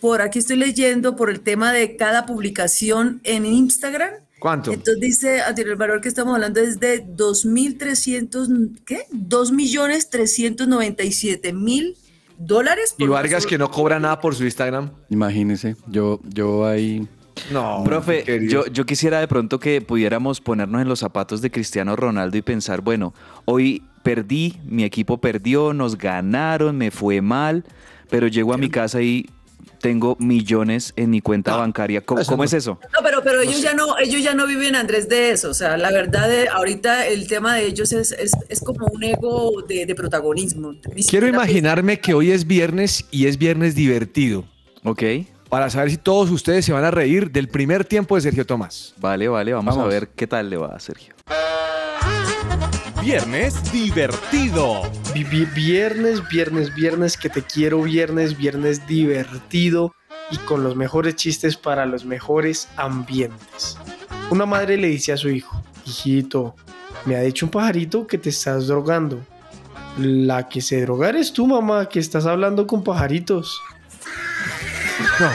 Por 0.00 0.22
aquí 0.22 0.38
estoy 0.40 0.56
leyendo 0.56 1.14
por 1.14 1.30
el 1.30 1.40
tema 1.40 1.72
de 1.72 1.94
cada 1.96 2.26
publicación 2.26 3.20
en 3.24 3.44
Instagram. 3.46 4.10
¿Cuánto? 4.40 4.72
Entonces 4.72 5.00
dice, 5.00 5.40
el 5.56 5.76
valor 5.76 6.00
que 6.00 6.08
estamos 6.08 6.34
hablando 6.34 6.58
es 6.60 6.80
de 6.80 7.06
2.300, 7.06 8.80
¿qué? 8.86 9.02
2.397.000 9.12 11.96
dólares. 12.38 12.94
Y 12.98 13.02
por 13.04 13.10
Vargas 13.10 13.42
solo- 13.42 13.50
que 13.50 13.58
no 13.58 13.70
cobra 13.70 14.00
nada 14.00 14.20
por 14.20 14.34
su 14.34 14.44
Instagram. 14.44 14.90
Imagínese, 15.10 15.76
yo, 15.88 16.20
yo 16.24 16.66
ahí. 16.66 17.06
No, 17.52 17.82
Profe, 17.84 18.46
yo, 18.48 18.66
yo 18.66 18.84
quisiera 18.84 19.20
de 19.20 19.28
pronto 19.28 19.58
que 19.58 19.80
pudiéramos 19.80 20.40
ponernos 20.40 20.82
en 20.82 20.88
los 20.88 20.98
zapatos 20.98 21.40
de 21.40 21.50
Cristiano 21.50 21.96
Ronaldo 21.96 22.36
y 22.36 22.42
pensar, 22.42 22.82
bueno, 22.82 23.14
hoy 23.46 23.82
perdí, 24.02 24.58
mi 24.64 24.84
equipo 24.84 25.18
perdió, 25.20 25.72
nos 25.72 25.96
ganaron, 25.96 26.76
me 26.76 26.90
fue 26.90 27.22
mal, 27.22 27.64
pero 28.10 28.26
llego 28.26 28.52
a 28.52 28.58
mi 28.58 28.68
casa 28.68 29.00
y 29.00 29.26
tengo 29.80 30.16
millones 30.20 30.92
en 30.96 31.10
mi 31.10 31.20
cuenta 31.20 31.52
No, 31.52 31.58
bancaria. 31.58 32.00
¿Cómo, 32.02 32.20
eso 32.20 32.30
cómo 32.30 32.42
no. 32.42 32.46
es 32.46 32.52
eso? 32.52 32.78
No, 32.92 33.00
pero, 33.02 33.22
pero 33.22 33.40
ellos 33.40 33.60
ya 33.62 33.74
no, 33.74 33.98
ellos 33.98 34.22
ya 34.22 34.34
no 34.34 34.46
viven, 34.46 34.76
Andrés, 34.76 35.08
de 35.08 35.30
eso. 35.30 35.50
O 35.50 35.54
sea, 35.54 35.76
la 35.76 35.90
verdad, 35.90 36.28
de, 36.28 36.48
ahorita 36.48 37.06
el 37.08 37.26
tema 37.26 37.56
de 37.56 37.66
ellos 37.66 37.92
es, 37.92 38.12
es, 38.12 38.32
es 38.48 38.60
como 38.60 38.86
un 38.86 39.02
ego 39.02 39.62
de, 39.66 39.86
de 39.86 39.94
protagonismo. 39.94 40.72
Ni 40.94 41.02
Quiero 41.04 41.26
pues, 41.26 41.34
imaginarme 41.34 41.98
que 42.00 42.14
hoy 42.14 42.30
es 42.30 42.46
viernes 42.46 43.06
y 43.10 43.26
es 43.26 43.38
viernes 43.38 43.74
divertido. 43.74 44.44
Ok, 44.84 45.02
Para 45.48 45.68
saber 45.70 45.90
si 45.90 45.96
todos 45.96 46.30
ustedes 46.30 46.64
se 46.64 46.72
van 46.72 46.84
a 46.84 46.90
reír 46.90 47.30
del 47.30 47.48
primer 47.48 47.84
tiempo 47.84 48.14
de 48.16 48.20
Sergio 48.22 48.46
Tomás. 48.46 48.94
vale, 48.98 49.28
vale, 49.28 49.52
vamos, 49.52 49.74
a 49.74 49.78
Vamos. 49.78 49.92
ver 49.92 50.08
qué 50.10 50.26
tal 50.26 50.48
le 50.50 50.56
va 50.56 50.68
a 50.76 50.80
Sergio. 50.80 51.14
Viernes 53.00 53.72
divertido. 53.72 54.82
Vi- 55.14 55.24
vi- 55.24 55.46
Viernes, 55.46 56.26
viernes, 56.28 56.74
viernes, 56.74 57.16
que 57.16 57.28
te 57.30 57.42
quiero, 57.42 57.82
viernes, 57.82 58.36
viernes 58.36 58.86
divertido 58.86 59.94
y 60.30 60.36
con 60.38 60.62
los 60.62 60.76
mejores 60.76 61.16
chistes 61.16 61.56
para 61.56 61.86
los 61.86 62.04
mejores 62.04 62.68
ambientes. 62.76 63.76
Una 64.30 64.46
madre 64.46 64.76
le 64.76 64.88
dice 64.88 65.12
a 65.12 65.16
su 65.16 65.28
hijo, 65.30 65.62
hijito, 65.86 66.54
me 67.04 67.16
ha 67.16 67.20
dicho 67.22 67.46
un 67.46 67.50
pajarito 67.50 68.06
que 68.06 68.18
te 68.18 68.28
estás 68.30 68.66
drogando. 68.66 69.20
La 69.98 70.48
que 70.48 70.60
se 70.60 70.80
droga 70.82 71.08
eres 71.08 71.32
tú, 71.32 71.46
mamá, 71.46 71.88
que 71.88 71.98
estás 71.98 72.26
hablando 72.26 72.66
con 72.66 72.84
pajaritos. 72.84 73.60
No. 75.18 75.30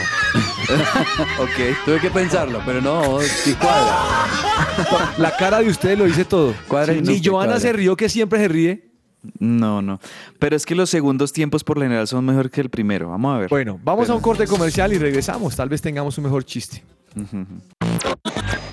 Ok, 1.40 1.76
tuve 1.84 2.00
que 2.00 2.10
pensarlo, 2.10 2.60
pero 2.64 2.80
no, 2.80 3.20
sí 3.20 3.54
cuadra. 3.54 3.96
La 5.18 5.36
cara 5.36 5.60
de 5.60 5.68
ustedes 5.68 5.98
lo 5.98 6.04
dice 6.04 6.24
todo. 6.24 6.54
Cuadra 6.68 6.92
y 6.94 7.00
no 7.00 7.10
Ni 7.10 7.20
te 7.20 7.28
Joana 7.30 7.52
cuadra. 7.52 7.60
se 7.60 7.72
rió 7.72 7.96
que 7.96 8.08
siempre 8.08 8.38
se 8.40 8.48
ríe. 8.48 8.90
No, 9.38 9.82
no. 9.82 10.00
Pero 10.38 10.54
es 10.56 10.64
que 10.66 10.74
los 10.74 10.88
segundos 10.90 11.32
tiempos 11.32 11.64
por 11.64 11.78
lo 11.78 11.82
general 11.82 12.06
son 12.06 12.24
mejor 12.24 12.50
que 12.50 12.60
el 12.60 12.70
primero. 12.70 13.08
Vamos 13.10 13.34
a 13.34 13.38
ver. 13.38 13.48
Bueno, 13.48 13.78
vamos 13.82 14.08
a 14.10 14.14
un 14.14 14.20
corte 14.20 14.46
comercial 14.46 14.92
y 14.92 14.98
regresamos. 14.98 15.56
Tal 15.56 15.68
vez 15.68 15.82
tengamos 15.82 16.16
un 16.18 16.24
mejor 16.24 16.44
chiste. 16.44 16.82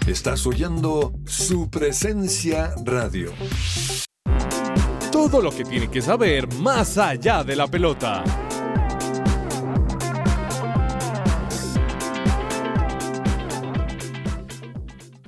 Estás 0.06 0.46
oyendo 0.46 1.14
su 1.26 1.70
presencia 1.70 2.74
radio. 2.84 3.32
Todo 5.12 5.42
lo 5.42 5.52
que 5.52 5.64
tiene 5.64 5.90
que 5.90 6.02
saber 6.02 6.52
más 6.56 6.98
allá 6.98 7.44
de 7.44 7.56
la 7.56 7.68
pelota. 7.68 8.24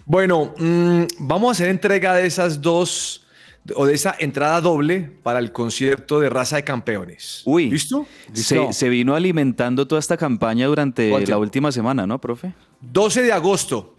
Bueno, 0.06 0.54
mm, 0.58 1.04
vamos 1.20 1.50
a 1.50 1.52
hacer 1.54 1.70
entrega 1.70 2.14
de 2.14 2.28
esas 2.28 2.62
dos 2.62 3.26
o 3.74 3.88
de 3.88 3.96
esa 3.96 4.16
entrada 4.20 4.62
doble 4.62 5.12
para 5.24 5.40
el 5.40 5.52
concierto 5.52 6.20
de 6.20 6.30
Raza 6.30 6.58
de 6.58 6.64
Campeones. 6.64 7.42
Uy. 7.46 7.72
¿Listo? 7.72 8.06
Se, 8.32 8.72
se 8.74 8.90
vino 8.90 9.16
alimentando 9.16 9.88
toda 9.88 10.00
esta 10.00 10.18
campaña 10.18 10.68
durante 10.68 11.10
¿Cuál 11.10 11.26
la 11.26 11.40
última 11.40 11.72
semana, 11.72 12.06
¿no, 12.06 12.22
profe? 12.22 12.54
12 12.82 13.24
de 13.24 13.32
agosto. 13.32 13.96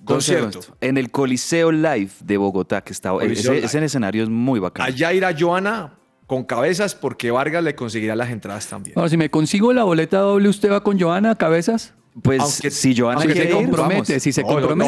12 0.00 0.34
de 0.34 0.40
Concierto. 0.40 0.58
agosto. 0.58 0.76
En 0.80 0.98
el 0.98 1.10
Coliseo 1.12 1.70
Live 1.70 2.10
de 2.24 2.36
Bogotá, 2.36 2.80
que 2.82 2.92
está. 2.92 3.10
Coliseo 3.10 3.52
Ese, 3.52 3.66
ese 3.66 3.84
escenario 3.84 4.24
es 4.24 4.28
muy 4.28 4.58
bacano. 4.58 4.88
Allá 4.88 5.12
irá 5.12 5.32
Joana 5.38 5.94
con 6.26 6.42
cabezas 6.44 6.94
porque 6.96 7.30
Vargas 7.30 7.62
le 7.62 7.76
conseguirá 7.76 8.16
las 8.16 8.30
entradas 8.30 8.66
también. 8.66 8.98
Ahora, 8.98 9.08
si 9.08 9.16
me 9.16 9.30
consigo 9.30 9.72
la 9.72 9.84
boleta 9.84 10.18
doble, 10.18 10.48
¿usted 10.48 10.72
va 10.72 10.82
con 10.82 10.98
Joana, 10.98 11.36
cabezas? 11.36 11.94
Pues 12.22 12.40
Aunque- 12.40 12.70
si 12.72 12.94
Joana 12.96 13.20
aunque 13.20 13.34
se 13.42 13.50
compromete, 13.50 14.12
vamos. 14.12 14.22
si 14.24 14.32
se 14.32 14.40
no, 14.42 14.48
compromete. 14.48 14.84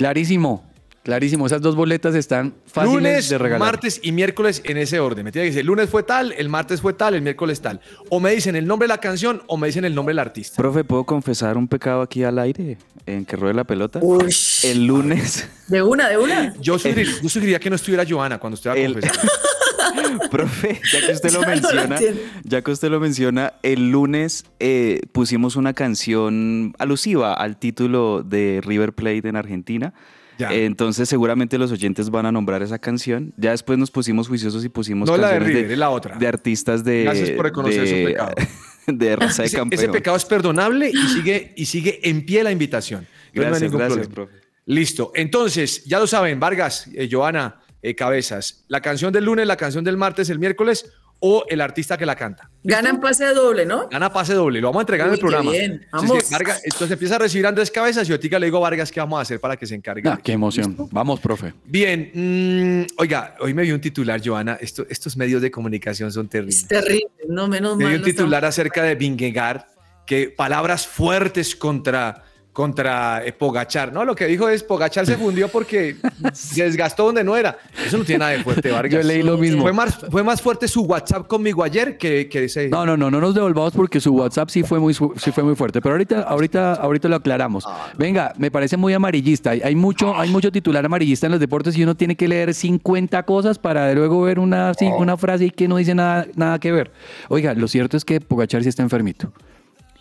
Clarísimo, 0.01 0.67
clarísimo. 1.03 1.45
Esas 1.45 1.61
dos 1.61 1.75
boletas 1.75 2.15
están 2.15 2.55
fáciles 2.65 2.95
lunes, 2.95 3.29
de 3.29 3.37
regalar. 3.37 3.59
martes 3.67 3.99
y 4.01 4.11
miércoles 4.11 4.63
en 4.65 4.77
ese 4.77 4.99
orden. 4.99 5.23
Me 5.23 5.31
tiene 5.31 5.45
que 5.45 5.49
decir, 5.51 5.59
el 5.61 5.67
lunes 5.67 5.89
fue 5.91 6.01
tal, 6.01 6.31
el 6.31 6.49
martes 6.49 6.81
fue 6.81 6.93
tal, 6.93 7.13
el 7.13 7.21
miércoles 7.21 7.61
tal. 7.61 7.79
O 8.09 8.19
me 8.19 8.31
dicen 8.31 8.55
el 8.55 8.65
nombre 8.65 8.85
de 8.85 8.89
la 8.95 8.97
canción 8.99 9.43
o 9.45 9.57
me 9.57 9.67
dicen 9.67 9.85
el 9.85 9.93
nombre 9.93 10.11
del 10.13 10.19
artista. 10.19 10.57
Profe, 10.57 10.83
¿puedo 10.83 11.03
confesar 11.03 11.55
un 11.55 11.67
pecado 11.67 12.01
aquí 12.01 12.23
al 12.23 12.39
aire 12.39 12.79
en 13.05 13.25
que 13.25 13.35
ruede 13.35 13.53
la 13.53 13.63
pelota? 13.63 13.99
Uy, 14.01 14.33
El 14.63 14.85
lunes, 14.87 15.47
de 15.67 15.83
una, 15.83 16.09
de 16.09 16.17
una. 16.17 16.55
Yo 16.59 16.79
sugeriría, 16.79 17.13
yo 17.21 17.29
sugeriría 17.29 17.59
que 17.59 17.69
no 17.69 17.75
estuviera 17.75 18.03
Joana 18.09 18.39
cuando 18.39 18.55
usted 18.55 18.71
va 18.71 18.73
a 18.73 18.77
El- 18.77 18.93
confesar. 18.93 19.29
profe, 20.31 20.79
ya 20.91 21.05
que 21.05 21.11
usted 21.13 21.31
lo 21.33 21.41
Ya 21.41 21.47
lo 21.47 21.51
menciona, 21.55 21.99
ya 22.43 22.61
que 22.61 22.71
usted 22.71 22.89
lo 22.89 22.99
menciona, 22.99 23.53
el 23.63 23.91
lunes 23.91 24.45
eh, 24.59 25.01
pusimos 25.11 25.55
una 25.55 25.73
canción 25.73 26.73
alusiva 26.79 27.33
al 27.33 27.57
título 27.57 28.23
de 28.23 28.61
River 28.63 28.93
Plate 28.93 29.27
en 29.27 29.35
Argentina. 29.35 29.93
Ya. 30.37 30.51
Entonces 30.51 31.07
seguramente 31.07 31.57
los 31.59 31.71
oyentes 31.71 32.09
van 32.09 32.25
a 32.25 32.31
nombrar 32.31 32.63
esa 32.63 32.79
canción. 32.79 33.33
Ya 33.37 33.51
después 33.51 33.77
nos 33.77 33.91
pusimos 33.91 34.27
juiciosos 34.27 34.65
y 34.65 34.69
pusimos 34.69 35.07
No 35.07 35.15
la 35.17 35.27
de 35.27 35.33
canciones 35.33 35.55
River, 35.57 35.71
es 35.73 35.77
la 35.77 35.89
otra. 35.91 36.17
de 36.17 36.27
artistas 36.27 36.83
de 36.83 37.03
Gracias 37.03 37.29
por 37.31 37.45
reconocer 37.45 37.87
su 37.87 37.93
de- 37.95 38.05
pecado. 38.05 38.33
de 38.87 39.15
raza 39.15 39.43
de 39.43 39.47
Ese, 39.47 39.57
campeón. 39.57 39.79
ese 39.83 39.91
pecado 39.91 40.17
es 40.17 40.25
perdonable 40.25 40.89
y 40.89 40.97
sigue, 41.09 41.53
y 41.55 41.65
sigue 41.65 41.99
en 42.09 42.25
pie 42.25 42.43
la 42.43 42.51
invitación. 42.51 43.05
Entonces 43.33 43.35
no 43.35 43.41
hay 43.41 43.49
Gracias, 43.49 43.61
ningún 43.71 43.77
gracias, 43.79 44.07
problema. 44.07 44.31
profe. 44.31 44.47
Listo. 44.65 45.11
Entonces, 45.15 45.83
ya 45.85 45.99
lo 45.99 46.07
saben, 46.07 46.39
Vargas, 46.39 46.87
eh, 46.93 47.07
Joana, 47.11 47.60
eh, 47.81 47.95
Cabezas, 47.95 48.63
la 48.67 48.81
canción 48.81 49.11
del 49.13 49.25
lunes, 49.25 49.47
la 49.47 49.57
canción 49.57 49.83
del 49.83 49.97
martes, 49.97 50.29
el 50.29 50.39
miércoles 50.39 50.91
o 51.23 51.45
el 51.49 51.61
artista 51.61 51.99
que 51.99 52.05
la 52.07 52.15
canta. 52.15 52.49
Ganan 52.63 52.99
pase 52.99 53.25
doble, 53.27 53.63
¿no? 53.63 53.87
Gana 53.89 54.11
pase 54.11 54.33
doble, 54.33 54.59
lo 54.59 54.69
vamos 54.69 54.79
a 54.79 54.83
entregar 54.83 55.07
en 55.07 55.13
el 55.13 55.19
programa. 55.19 55.51
bien. 55.51 55.73
Entonces, 55.83 56.09
Vamos. 56.09 56.29
Vargas- 56.31 56.61
entonces 56.63 56.91
empieza 56.91 57.15
a 57.15 57.19
recibir 57.19 57.45
a 57.45 57.49
Andrés 57.49 57.69
Cabezas 57.69 58.09
y 58.09 58.11
ahorita 58.11 58.39
le 58.39 58.47
digo 58.47 58.57
a 58.57 58.61
Vargas 58.61 58.91
qué 58.91 58.99
vamos 58.99 59.19
a 59.19 59.21
hacer 59.21 59.39
para 59.39 59.55
que 59.55 59.67
se 59.67 59.75
encargue. 59.75 60.09
Ah, 60.09 60.19
qué 60.23 60.31
emoción. 60.31 60.75
Vamos, 60.91 61.19
profe. 61.19 61.53
Bien, 61.63 62.09
mm, 62.11 62.85
oiga, 62.97 63.35
hoy 63.39 63.53
me 63.53 63.61
vi 63.61 63.71
un 63.71 63.79
titular, 63.81 64.19
Joana. 64.23 64.57
Esto- 64.59 64.85
estos 64.89 65.15
medios 65.15 65.43
de 65.43 65.51
comunicación 65.51 66.11
son 66.11 66.27
terribles. 66.27 66.57
Es 66.63 66.67
terrible, 66.67 67.11
no 67.29 67.47
menos 67.47 67.77
Me 67.77 67.83
mal. 67.83 67.91
dio 67.93 67.97
un 67.97 68.01
no 68.01 68.05
titular 68.07 68.43
acerca 68.45 68.81
de 68.81 68.95
Vingegaard, 68.95 69.61
que 70.07 70.29
palabras 70.29 70.87
fuertes 70.87 71.55
contra, 71.55 72.23
contra 72.53 73.25
eh, 73.25 73.31
Pogachar. 73.33 73.93
No, 73.93 74.03
lo 74.03 74.15
que 74.15 74.25
dijo 74.25 74.49
es 74.49 74.63
Pogachar 74.63 75.05
se 75.05 75.17
fundió 75.17 75.47
porque 75.47 75.95
se 76.33 76.63
desgastó 76.63 77.05
donde 77.05 77.23
no 77.23 77.37
era. 77.37 77.57
Eso 77.85 77.97
no 77.97 78.03
tiene 78.03 78.19
nada 78.19 78.31
de 78.31 78.43
fuerte, 78.43 78.71
Vargas. 78.71 79.01
Yo 79.01 79.07
leí 79.07 79.23
lo 79.23 79.37
mismo. 79.37 79.61
Fue 79.61 79.73
más, 79.73 79.97
fue 80.09 80.23
más 80.23 80.41
fuerte 80.41 80.67
su 80.67 80.81
WhatsApp 80.83 81.27
conmigo 81.27 81.63
ayer 81.63 81.97
que, 81.97 82.27
que 82.27 82.45
ese. 82.45 82.69
No, 82.69 82.85
no, 82.85 82.97
no, 82.97 83.09
no 83.09 83.21
nos 83.21 83.33
devolvamos 83.33 83.73
porque 83.73 83.99
su 83.99 84.13
WhatsApp 84.13 84.49
sí 84.49 84.63
fue 84.63 84.79
muy, 84.79 84.93
sí 84.93 85.31
fue 85.31 85.43
muy 85.43 85.55
fuerte. 85.55 85.81
Pero 85.81 85.93
ahorita, 85.93 86.21
ahorita, 86.23 86.73
ahorita 86.73 87.07
lo 87.07 87.15
aclaramos. 87.17 87.65
Venga, 87.97 88.33
me 88.37 88.51
parece 88.51 88.77
muy 88.77 88.93
amarillista. 88.93 89.51
Hay, 89.51 89.75
mucho, 89.75 90.17
hay 90.17 90.29
mucho 90.29 90.51
titular 90.51 90.85
amarillista 90.85 91.27
en 91.27 91.31
los 91.31 91.39
deportes 91.39 91.77
y 91.77 91.83
uno 91.83 91.95
tiene 91.95 92.15
que 92.15 92.27
leer 92.27 92.53
50 92.53 93.23
cosas 93.23 93.59
para 93.59 93.93
luego 93.93 94.21
ver 94.21 94.39
una, 94.39 94.73
sí, 94.73 94.85
una 94.85 95.15
frase 95.17 95.45
y 95.45 95.51
que 95.51 95.67
no 95.67 95.77
dice 95.77 95.95
nada, 95.95 96.27
nada 96.35 96.59
que 96.59 96.71
ver. 96.71 96.91
Oiga, 97.29 97.53
lo 97.53 97.67
cierto 97.67 97.97
es 97.97 98.03
que 98.03 98.19
Pogachar 98.19 98.63
sí 98.63 98.69
está 98.69 98.83
enfermito. 98.83 99.31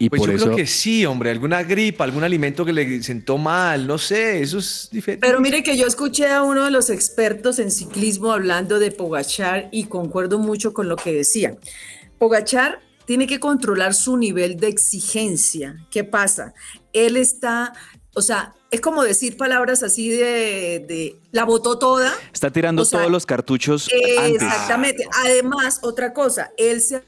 Y 0.01 0.09
Pues 0.09 0.19
por 0.21 0.31
yo 0.31 0.37
eso. 0.37 0.45
creo 0.47 0.57
que 0.57 0.67
sí, 0.67 1.05
hombre. 1.05 1.31
Alguna 1.31 1.63
gripa, 1.63 2.05
algún 2.05 2.25
alimento 2.25 2.65
que 2.65 2.73
le 2.73 3.03
sentó 3.03 3.37
mal, 3.37 3.87
no 3.87 3.99
sé. 3.99 4.41
Eso 4.41 4.57
es 4.59 4.89
diferente. 4.91 5.27
Pero 5.27 5.41
mire 5.43 5.63
que 5.63 5.77
yo 5.77 5.87
escuché 5.87 6.27
a 6.29 6.43
uno 6.43 6.65
de 6.65 6.71
los 6.71 6.89
expertos 6.89 7.59
en 7.59 7.71
ciclismo 7.71 8.33
hablando 8.33 8.79
de 8.79 8.93
Pogachar 8.93 9.69
y 9.71 9.85
concuerdo 9.85 10.39
mucho 10.39 10.73
con 10.73 10.89
lo 10.89 10.97
que 10.97 11.13
decía. 11.13 11.59
Pogachar 12.19 12.81
tiene 13.05 13.27
que 13.27 13.41
controlar 13.41 13.93
su 13.93 14.17
nivel 14.17 14.57
de 14.57 14.69
exigencia. 14.69 15.87
¿Qué 15.91 16.03
pasa? 16.03 16.55
Él 16.95 17.19
está, 17.19 17.75
o 18.15 18.23
sea, 18.23 18.55
es 18.71 18.81
como 18.81 19.03
decir 19.03 19.37
palabras 19.37 19.83
así 19.83 20.09
de, 20.09 20.83
de 20.89 21.17
la 21.31 21.45
botó 21.45 21.79
toda. 21.79 22.11
Está 22.33 22.51
tirando 22.51 22.83
O 22.83 22.85
sea, 22.87 23.01
todos 23.01 23.13
los 23.13 23.27
cartuchos 23.27 23.87
antes. 24.19 24.41
Exactamente. 24.41 25.05
Además, 25.25 25.81
otra 25.83 26.15
cosa, 26.15 26.53
él 26.57 26.81
se 26.81 27.03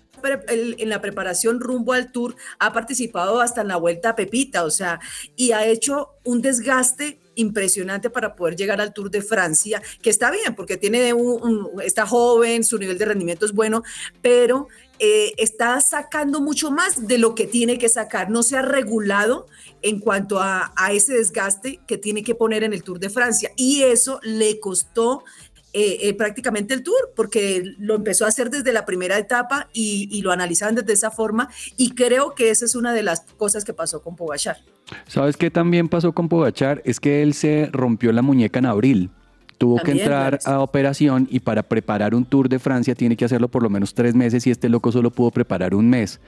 en 0.48 0.88
la 0.88 1.00
preparación 1.00 1.60
rumbo 1.60 1.92
al 1.92 2.12
tour 2.12 2.36
ha 2.58 2.72
participado 2.72 3.40
hasta 3.40 3.62
en 3.62 3.68
la 3.68 3.76
vuelta 3.76 4.10
a 4.10 4.16
Pepita, 4.16 4.64
o 4.64 4.70
sea, 4.70 5.00
y 5.36 5.52
ha 5.52 5.66
hecho 5.66 6.10
un 6.24 6.42
desgaste 6.42 7.18
impresionante 7.34 8.10
para 8.10 8.34
poder 8.34 8.56
llegar 8.56 8.80
al 8.80 8.92
Tour 8.92 9.10
de 9.10 9.22
Francia, 9.22 9.82
que 10.02 10.10
está 10.10 10.30
bien, 10.30 10.54
porque 10.54 10.76
tiene 10.76 11.12
un, 11.12 11.70
está 11.82 12.06
joven, 12.06 12.64
su 12.64 12.78
nivel 12.78 12.98
de 12.98 13.06
rendimiento 13.06 13.46
es 13.46 13.52
bueno, 13.52 13.82
pero 14.20 14.68
eh, 14.98 15.32
está 15.38 15.80
sacando 15.80 16.40
mucho 16.40 16.70
más 16.70 17.08
de 17.08 17.18
lo 17.18 17.34
que 17.34 17.46
tiene 17.46 17.78
que 17.78 17.88
sacar, 17.88 18.30
no 18.30 18.42
se 18.42 18.56
ha 18.56 18.62
regulado 18.62 19.46
en 19.80 19.98
cuanto 19.98 20.40
a 20.40 20.70
ese 20.92 21.14
desgaste 21.14 21.80
que 21.86 21.98
tiene 21.98 22.22
que 22.22 22.34
poner 22.34 22.62
en 22.64 22.72
el 22.72 22.82
Tour 22.82 23.00
de 23.00 23.10
Francia, 23.10 23.50
y 23.56 23.82
eso 23.82 24.20
le 24.22 24.60
costó 24.60 25.24
eh, 25.72 25.98
eh, 26.02 26.14
prácticamente 26.14 26.74
el 26.74 26.82
tour, 26.82 27.12
porque 27.16 27.62
lo 27.78 27.94
empezó 27.94 28.24
a 28.24 28.28
hacer 28.28 28.50
desde 28.50 28.72
la 28.72 28.84
primera 28.84 29.18
etapa 29.18 29.68
y, 29.72 30.08
y 30.10 30.22
lo 30.22 30.32
analizaban 30.32 30.74
desde 30.74 30.92
esa 30.92 31.10
forma, 31.10 31.48
y 31.76 31.94
creo 31.94 32.34
que 32.34 32.50
esa 32.50 32.64
es 32.64 32.74
una 32.74 32.92
de 32.92 33.02
las 33.02 33.22
cosas 33.36 33.64
que 33.64 33.72
pasó 33.72 34.02
con 34.02 34.16
Pogachar. 34.16 34.58
¿Sabes 35.06 35.36
qué 35.36 35.50
también 35.50 35.88
pasó 35.88 36.12
con 36.12 36.28
Pogachar? 36.28 36.82
Es 36.84 37.00
que 37.00 37.22
él 37.22 37.34
se 37.34 37.68
rompió 37.72 38.12
la 38.12 38.22
muñeca 38.22 38.58
en 38.58 38.66
abril. 38.66 39.10
Tuvo 39.58 39.76
También, 39.76 39.98
que 39.98 40.02
entrar 40.02 40.38
claro. 40.40 40.58
a 40.58 40.62
operación 40.62 41.28
y 41.30 41.38
para 41.38 41.62
preparar 41.62 42.14
un 42.16 42.24
tour 42.24 42.48
de 42.48 42.58
Francia 42.58 42.96
tiene 42.96 43.16
que 43.16 43.24
hacerlo 43.24 43.46
por 43.46 43.62
lo 43.62 43.70
menos 43.70 43.94
tres 43.94 44.12
meses 44.14 44.44
y 44.46 44.50
este 44.50 44.68
loco 44.68 44.90
solo 44.90 45.10
pudo 45.10 45.30
preparar 45.30 45.74
un 45.74 45.88
mes. 45.88 46.20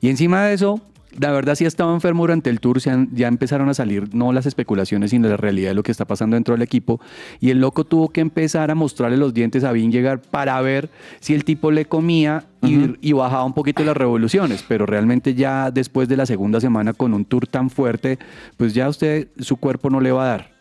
Y 0.00 0.08
encima 0.08 0.46
de 0.46 0.54
eso, 0.54 0.80
la 1.18 1.30
verdad 1.32 1.54
sí 1.54 1.64
ha 1.64 1.68
estado 1.68 1.94
enfermo 1.94 2.22
durante 2.24 2.50
el 2.50 2.60
tour, 2.60 2.78
han- 2.88 3.08
ya 3.14 3.28
empezaron 3.28 3.68
a 3.68 3.74
salir 3.74 4.14
no 4.14 4.32
las 4.32 4.46
especulaciones, 4.46 5.10
sino 5.10 5.28
la 5.28 5.36
realidad 5.36 5.70
de 5.70 5.74
lo 5.74 5.82
que 5.82 5.92
está 5.92 6.04
pasando 6.04 6.34
dentro 6.36 6.54
del 6.54 6.62
equipo. 6.62 7.00
Y 7.40 7.50
el 7.50 7.60
loco 7.60 7.84
tuvo 7.84 8.08
que 8.10 8.20
empezar 8.20 8.70
a 8.70 8.74
mostrarle 8.74 9.16
los 9.16 9.32
dientes 9.34 9.64
a 9.64 9.72
Vingegaard 9.72 10.20
para 10.20 10.60
ver 10.60 10.90
si 11.20 11.34
el 11.34 11.44
tipo 11.44 11.70
le 11.70 11.84
comía 11.86 12.44
y, 12.62 12.96
y 13.00 13.12
bajaba 13.12 13.44
un 13.44 13.54
poquito 13.54 13.84
las 13.84 13.96
revoluciones. 13.96 14.64
Pero 14.66 14.84
realmente 14.86 15.34
ya 15.34 15.70
después 15.70 16.08
de 16.08 16.16
la 16.16 16.26
segunda 16.26 16.60
semana 16.60 16.92
con 16.92 17.14
un 17.14 17.24
tour 17.24 17.46
tan 17.46 17.70
fuerte, 17.70 18.18
pues 18.56 18.74
ya 18.74 18.88
usted, 18.88 19.28
su 19.38 19.56
cuerpo 19.56 19.90
no 19.90 20.00
le 20.00 20.12
va 20.12 20.24
a 20.24 20.28
dar. 20.28 20.57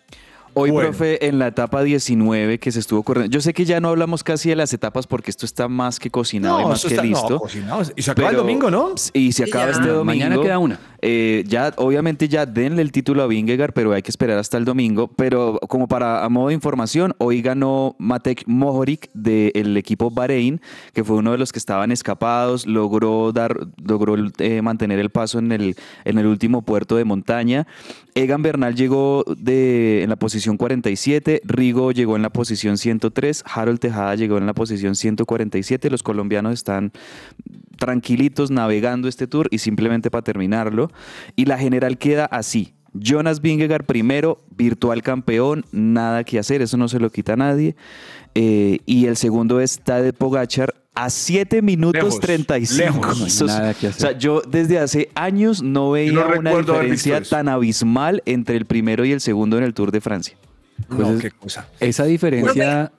Hoy, 0.60 0.72
Bueno. 0.72 0.90
profe, 0.90 1.28
en 1.28 1.40
la 1.40 1.48
etapa 1.48 1.84
19 1.84 2.60
que 2.60 2.72
se 2.72 2.80
estuvo 2.80 3.04
corriendo, 3.04 3.32
yo 3.32 3.42
sé 3.42 3.54
que 3.54 3.64
ya 3.66 3.80
no 3.80 3.90
hablamos 3.90 4.24
casi 4.24 4.50
de 4.50 4.56
las 4.56 4.74
etapas 4.74 5.06
porque 5.08 5.30
esto 5.32 5.46
está 5.46 5.68
más 5.68 6.00
que 6.00 6.10
cocinado 6.10 6.62
y 6.62 6.66
más 6.66 6.80
eso 6.80 6.88
que 6.88 6.94
está- 6.96 7.04
no, 7.04 7.10
listo. 7.10 7.40
cocinado. 7.40 7.82
Y 7.96 8.02
se 8.02 8.12
acaba 8.12 8.30
el 8.30 8.36
domingo, 8.38 8.72
¿no? 8.72 8.94
Y 9.14 9.32
se 9.34 9.44
acaba 9.44 9.66
ya. 9.66 9.72
este 9.72 9.88
domingo. 9.88 10.04
Mañana 10.06 10.42
queda 10.42 10.58
una. 10.60 10.80
Eh, 11.02 11.44
ya, 11.48 11.74
obviamente, 11.78 12.28
ya 12.28 12.46
denle 12.48 12.82
el 12.82 12.92
título 12.92 13.22
a 13.22 13.28
Vingegaard, 13.28 13.72
pero 13.74 13.94
hay 13.94 14.02
que 14.02 14.10
esperar 14.10 14.40
hasta 14.40 14.58
el 14.58 14.66
domingo. 14.66 15.10
Pero 15.16 15.60
como 15.68 15.88
para 15.88 16.24
a 16.26 16.30
modo 16.30 16.48
de 16.48 16.56
información, 16.56 17.14
hoy 17.20 17.42
ganó 17.42 17.96
Matek 18.00 18.44
Mohoric 18.48 19.10
del 19.14 19.78
equipo 19.78 20.10
Bahrein, 20.10 20.60
que 20.94 21.04
fue 21.04 21.18
uno 21.18 21.34
de 21.34 21.38
los 21.38 21.52
que 21.52 21.60
estaban 21.60 21.92
escapados, 21.92 22.66
logró 22.66 23.32
dar, 23.32 23.56
logró 23.84 24.16
eh, 24.40 24.62
mantener 24.64 24.98
el 25.00 25.10
paso 25.12 25.38
en 25.40 25.52
el, 25.52 25.76
en 26.06 26.18
el 26.18 26.26
último 26.26 26.64
puerto 26.64 26.96
de 26.96 27.04
montaña. 27.06 27.68
Egan 28.16 28.42
Bernal 28.42 28.74
llegó 28.76 29.24
de, 29.38 30.02
en 30.02 30.10
la 30.10 30.16
posición 30.16 30.47
47, 30.56 31.42
Rigo 31.44 31.92
llegó 31.92 32.16
en 32.16 32.22
la 32.22 32.30
posición 32.30 32.78
103, 32.78 33.44
Harold 33.46 33.80
Tejada 33.80 34.16
llegó 34.16 34.38
en 34.38 34.46
la 34.46 34.54
posición 34.54 34.96
147. 34.96 35.90
Los 35.90 36.04
colombianos 36.04 36.54
están 36.54 36.94
tranquilitos 37.78 38.52
navegando 38.52 39.10
este 39.10 39.28
tour 39.28 39.50
y 39.52 39.58
simplemente 39.58 40.10
para 40.10 40.22
terminarlo. 40.22 40.90
Y 41.36 41.46
la 41.46 41.58
general 41.58 41.98
queda 41.98 42.26
así. 42.26 42.77
Jonas 43.00 43.42
Vingegaard 43.42 43.86
primero, 43.86 44.44
virtual 44.56 45.02
campeón, 45.04 45.66
nada 45.72 46.24
que 46.24 46.40
hacer, 46.40 46.62
eso 46.62 46.78
no 46.78 46.88
se 46.88 47.00
lo 47.00 47.10
quita 47.10 47.34
a 47.34 47.38
nadie. 47.38 47.76
Eh, 48.36 48.80
y 48.86 49.08
el 49.08 49.18
segundo 49.18 49.60
es 49.60 49.80
Tadej 49.80 50.14
Pogachar 50.14 50.74
a 50.94 51.10
7 51.10 51.62
minutos 51.62 52.02
Lejos, 52.04 52.20
35. 52.20 52.84
lejos. 53.08 53.22
Eso 53.22 53.46
nada 53.46 53.74
que 53.74 53.88
O 53.88 53.94
sea, 53.94 54.10
hacer. 54.10 54.20
yo 54.20 54.42
desde 54.48 54.80
hace 54.80 55.10
años 55.16 55.62
no 55.62 55.92
veía 55.92 56.12
no 56.12 56.40
una 56.40 56.56
diferencia 56.58 57.22
tan 57.22 57.50
abismal 57.50 58.22
entre 58.26 58.58
el 58.58 58.66
primero 58.66 59.06
y 59.06 59.12
el 59.12 59.22
segundo 59.22 59.58
en 59.58 59.64
el 59.64 59.74
Tour 59.74 59.92
de 59.92 60.02
Francia. 60.02 60.36
No, 60.90 60.98
Pues 60.98 61.10
es- 61.10 61.22
qué 61.22 61.32
cosa. 61.32 61.68
Esa 61.80 62.06
diferencia, 62.06 62.92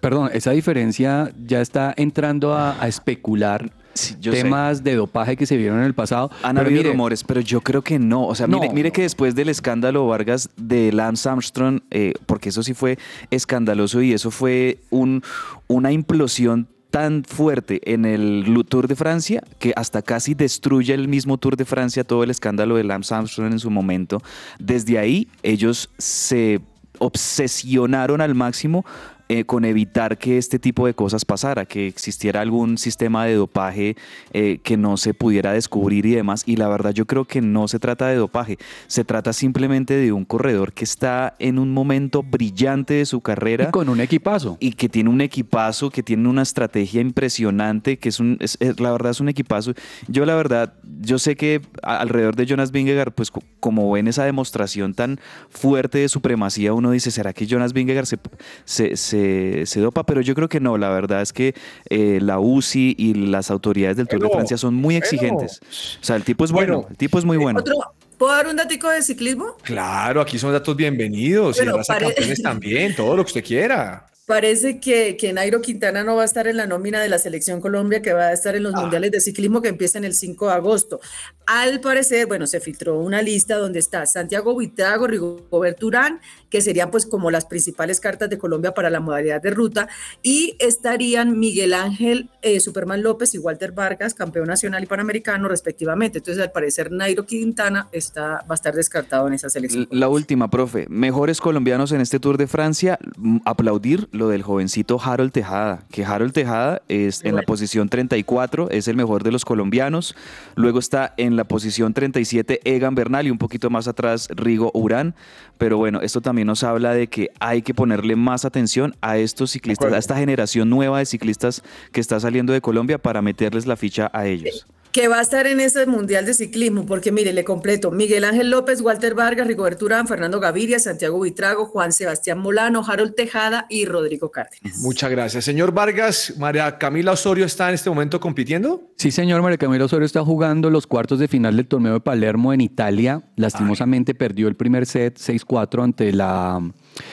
perdón, 0.00 0.30
esa 0.32 0.50
diferencia 0.52 1.32
ya 1.46 1.60
está 1.60 1.92
entrando 1.96 2.54
a, 2.54 2.80
a 2.82 2.88
especular 2.88 3.70
Sí, 3.94 4.16
yo 4.20 4.32
sé. 4.32 4.42
temas 4.42 4.84
de 4.84 4.94
dopaje 4.94 5.36
que 5.36 5.46
se 5.46 5.56
vieron 5.56 5.78
en 5.80 5.84
el 5.84 5.94
pasado. 5.94 6.30
Han 6.42 6.56
Pero 6.56 6.66
habido 6.66 6.80
mire, 6.82 6.90
rumores, 6.92 7.24
pero 7.24 7.40
yo 7.40 7.60
creo 7.60 7.82
que 7.82 7.98
no. 7.98 8.26
O 8.26 8.34
sea, 8.34 8.46
mire, 8.46 8.68
No, 8.68 8.72
mire 8.74 8.92
que 8.92 9.02
no. 9.02 9.04
después 9.04 9.34
del 9.34 9.48
escándalo 9.48 10.06
Vargas 10.06 10.48
de 10.56 10.92
Lance 10.92 11.28
Armstrong, 11.28 11.80
eh, 11.90 12.14
porque 12.26 12.50
eso 12.50 12.62
sí 12.62 12.74
fue 12.74 12.98
escandaloso 13.30 14.00
y 14.02 14.12
eso 14.12 14.30
fue 14.30 14.78
un, 14.90 15.22
una 15.66 15.92
implosión 15.92 16.68
tan 16.90 17.22
fuerte 17.24 17.80
en 17.92 18.04
el 18.04 18.44
Tour 18.68 18.88
de 18.88 18.96
Francia 18.96 19.42
que 19.60 19.72
hasta 19.76 20.02
casi 20.02 20.34
destruye 20.34 20.92
el 20.92 21.06
mismo 21.06 21.38
Tour 21.38 21.56
de 21.56 21.64
Francia 21.64 22.02
todo 22.02 22.24
el 22.24 22.30
escándalo 22.30 22.76
de 22.76 22.84
Lance 22.84 23.14
Armstrong 23.14 23.52
en 23.52 23.58
su 23.60 23.70
momento. 23.70 24.20
Desde 24.58 24.98
ahí 24.98 25.28
ellos 25.44 25.88
se 25.98 26.60
obsesionaron 26.98 28.20
al 28.20 28.34
máximo 28.34 28.84
eh, 29.30 29.44
con 29.44 29.64
evitar 29.64 30.18
que 30.18 30.38
este 30.38 30.58
tipo 30.58 30.86
de 30.86 30.94
cosas 30.94 31.24
pasara, 31.24 31.64
que 31.64 31.86
existiera 31.86 32.40
algún 32.40 32.76
sistema 32.78 33.24
de 33.26 33.34
dopaje 33.36 33.94
eh, 34.32 34.58
que 34.64 34.76
no 34.76 34.96
se 34.96 35.14
pudiera 35.14 35.52
descubrir 35.52 36.04
y 36.06 36.10
demás. 36.16 36.42
Y 36.46 36.56
la 36.56 36.66
verdad 36.68 36.92
yo 36.92 37.06
creo 37.06 37.24
que 37.26 37.40
no 37.40 37.68
se 37.68 37.78
trata 37.78 38.08
de 38.08 38.16
dopaje, 38.16 38.58
se 38.88 39.04
trata 39.04 39.32
simplemente 39.32 39.94
de 39.94 40.10
un 40.10 40.24
corredor 40.24 40.72
que 40.72 40.82
está 40.82 41.36
en 41.38 41.60
un 41.60 41.70
momento 41.72 42.24
brillante 42.24 42.94
de 42.94 43.06
su 43.06 43.20
carrera 43.20 43.66
y 43.68 43.70
con 43.70 43.88
un 43.88 44.00
equipazo. 44.00 44.56
y 44.58 44.72
que 44.72 44.88
tiene 44.88 45.10
un 45.10 45.20
equipazo, 45.20 45.90
que 45.90 46.02
tiene 46.02 46.28
una 46.28 46.42
estrategia 46.42 47.00
impresionante, 47.00 47.98
que 47.98 48.08
es 48.08 48.18
un, 48.18 48.36
es- 48.40 48.56
es- 48.60 48.80
la 48.80 48.90
verdad 48.90 49.12
es 49.12 49.20
un 49.20 49.28
equipazo. 49.28 49.74
Yo 50.08 50.26
la 50.26 50.34
verdad, 50.34 50.74
yo 51.02 51.20
sé 51.20 51.36
que 51.36 51.60
alrededor 51.84 52.34
de 52.34 52.46
Jonas 52.46 52.72
Vingegaard, 52.72 53.12
pues 53.12 53.30
co- 53.30 53.42
como 53.60 53.88
ven 53.92 54.08
esa 54.08 54.24
demostración 54.24 54.92
tan 54.94 55.20
fuerte 55.50 55.98
de 55.98 56.08
supremacía, 56.08 56.72
uno 56.72 56.90
dice, 56.90 57.12
¿será 57.12 57.32
que 57.32 57.46
Jonas 57.46 57.72
Vingegaard 57.72 58.06
se, 58.06 58.18
se, 58.64 58.96
se- 58.96 59.19
se 59.66 59.80
dopa? 59.80 60.04
Pero 60.04 60.20
yo 60.20 60.34
creo 60.34 60.48
que 60.48 60.60
no, 60.60 60.78
la 60.78 60.90
verdad 60.90 61.22
es 61.22 61.32
que 61.32 61.54
eh, 61.88 62.18
la 62.22 62.38
UCI 62.38 62.94
y 62.98 63.14
las 63.14 63.50
autoridades 63.50 63.96
del 63.96 64.08
Tour 64.08 64.22
de 64.22 64.30
Francia 64.30 64.56
son 64.56 64.74
muy 64.74 64.96
exigentes. 64.96 65.60
O 66.00 66.04
sea, 66.04 66.16
el 66.16 66.24
tipo 66.24 66.44
es 66.44 66.52
bueno, 66.52 66.74
Bueno, 66.78 66.88
el 66.90 66.96
tipo 66.96 67.18
es 67.18 67.24
muy 67.24 67.36
bueno. 67.36 67.60
Otro, 67.60 67.74
¿Puedo 68.18 68.32
dar 68.34 68.48
un 68.48 68.56
datico 68.56 68.88
de 68.90 69.00
ciclismo? 69.02 69.56
Claro, 69.62 70.20
aquí 70.20 70.38
son 70.38 70.52
datos 70.52 70.76
bienvenidos 70.76 71.56
y 71.60 71.64
pare- 71.64 72.06
campeones 72.06 72.42
también, 72.42 72.94
todo 72.94 73.16
lo 73.16 73.24
que 73.24 73.28
usted 73.28 73.44
quiera. 73.44 74.06
Parece 74.26 74.78
que, 74.78 75.16
que 75.16 75.32
Nairo 75.32 75.60
Quintana 75.60 76.04
no 76.04 76.14
va 76.14 76.22
a 76.22 76.24
estar 76.24 76.46
en 76.46 76.56
la 76.56 76.64
nómina 76.64 77.00
de 77.00 77.08
la 77.08 77.18
Selección 77.18 77.60
Colombia, 77.60 78.00
que 78.00 78.12
va 78.12 78.26
a 78.28 78.32
estar 78.32 78.54
en 78.54 78.62
los 78.62 78.74
mundiales 78.74 79.10
de 79.10 79.20
ciclismo 79.20 79.60
que 79.60 79.68
empiezan 79.68 80.04
el 80.04 80.14
5 80.14 80.46
de 80.46 80.52
agosto. 80.52 81.00
Al 81.46 81.80
parecer, 81.80 82.26
bueno, 82.26 82.46
se 82.46 82.60
filtró 82.60 82.96
una 83.00 83.22
lista 83.22 83.56
donde 83.56 83.80
está 83.80 84.06
Santiago 84.06 84.54
Buitrago, 84.54 85.08
Rigoberto 85.08 85.86
Urán, 85.88 86.20
que 86.50 86.60
serían 86.60 86.90
pues 86.90 87.06
como 87.06 87.30
las 87.30 87.46
principales 87.46 88.00
cartas 88.00 88.28
de 88.28 88.36
Colombia 88.38 88.74
para 88.74 88.90
la 88.90 89.00
modalidad 89.00 89.40
de 89.40 89.50
ruta, 89.50 89.88
y 90.22 90.56
estarían 90.58 91.38
Miguel 91.38 91.72
Ángel 91.74 92.28
eh, 92.42 92.60
Superman 92.60 93.02
López 93.02 93.34
y 93.34 93.38
Walter 93.38 93.72
Vargas, 93.72 94.14
campeón 94.14 94.48
nacional 94.48 94.82
y 94.82 94.86
panamericano 94.86 95.48
respectivamente. 95.48 96.18
Entonces, 96.18 96.42
al 96.42 96.52
parecer, 96.52 96.90
Nairo 96.92 97.24
Quintana 97.26 97.88
está, 97.92 98.44
va 98.48 98.50
a 98.50 98.54
estar 98.54 98.74
descartado 98.74 99.26
en 99.28 99.34
esa 99.34 99.48
selección. 99.48 99.86
La 99.90 100.08
última, 100.08 100.50
profe. 100.50 100.86
Mejores 100.88 101.40
colombianos 101.40 101.92
en 101.92 102.00
este 102.00 102.18
Tour 102.20 102.36
de 102.36 102.46
Francia. 102.46 102.98
mm, 103.16 103.38
Aplaudir 103.44 104.08
lo 104.12 104.28
del 104.28 104.42
jovencito 104.42 105.00
Harold 105.02 105.32
Tejada. 105.32 105.84
Que 105.90 106.04
Harold 106.04 106.32
Tejada 106.32 106.82
es 106.88 107.20
en 107.20 107.28
la 107.28 107.32
Bueno. 107.42 107.46
posición 107.46 107.88
34, 107.88 108.70
es 108.70 108.88
el 108.88 108.96
mejor 108.96 109.22
de 109.22 109.32
los 109.32 109.44
colombianos. 109.44 110.14
Luego 110.56 110.78
está 110.78 111.14
en 111.16 111.36
la 111.36 111.44
posición 111.44 111.94
37 111.94 112.60
Egan 112.64 112.94
Bernal 112.94 113.26
y 113.26 113.30
un 113.30 113.38
poquito 113.38 113.70
más 113.70 113.86
atrás 113.88 114.28
Rigo 114.30 114.70
Urán. 114.74 115.14
Pero 115.58 115.76
bueno, 115.76 116.00
esto 116.00 116.20
también 116.20 116.39
nos 116.44 116.62
habla 116.64 116.92
de 116.94 117.08
que 117.08 117.30
hay 117.40 117.62
que 117.62 117.74
ponerle 117.74 118.16
más 118.16 118.44
atención 118.44 118.94
a 119.00 119.18
estos 119.18 119.50
ciclistas, 119.50 119.92
a 119.92 119.98
esta 119.98 120.16
generación 120.16 120.70
nueva 120.70 120.98
de 120.98 121.06
ciclistas 121.06 121.62
que 121.92 122.00
está 122.00 122.18
saliendo 122.20 122.52
de 122.52 122.60
Colombia 122.60 122.98
para 122.98 123.22
meterles 123.22 123.66
la 123.66 123.76
ficha 123.76 124.10
a 124.12 124.26
ellos. 124.26 124.66
Que 124.92 125.08
va 125.08 125.18
a 125.18 125.22
estar 125.22 125.46
en 125.46 125.60
ese 125.60 125.86
mundial 125.86 126.26
de 126.26 126.34
ciclismo, 126.34 126.84
porque 126.86 127.12
mire, 127.12 127.32
le 127.32 127.44
completo, 127.44 127.90
Miguel 127.90 128.24
Ángel 128.24 128.50
López, 128.50 128.80
Walter 128.80 129.14
Vargas, 129.14 129.46
Rigoberto 129.46 129.84
Urán, 129.84 130.08
Fernando 130.08 130.40
Gaviria, 130.40 130.78
Santiago 130.78 131.16
Buitrago, 131.16 131.66
Juan 131.66 131.92
Sebastián 131.92 132.38
Molano, 132.38 132.84
Harold 132.86 133.14
Tejada 133.14 133.66
y 133.68 133.84
Rodrigo 133.84 134.30
Cárdenas. 134.30 134.78
Muchas 134.78 135.10
gracias. 135.10 135.44
Señor 135.44 135.72
Vargas, 135.72 136.34
María 136.38 136.78
Camila 136.78 137.12
Osorio 137.12 137.44
está 137.44 137.68
en 137.68 137.74
este 137.74 137.88
momento 137.90 138.18
compitiendo. 138.20 138.82
Sí, 138.96 139.10
señor, 139.10 139.42
María 139.42 139.58
Camilo 139.58 139.84
Osorio 139.84 140.06
está 140.06 140.24
jugando 140.24 140.70
los 140.70 140.86
cuartos 140.86 141.18
de 141.18 141.28
final 141.28 141.56
del 141.56 141.66
torneo 141.66 141.94
de 141.94 142.00
Palermo 142.00 142.52
en 142.52 142.60
Italia. 142.60 143.22
Lastimosamente 143.36 144.14
perdió 144.14 144.48
el 144.48 144.56
primer 144.56 144.86
set 144.86 145.18
6-4 145.18 145.84
ante 145.84 146.12
la 146.12 146.60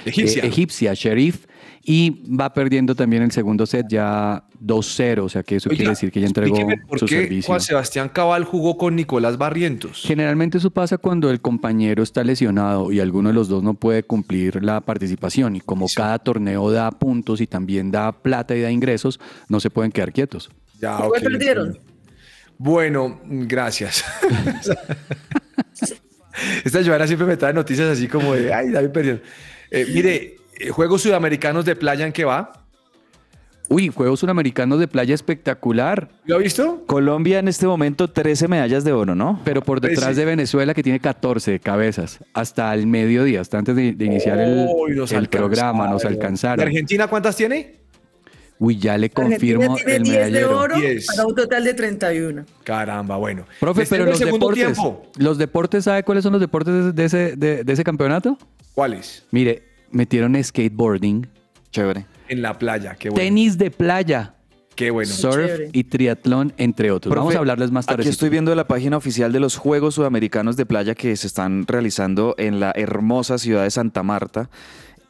Egipcia. 0.06 0.44
eh, 0.44 0.48
egipcia 0.48 0.94
Sheriff 0.94 1.46
y 1.90 2.22
va 2.30 2.54
perdiendo 2.54 2.96
también 2.96 3.24
el 3.24 3.32
segundo 3.32 3.66
set 3.66 3.86
ya 3.90 4.44
2-0, 4.62 5.20
o 5.20 5.30
sea 5.30 5.42
que 5.42 5.56
eso 5.56 5.70
Oiga, 5.70 5.78
quiere 5.78 5.90
decir 5.92 6.12
que 6.12 6.20
ya 6.20 6.28
entregó 6.28 6.58
explíqueme 6.58 6.86
¿Por 6.86 7.00
su 7.00 7.06
qué 7.06 7.22
servicio. 7.22 7.48
Juan 7.48 7.62
Sebastián 7.62 8.10
Cabal 8.10 8.44
jugó 8.44 8.78
con 8.78 8.98
Nicolás 8.98 9.38
Barrientos? 9.38 10.04
Generalmente 10.06 10.58
eso 10.58 10.70
pasa 10.70 10.98
cuando 10.98 11.30
el 11.30 11.40
compañero 11.40 12.04
está 12.04 12.26
lesionado 12.26 12.92
y 12.92 13.00
alguno 13.00 13.30
de 13.30 13.36
los 13.36 13.48
dos 13.48 13.64
no 13.64 13.74
puede 13.74 14.04
cumplir 14.04 14.62
la 14.66 14.82
participación 14.82 15.56
y 15.56 15.62
como 15.62 15.88
cada 15.96 16.20
torneo 16.20 16.70
da 16.72 16.92
puntos 16.92 17.40
y 17.40 17.48
también 17.48 17.90
da 17.90 18.12
plata 18.12 18.54
y 18.54 18.60
da 18.60 18.70
ingresos, 18.70 19.22
no 19.48 19.62
se 19.62 19.70
pueden 19.70 19.94
quedar 19.94 20.12
quietos. 20.12 20.50
Ya, 20.82 20.98
¿Cuál 20.98 21.08
ok, 21.08 21.20
perdieron? 21.22 21.80
Bueno, 22.58 23.22
gracias. 23.24 24.04
Esta 26.66 26.84
Joana 26.84 27.08
siempre 27.08 27.26
me 27.26 27.38
trae 27.38 27.54
noticias 27.54 27.88
así 27.88 28.10
como 28.10 28.34
de, 28.34 28.54
ay, 28.54 28.72
David 28.72 28.90
perdieron. 28.90 29.22
Eh, 29.72 29.86
mire, 29.94 30.37
Juegos 30.72 31.02
Sudamericanos 31.04 31.66
de 31.66 31.76
Playa, 31.76 32.06
¿en 32.06 32.14
qué 32.14 32.26
va? 32.26 32.54
Uy, 33.70 33.90
Juegos 33.90 34.22
Suramericanos 34.22 34.80
de 34.80 34.88
playa 34.88 35.14
espectacular, 35.14 36.08
¿Lo 36.24 36.36
ha 36.36 36.38
visto? 36.38 36.86
Colombia 36.88 37.40
en 37.40 37.50
este 37.50 37.68
momento 37.68 38.10
13 38.10 38.48
medallas 38.48 38.86
de 38.86 38.94
oro, 38.94 39.14
¿no? 39.14 39.42
pero 39.44 39.62
por 39.62 39.82
Pues 39.82 39.92
detrás 39.92 40.12
sí. 40.12 40.22
de 40.22 40.26
Venezuela 40.26 40.74
que 40.74 40.84
tiene 40.84 41.02
14 41.02 41.60
cabezas, 41.60 42.20
hasta 42.34 42.74
el 42.74 42.88
mediodía, 42.88 43.42
hasta 43.42 43.58
antes 43.58 43.76
de, 43.76 43.92
de 43.92 44.06
iniciar 44.06 44.40
el, 44.40 44.70
el 45.12 45.28
programa, 45.28 45.90
nos 45.90 46.06
alcanzaron. 46.06 46.60
¿De. 46.64 46.64
Argentina 46.64 47.08
cuántas 47.08 47.36
tiene? 47.36 47.76
Uy, 48.58 48.80
ya 48.80 48.98
le 48.98 49.10
confirmo 49.10 49.74
Argentina 49.76 49.98
el 49.98 50.04
tiene 50.04 50.18
10 50.18 50.32
de 50.34 50.40
medallero. 50.40 50.60
oro 50.62 50.76
10. 50.78 51.06
para 51.08 51.26
un 51.28 51.36
total 51.36 51.64
de 51.66 51.74
31. 51.74 52.46
Caramba, 52.64 53.18
bueno. 53.18 53.46
Profe, 53.60 53.86
pero 53.90 54.06
los 54.06 54.18
deportes, 54.20 54.64
tiempo. 54.74 55.04
los 55.18 55.38
deportes, 55.38 55.84
¿sabe 55.84 56.04
cuáles 56.04 56.24
son 56.24 56.32
los 56.32 56.40
deportes 56.42 56.96
de 56.96 57.04
ese, 57.06 57.36
de, 57.36 57.66
de 57.66 57.74
ese 57.74 57.84
campeonato? 57.84 58.38
¿Cuáles? 58.74 59.26
Mire, 59.32 59.62
metieron 59.92 60.42
skateboarding, 60.44 61.28
Chévere. 61.72 62.06
En 62.30 62.42
la 62.42 62.58
playa, 62.58 62.96
qué 62.96 63.10
bueno. 63.10 63.24
tenis 63.24 63.58
de 63.58 63.72
playa, 63.72 64.34
Qué 64.76 64.92
bueno. 64.92 65.10
surf 65.12 65.36
chévere. 65.48 65.70
y 65.74 65.84
triatlón, 65.86 66.54
entre 66.58 66.92
otros. 66.92 67.10
Vamos 67.14 67.28
Profe, 67.30 67.38
a 67.38 67.40
hablarles 67.40 67.72
más 67.72 67.86
tarde. 67.86 68.02
Aquí 68.04 68.10
estoy 68.10 68.30
viendo 68.30 68.54
la 68.56 68.68
página 68.68 68.98
oficial 68.98 69.32
de 69.32 69.40
los 69.40 69.58
Juegos 69.58 69.96
Sudamericanos 69.96 70.56
de 70.58 70.66
Playa 70.66 70.94
que 70.96 71.16
se 71.16 71.28
están 71.28 71.66
realizando 71.68 72.36
en 72.38 72.60
la 72.60 72.72
hermosa 72.76 73.38
ciudad 73.38 73.64
de 73.64 73.72
Santa 73.72 74.04
Marta. 74.04 74.50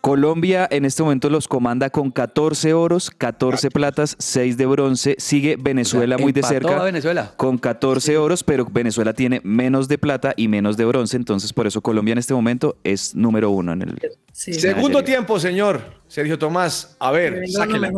Colombia 0.02 0.68
en 0.72 0.86
este 0.86 1.04
momento 1.04 1.30
los 1.30 1.48
comanda 1.48 1.90
con 1.90 2.12
14 2.12 2.74
oros, 2.74 3.10
14 3.10 3.72
platas, 3.72 4.16
6 4.20 4.56
de 4.58 4.66
bronce. 4.66 5.16
Sigue 5.18 5.58
Venezuela 5.60 6.18
muy 6.18 6.32
de 6.32 6.44
cerca 6.44 6.80
a 6.80 6.84
Venezuela. 6.84 7.34
con 7.36 7.58
14 7.58 8.18
oros, 8.18 8.44
pero 8.44 8.66
Venezuela 8.66 9.14
tiene 9.14 9.42
menos 9.44 9.88
de 9.88 9.98
plata 9.98 10.34
y 10.38 10.48
menos 10.48 10.78
de 10.78 10.86
bronce. 10.86 11.18
Entonces, 11.18 11.52
por 11.52 11.68
eso 11.68 11.82
Colombia 11.82 12.14
en 12.14 12.20
este 12.20 12.34
momento 12.34 12.78
es 12.84 13.16
número 13.16 13.50
uno 13.52 13.74
en 13.74 13.82
el. 13.82 14.00
Sí. 14.32 14.54
Segundo 14.54 15.04
tiempo, 15.04 15.40
señor. 15.40 15.82
Sergio 16.08 16.38
Tomás. 16.40 16.96
A 17.00 17.12
ver, 17.12 17.44
sáquela. 17.50 17.92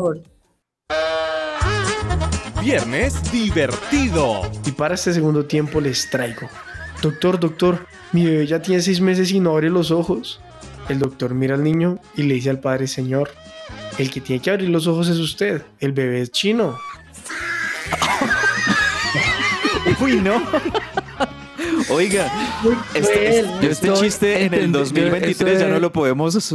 Viernes 2.61 3.31
divertido. 3.31 4.41
Y 4.65 4.71
para 4.71 4.95
este 4.95 5.13
segundo 5.13 5.45
tiempo 5.45 5.79
les 5.79 6.09
traigo. 6.09 6.49
Doctor, 7.01 7.39
doctor, 7.39 7.85
mi 8.11 8.25
bebé 8.25 8.47
ya 8.47 8.61
tiene 8.61 8.81
seis 8.81 8.99
meses 8.99 9.31
y 9.31 9.39
no 9.39 9.51
abre 9.51 9.69
los 9.69 9.91
ojos. 9.91 10.41
El 10.89 10.99
doctor 10.99 11.33
mira 11.33 11.55
al 11.55 11.63
niño 11.63 11.99
y 12.17 12.23
le 12.23 12.33
dice 12.35 12.49
al 12.49 12.59
padre, 12.59 12.87
señor, 12.87 13.29
el 13.97 14.09
que 14.09 14.19
tiene 14.21 14.41
que 14.41 14.49
abrir 14.51 14.69
los 14.69 14.87
ojos 14.87 15.07
es 15.07 15.17
usted. 15.17 15.61
El 15.79 15.91
bebé 15.93 16.21
es 16.21 16.31
chino. 16.31 16.77
Uy, 20.01 20.15
no. 20.17 20.41
Oiga, 21.91 22.31
este, 22.93 23.13
cruel. 23.13 23.45
este- 23.61 23.69
este 23.71 23.93
chiste 23.93 24.45
en 24.45 24.53
el 24.53 24.67
entendi- 24.69 24.73
2023 24.73 25.55
eso 25.55 25.65
ya 25.65 25.71
no 25.73 25.79
lo 25.79 25.91
podemos 25.91 26.53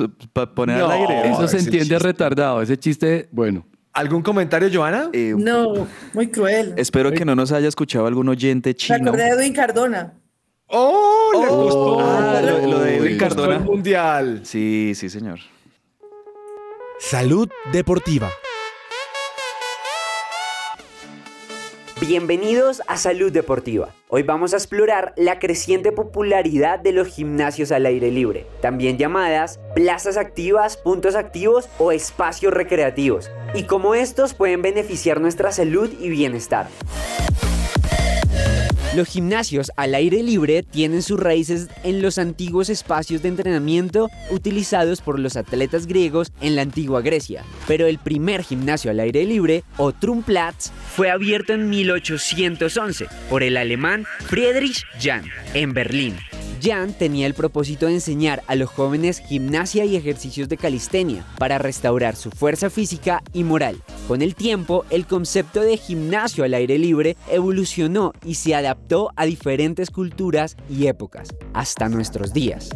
poner 0.55 0.79
No, 0.79 0.87
al 0.89 1.01
aire. 1.01 1.31
Eso 1.31 1.49
se 1.49 1.59
entiende 1.59 1.81
chiste. 1.95 1.99
retardado. 1.99 2.63
Ese 2.63 2.77
chiste, 2.79 3.29
bueno. 3.33 3.67
¿Algún 3.93 4.23
comentario, 4.23 4.69
Joana? 4.73 5.09
Eh, 5.13 5.35
No, 5.37 5.87
muy 6.13 6.29
cruel. 6.29 6.75
Espero 6.77 7.13
que 7.13 7.25
no 7.25 7.35
nos 7.37 7.53
haya 7.53 7.69
escuchado 7.69 8.07
algún 8.07 8.29
oyente 8.29 8.71
Me 8.71 8.75
chino. 8.75 8.97
acordé 8.97 9.25
de 9.25 9.31
Edwin 9.31 9.53
Cardona. 9.53 10.15
¡Oh! 10.69 11.31
Le 11.35 11.47
Oh, 11.49 11.65
costó. 11.65 12.01
ah, 12.01 12.41
lo- 12.43 12.67
lo 12.67 12.79
de 12.81 12.99
costó 13.19 13.19
Cardona. 13.19 13.57
el 13.57 13.63
mundial. 13.65 14.41
Sí, 14.45 14.93
sí, 14.95 15.09
señor. 15.11 15.39
Salud 16.99 17.49
deportiva. 17.73 18.31
Bienvenidos 22.01 22.83
a 22.87 22.97
Salud 22.99 23.33
Deportiva. 23.33 23.95
Hoy 24.09 24.23
vamos 24.25 24.53
a 24.53 24.57
explorar 24.57 25.15
la 25.17 25.39
creciente 25.39 25.91
popularidad 25.91 26.79
de 26.79 26.93
los 26.93 27.09
gimnasios 27.09 27.73
al 27.73 27.87
aire 27.87 28.11
libre, 28.11 28.47
también 28.61 28.99
llamadas 28.99 29.59
plazas 29.75 30.17
activas, 30.19 30.77
puntos 30.77 31.15
activos 31.15 31.69
o 31.79 31.93
espacios 31.93 32.53
recreativos, 32.53 33.31
y 33.55 33.63
cómo 33.65 33.95
estos 33.95 34.35
pueden 34.35 34.61
beneficiar 34.61 35.21
nuestra 35.21 35.51
salud 35.53 35.91
y 35.99 36.11
bienestar. 36.11 36.67
Los 38.95 39.09
gimnasios 39.09 39.73
al 39.77 39.97
aire 39.97 40.23
libre 40.23 40.63
tienen 40.63 41.03
sus 41.03 41.19
raíces 41.19 41.69
en 41.83 42.01
los 42.01 42.17
antiguos 42.17 42.69
espacios 42.69 43.23
de 43.23 43.29
entrenamiento 43.29 44.09
utilizados 44.31 45.01
por 45.01 45.19
los 45.19 45.37
atletas 45.37 45.87
griegos 45.87 46.31
en 46.41 46.55
la 46.55 46.63
antigua 46.63 47.03
Grecia, 47.03 47.45
pero 47.67 47.89
el 47.89 47.99
primer 47.99 48.45
gimnasio 48.45 48.93
al 48.93 49.01
aire 49.01 49.25
libre, 49.25 49.65
o 49.79 49.91
Trumplatz, 49.91 50.71
fue 50.95 51.11
abierto 51.11 51.55
en 51.55 51.69
1811 51.71 53.09
por 53.29 53.43
el 53.43 53.57
alemán 53.57 54.07
Friedrich 54.29 54.85
Jahn 55.01 55.25
en 55.55 55.75
Berlín. 55.75 56.15
Jan 56.65 56.95
tenía 56.95 57.27
el 57.27 57.35
propósito 57.35 57.87
de 57.87 57.95
enseñar 57.95 58.43
a 58.47 58.55
los 58.55 58.71
jóvenes 58.71 59.21
gimnasia 59.21 59.85
y 59.85 59.97
ejercicios 59.97 60.49
de 60.49 60.57
calistenia 60.57 61.27
para 61.39 61.59
restaurar 61.59 62.17
su 62.17 62.31
fuerza 62.31 62.71
física 62.71 63.23
y 63.33 63.45
moral. 63.45 63.77
Con 64.09 64.23
el 64.23 64.35
tiempo, 64.35 64.87
el 64.89 65.07
concepto 65.07 65.61
de 65.61 65.77
gimnasio 65.77 66.45
al 66.45 66.55
aire 66.55 66.79
libre 66.79 67.17
evolucionó 67.31 68.13
y 68.25 68.37
se 68.37 68.55
adaptó 68.55 69.11
a 69.17 69.27
diferentes 69.27 69.91
culturas 69.91 70.57
y 70.71 70.87
épocas, 70.87 71.29
hasta 71.53 71.89
nuestros 71.89 72.33
días. 72.33 72.71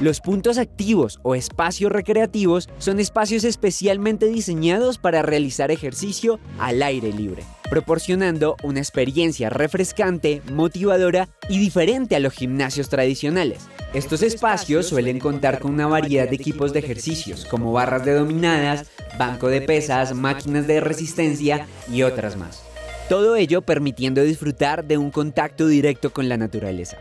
Los 0.00 0.20
puntos 0.20 0.58
activos 0.58 1.18
o 1.24 1.34
espacios 1.34 1.90
recreativos 1.90 2.68
son 2.78 3.00
espacios 3.00 3.42
especialmente 3.42 4.26
diseñados 4.26 4.96
para 4.96 5.22
realizar 5.22 5.72
ejercicio 5.72 6.38
al 6.60 6.84
aire 6.84 7.12
libre, 7.12 7.42
proporcionando 7.68 8.54
una 8.62 8.78
experiencia 8.78 9.50
refrescante, 9.50 10.40
motivadora 10.52 11.28
y 11.48 11.58
diferente 11.58 12.14
a 12.14 12.20
los 12.20 12.32
gimnasios 12.32 12.88
tradicionales. 12.88 13.66
Estos 13.92 14.22
espacios 14.22 14.86
suelen 14.86 15.18
contar 15.18 15.58
con 15.58 15.74
una 15.74 15.88
variedad 15.88 16.28
de 16.28 16.36
equipos 16.36 16.72
de 16.72 16.78
ejercicios, 16.78 17.44
como 17.44 17.72
barras 17.72 18.04
de 18.04 18.14
dominadas, 18.14 18.86
banco 19.18 19.48
de 19.48 19.62
pesas, 19.62 20.14
máquinas 20.14 20.68
de 20.68 20.78
resistencia 20.78 21.66
y 21.90 22.02
otras 22.02 22.36
más. 22.36 22.67
Todo 23.08 23.36
ello 23.36 23.62
permitiendo 23.62 24.22
disfrutar 24.22 24.84
de 24.84 24.98
un 24.98 25.10
contacto 25.10 25.66
directo 25.66 26.10
con 26.10 26.28
la 26.28 26.36
naturaleza. 26.36 26.98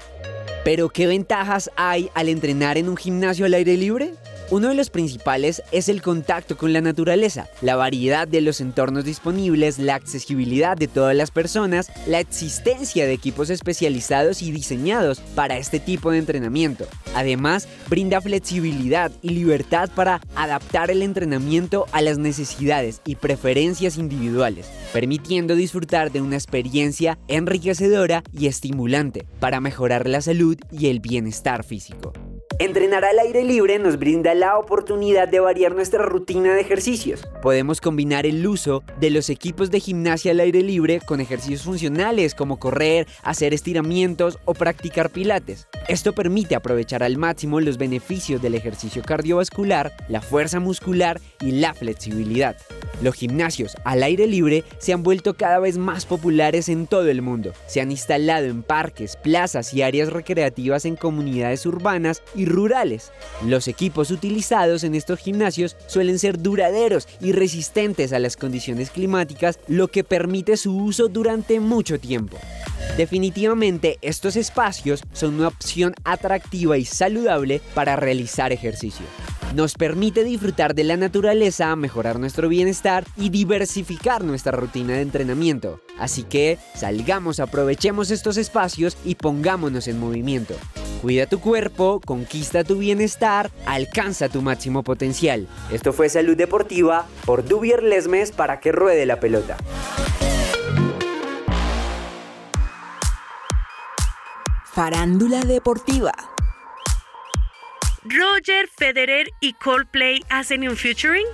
Pero 0.63 0.87
¿qué 0.87 1.05
ventajas 1.05 1.69
hay 1.75 2.09
al 2.13 2.29
entrenar 2.29 2.77
en 2.77 2.87
un 2.87 2.95
gimnasio 2.95 3.45
al 3.45 3.53
aire 3.53 3.75
libre? 3.75 4.13
Uno 4.49 4.69
de 4.69 4.75
los 4.75 4.89
principales 4.89 5.61
es 5.73 5.89
el 5.89 6.01
contacto 6.01 6.55
con 6.55 6.71
la 6.71 6.79
naturaleza, 6.79 7.49
la 7.61 7.75
variedad 7.75 8.25
de 8.25 8.39
los 8.39 8.61
entornos 8.61 9.03
disponibles, 9.03 9.77
la 9.77 9.95
accesibilidad 9.95 10.77
de 10.77 10.87
todas 10.87 11.13
las 11.17 11.31
personas, 11.31 11.91
la 12.07 12.21
existencia 12.21 13.05
de 13.05 13.11
equipos 13.11 13.49
especializados 13.49 14.41
y 14.41 14.53
diseñados 14.53 15.19
para 15.35 15.57
este 15.57 15.81
tipo 15.81 16.11
de 16.11 16.19
entrenamiento. 16.19 16.87
Además, 17.13 17.67
brinda 17.89 18.21
flexibilidad 18.21 19.11
y 19.21 19.31
libertad 19.31 19.89
para 19.93 20.21
adaptar 20.33 20.91
el 20.91 21.01
entrenamiento 21.01 21.85
a 21.91 22.01
las 22.01 22.17
necesidades 22.17 23.01
y 23.03 23.15
preferencias 23.15 23.97
individuales, 23.97 24.69
permitiendo 24.93 25.55
disfrutar 25.55 26.09
de 26.13 26.21
una 26.21 26.37
experiencia 26.37 27.19
enriquecedora 27.27 28.23
y 28.31 28.47
estimulante 28.47 29.27
para 29.41 29.59
mejorar 29.59 30.07
la 30.07 30.21
salud 30.21 30.57
y 30.71 30.87
el 30.87 31.01
bienestar 31.01 31.65
físico. 31.65 32.13
Entrenar 32.59 33.05
al 33.05 33.19
aire 33.19 33.43
libre 33.43 33.77
nos 33.77 33.99
brinda 33.99 34.33
la 34.33 34.57
oportunidad 34.57 35.27
de 35.27 35.39
variar 35.39 35.75
nuestra 35.75 36.03
rutina 36.03 36.55
de 36.55 36.61
ejercicios. 36.61 37.23
Podemos 37.43 37.79
combinar 37.79 38.25
el 38.25 38.47
uso 38.47 38.83
de 38.99 39.11
los 39.11 39.29
equipos 39.29 39.69
de 39.69 39.79
gimnasia 39.79 40.31
al 40.31 40.39
aire 40.39 40.63
libre 40.63 40.99
con 41.05 41.21
ejercicios 41.21 41.61
funcionales 41.61 42.33
como 42.33 42.57
correr, 42.57 43.05
hacer 43.21 43.53
estiramientos 43.53 44.39
o 44.45 44.55
practicar 44.55 45.11
pilates. 45.11 45.67
Esto 45.87 46.13
permite 46.13 46.55
aprovechar 46.55 47.03
al 47.03 47.17
máximo 47.17 47.61
los 47.61 47.77
beneficios 47.77 48.41
del 48.41 48.55
ejercicio 48.55 49.03
cardiovascular, 49.03 49.93
la 50.09 50.21
fuerza 50.21 50.59
muscular 50.59 51.21
y 51.39 51.51
la 51.51 51.75
flexibilidad. 51.75 52.57
Los 53.03 53.13
gimnasios 53.13 53.77
al 53.85 54.01
aire 54.01 54.25
libre 54.25 54.63
se 54.79 54.93
han 54.93 55.03
vuelto 55.03 55.35
cada 55.35 55.59
vez 55.59 55.77
más 55.77 56.07
populares 56.07 56.67
en 56.69 56.87
todo 56.87 57.07
el 57.07 57.21
mundo. 57.21 57.53
Se 57.67 57.81
han 57.81 57.91
instalado 57.91 58.47
en 58.47 58.63
parques, 58.63 59.15
plazas 59.15 59.75
y 59.75 59.83
áreas 59.83 60.11
recreativas 60.11 60.85
en 60.85 60.95
comunidades 60.95 61.67
urbanas 61.67 62.23
y 62.33 62.46
rurales. 62.49 63.11
Los 63.45 63.67
equipos 63.67 64.11
utilizados 64.11 64.83
en 64.83 64.95
estos 64.95 65.19
gimnasios 65.19 65.75
suelen 65.87 66.19
ser 66.19 66.41
duraderos 66.41 67.07
y 67.19 67.31
resistentes 67.31 68.13
a 68.13 68.19
las 68.19 68.37
condiciones 68.37 68.89
climáticas, 68.89 69.59
lo 69.67 69.87
que 69.87 70.03
permite 70.03 70.57
su 70.57 70.75
uso 70.75 71.07
durante 71.07 71.59
mucho 71.59 71.99
tiempo. 71.99 72.37
Definitivamente 72.97 73.99
estos 74.01 74.35
espacios 74.35 75.03
son 75.13 75.35
una 75.35 75.49
opción 75.49 75.93
atractiva 76.03 76.77
y 76.77 76.85
saludable 76.85 77.61
para 77.73 77.95
realizar 77.95 78.51
ejercicio. 78.51 79.05
Nos 79.55 79.75
permite 79.75 80.23
disfrutar 80.23 80.75
de 80.75 80.83
la 80.83 80.97
naturaleza, 80.97 81.75
mejorar 81.75 82.19
nuestro 82.19 82.49
bienestar 82.49 83.05
y 83.15 83.29
diversificar 83.29 84.23
nuestra 84.23 84.51
rutina 84.51 84.93
de 84.93 85.01
entrenamiento. 85.01 85.79
Así 85.97 86.23
que 86.23 86.57
salgamos, 86.75 87.39
aprovechemos 87.39 88.11
estos 88.11 88.37
espacios 88.37 88.97
y 89.05 89.15
pongámonos 89.15 89.87
en 89.87 89.99
movimiento. 89.99 90.55
Cuida 91.01 91.27
tu 91.27 91.39
cuerpo, 91.39 92.01
conquista 92.03 92.63
tu 92.63 92.77
bienestar, 92.77 93.51
alcanza 93.65 94.29
tu 94.29 94.41
máximo 94.41 94.83
potencial. 94.83 95.47
Esto 95.71 95.93
fue 95.93 96.09
Salud 96.09 96.35
Deportiva 96.35 97.05
por 97.25 97.45
Dubier 97.45 97.83
Lesmes 97.83 98.31
para 98.31 98.59
que 98.59 98.71
ruede 98.71 99.05
la 99.05 99.19
pelota. 99.19 99.57
Farándula 104.73 105.39
Deportiva. 105.41 106.13
Roger 108.03 108.67
Federer 108.67 109.27
y 109.39 109.53
Coldplay 109.53 110.21
hacen 110.29 110.67
un 110.67 110.77
featuring. 110.77 111.25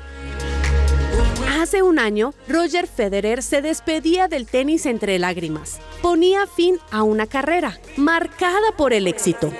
Hace 1.61 1.83
un 1.83 1.99
año, 1.99 2.33
Roger 2.47 2.87
Federer 2.87 3.43
se 3.43 3.61
despedía 3.61 4.27
del 4.27 4.47
tenis 4.47 4.87
entre 4.87 5.19
lágrimas. 5.19 5.79
Ponía 6.01 6.47
fin 6.47 6.79
a 6.89 7.03
una 7.03 7.27
carrera 7.27 7.79
marcada 7.95 8.71
por 8.75 8.91
el 8.91 9.05
éxito. 9.05 9.53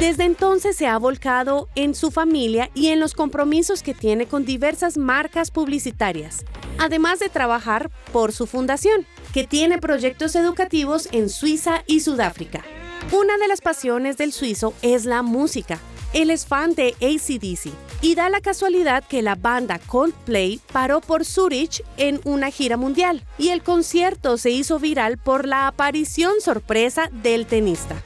Desde 0.00 0.24
entonces 0.24 0.74
se 0.74 0.86
ha 0.86 0.96
volcado 0.96 1.68
en 1.74 1.94
su 1.94 2.10
familia 2.10 2.70
y 2.74 2.88
en 2.88 2.98
los 2.98 3.12
compromisos 3.12 3.82
que 3.82 3.92
tiene 3.92 4.26
con 4.26 4.46
diversas 4.46 4.96
marcas 4.96 5.50
publicitarias, 5.50 6.46
además 6.78 7.18
de 7.18 7.28
trabajar 7.28 7.90
por 8.10 8.32
su 8.32 8.46
fundación, 8.46 9.04
que 9.34 9.44
tiene 9.44 9.76
proyectos 9.76 10.34
educativos 10.34 11.10
en 11.12 11.28
Suiza 11.28 11.82
y 11.86 12.00
Sudáfrica. 12.00 12.64
Una 13.12 13.36
de 13.36 13.48
las 13.48 13.60
pasiones 13.60 14.16
del 14.16 14.32
suizo 14.32 14.72
es 14.80 15.04
la 15.04 15.22
música. 15.22 15.78
Él 16.18 16.30
es 16.30 16.46
fan 16.46 16.74
de 16.74 16.96
ACDC 17.00 17.72
y 18.02 18.16
da 18.16 18.28
la 18.28 18.40
casualidad 18.40 19.04
que 19.06 19.22
la 19.22 19.36
banda 19.36 19.78
Coldplay 19.78 20.60
paró 20.72 21.00
por 21.00 21.24
Zurich 21.24 21.84
en 21.96 22.20
una 22.24 22.50
gira 22.50 22.76
mundial 22.76 23.22
y 23.38 23.50
el 23.50 23.62
concierto 23.62 24.36
se 24.36 24.50
hizo 24.50 24.80
viral 24.80 25.18
por 25.18 25.46
la 25.46 25.68
aparición 25.68 26.40
sorpresa 26.40 27.08
del 27.12 27.46
tenista. 27.46 28.02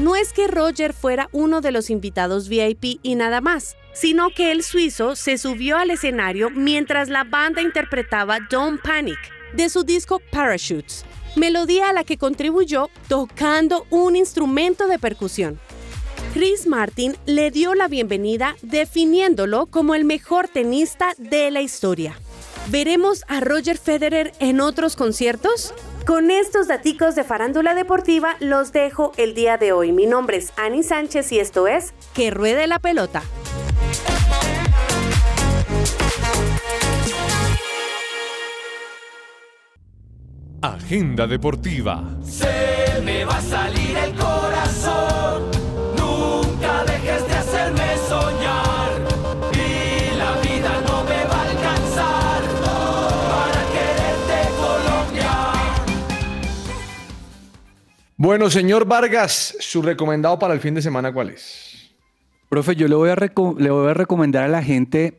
No 0.00 0.16
es 0.16 0.32
que 0.32 0.48
Roger 0.48 0.92
fuera 0.94 1.28
uno 1.30 1.60
de 1.60 1.70
los 1.70 1.90
invitados 1.90 2.48
VIP 2.48 2.98
y 3.04 3.14
nada 3.14 3.40
más, 3.40 3.76
sino 3.92 4.30
que 4.30 4.50
el 4.50 4.64
suizo 4.64 5.14
se 5.14 5.38
subió 5.38 5.76
al 5.76 5.92
escenario 5.92 6.50
mientras 6.50 7.08
la 7.08 7.22
banda 7.22 7.62
interpretaba 7.62 8.40
Don't 8.50 8.82
Panic 8.82 9.20
de 9.52 9.68
su 9.68 9.84
disco 9.84 10.20
Parachutes, 10.32 11.04
melodía 11.36 11.88
a 11.88 11.92
la 11.92 12.04
que 12.04 12.18
contribuyó 12.18 12.90
tocando 13.08 13.86
un 13.90 14.16
instrumento 14.16 14.86
de 14.86 14.98
percusión. 14.98 15.58
Chris 16.32 16.66
Martin 16.66 17.16
le 17.26 17.50
dio 17.50 17.74
la 17.74 17.88
bienvenida 17.88 18.56
definiéndolo 18.62 19.66
como 19.66 19.94
el 19.94 20.04
mejor 20.04 20.48
tenista 20.48 21.12
de 21.18 21.50
la 21.50 21.60
historia. 21.60 22.16
¿Veremos 22.68 23.24
a 23.28 23.40
Roger 23.40 23.76
Federer 23.76 24.32
en 24.38 24.60
otros 24.60 24.96
conciertos? 24.96 25.74
Con 26.06 26.30
estos 26.30 26.68
daticos 26.68 27.14
de 27.14 27.24
farándula 27.24 27.74
deportiva 27.74 28.36
los 28.40 28.72
dejo 28.72 29.12
el 29.16 29.34
día 29.34 29.56
de 29.58 29.72
hoy. 29.72 29.92
Mi 29.92 30.06
nombre 30.06 30.38
es 30.38 30.52
Ani 30.56 30.82
Sánchez 30.82 31.32
y 31.32 31.38
esto 31.38 31.68
es 31.68 31.92
Que 32.14 32.30
Ruede 32.30 32.66
la 32.66 32.78
Pelota. 32.78 33.22
Agenda 40.62 41.26
Deportiva. 41.26 42.04
Se 42.22 43.00
me 43.04 43.24
va 43.24 43.36
a 43.36 43.40
salir 43.40 43.96
el 43.96 44.14
corazón. 44.14 45.42
Nunca 45.98 46.84
dejes 46.84 47.26
de 47.26 47.34
hacerme 47.34 47.96
soñar. 48.08 48.92
Y 49.52 50.16
la 50.16 50.40
vida 50.40 50.80
no 50.86 51.02
me 51.04 51.24
va 51.24 51.36
a 51.42 51.50
alcanzar 51.50 52.42
para 53.28 53.60
quererte 53.72 54.50
Colombia. 54.56 55.32
Bueno, 58.16 58.48
señor 58.48 58.86
Vargas, 58.86 59.56
su 59.58 59.82
recomendado 59.82 60.38
para 60.38 60.54
el 60.54 60.60
fin 60.60 60.74
de 60.74 60.82
semana, 60.82 61.12
¿cuál 61.12 61.30
es? 61.30 61.92
Profe, 62.48 62.76
yo 62.76 62.86
le 62.86 62.94
voy 62.94 63.08
a, 63.10 63.16
reco- 63.16 63.58
le 63.58 63.70
voy 63.70 63.90
a 63.90 63.94
recomendar 63.94 64.44
a 64.44 64.48
la 64.48 64.62
gente 64.62 65.18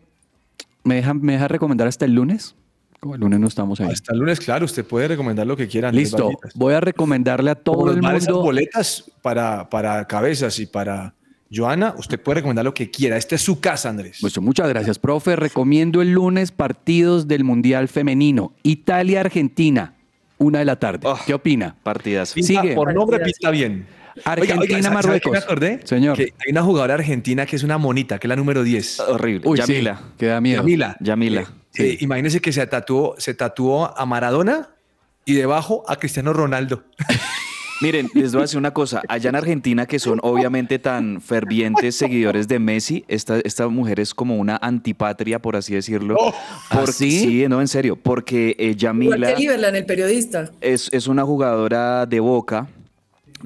¿Me 0.86 0.96
deja, 0.96 1.14
¿Me 1.14 1.34
deja 1.34 1.48
recomendar 1.48 1.88
hasta 1.88 2.06
el 2.06 2.14
lunes? 2.14 2.56
El 3.14 3.20
lunes 3.20 3.40
no 3.40 3.48
estamos 3.48 3.80
ahí. 3.82 3.90
Hasta 3.92 4.14
el 4.14 4.20
lunes, 4.20 4.40
claro, 4.40 4.66
usted 4.66 4.86
puede 4.86 5.08
recomendar 5.10 5.46
lo 5.48 5.58
que 5.58 5.68
quiera. 5.68 5.90
Andrés 5.90 6.12
Listo. 6.12 6.32
Voy 6.56 6.74
a 6.74 6.80
recomendarle 6.80 7.52
a 7.52 7.56
todo 7.56 7.92
el 7.92 8.02
van 8.02 8.16
esas 8.16 8.30
mundo. 8.30 8.44
boletas 8.44 9.12
para, 9.22 9.70
para 9.70 10.06
cabezas 10.08 10.58
y 10.60 10.66
para 10.66 11.14
Joana, 11.56 11.94
usted 11.98 12.20
puede 12.20 12.38
recomendar 12.38 12.66
lo 12.66 12.74
que 12.74 12.90
quiera. 12.90 13.16
Esta 13.18 13.36
es 13.36 13.42
su 13.42 13.60
casa, 13.60 13.90
Andrés. 13.90 14.18
Pues 14.22 14.40
muchas 14.40 14.68
gracias, 14.70 14.98
profe. 14.98 15.36
Recomiendo 15.36 16.02
el 16.02 16.12
lunes 16.12 16.52
partidos 16.52 17.28
del 17.28 17.44
Mundial 17.44 17.88
Femenino. 17.90 18.54
Italia-Argentina, 18.64 19.94
una 20.38 20.60
de 20.60 20.66
la 20.66 20.78
tarde. 20.78 21.08
¿Qué 21.26 21.34
opina? 21.34 21.76
Partidas. 21.84 22.30
Sigue. 22.30 22.74
Por 22.74 22.94
nombre 22.94 23.20
pinta 23.20 23.52
bien. 23.52 23.86
Argentina, 24.26 24.60
¿sabe- 24.68 24.84
sabe 24.84 24.94
Marruecos. 24.96 25.22
qué 25.24 25.32
me 25.32 25.38
acordé? 25.44 25.80
Señor. 25.86 26.16
Que 26.18 26.24
hay 26.24 26.52
una 26.52 26.62
jugadora 26.64 26.94
argentina 26.96 27.46
que 27.46 27.56
es 27.56 27.64
una 27.64 27.78
monita, 27.78 28.20
que 28.20 28.28
es 28.28 28.30
la 28.30 28.36
número 28.36 28.64
10. 28.64 29.00
Horrible. 29.02 29.48
Uy, 29.48 29.58
sí, 29.58 29.74
Yamila. 29.74 30.02
que 30.18 30.26
da 30.28 30.40
miedo. 30.42 30.62
Yamila. 30.62 30.98
Yamila. 31.00 31.46
Eh, 31.78 31.98
imagínense 32.02 32.40
que 32.42 32.52
se 32.52 32.66
tatuó, 32.68 33.16
se 33.18 33.34
tatuó 33.34 33.98
a 33.98 34.06
Maradona 34.06 34.70
y 35.26 35.34
debajo 35.34 35.84
a 35.88 35.96
Cristiano 35.96 36.34
Ronaldo. 36.34 36.84
Miren, 37.82 38.10
les 38.14 38.32
voy 38.32 38.40
a 38.40 38.44
decir 38.44 38.58
una 38.60 38.72
cosa. 38.72 39.02
Allá 39.10 39.30
en 39.30 39.36
Argentina, 39.36 39.86
que 39.86 40.00
son 40.00 40.20
obviamente 40.24 40.80
tan 40.80 41.20
fervientes 41.20 41.96
seguidores 41.98 42.48
de 42.48 42.58
Messi, 42.60 43.04
esta, 43.10 43.40
esta 43.40 43.68
mujer 43.68 44.00
es 44.00 44.14
como 44.14 44.38
una 44.38 44.56
antipatria, 44.62 45.40
por 45.42 45.58
así 45.58 45.74
decirlo. 45.74 46.16
Oh, 46.18 46.34
Porque- 46.72 46.90
¿ah, 46.90 46.94
sí? 46.94 47.20
Sí, 47.20 47.46
no, 47.50 47.60
en 47.60 47.68
serio. 47.68 47.98
Porque 47.98 48.52
eh, 48.52 48.68
Igual 48.68 48.78
Yamila 48.78 49.34
que 49.34 49.40
Liberland, 49.42 49.76
el 49.76 49.86
periodista. 49.86 50.50
es, 50.62 50.88
es 50.94 51.08
una 51.08 51.26
jugadora 51.26 52.06
de 52.06 52.22
boca. 52.22 52.68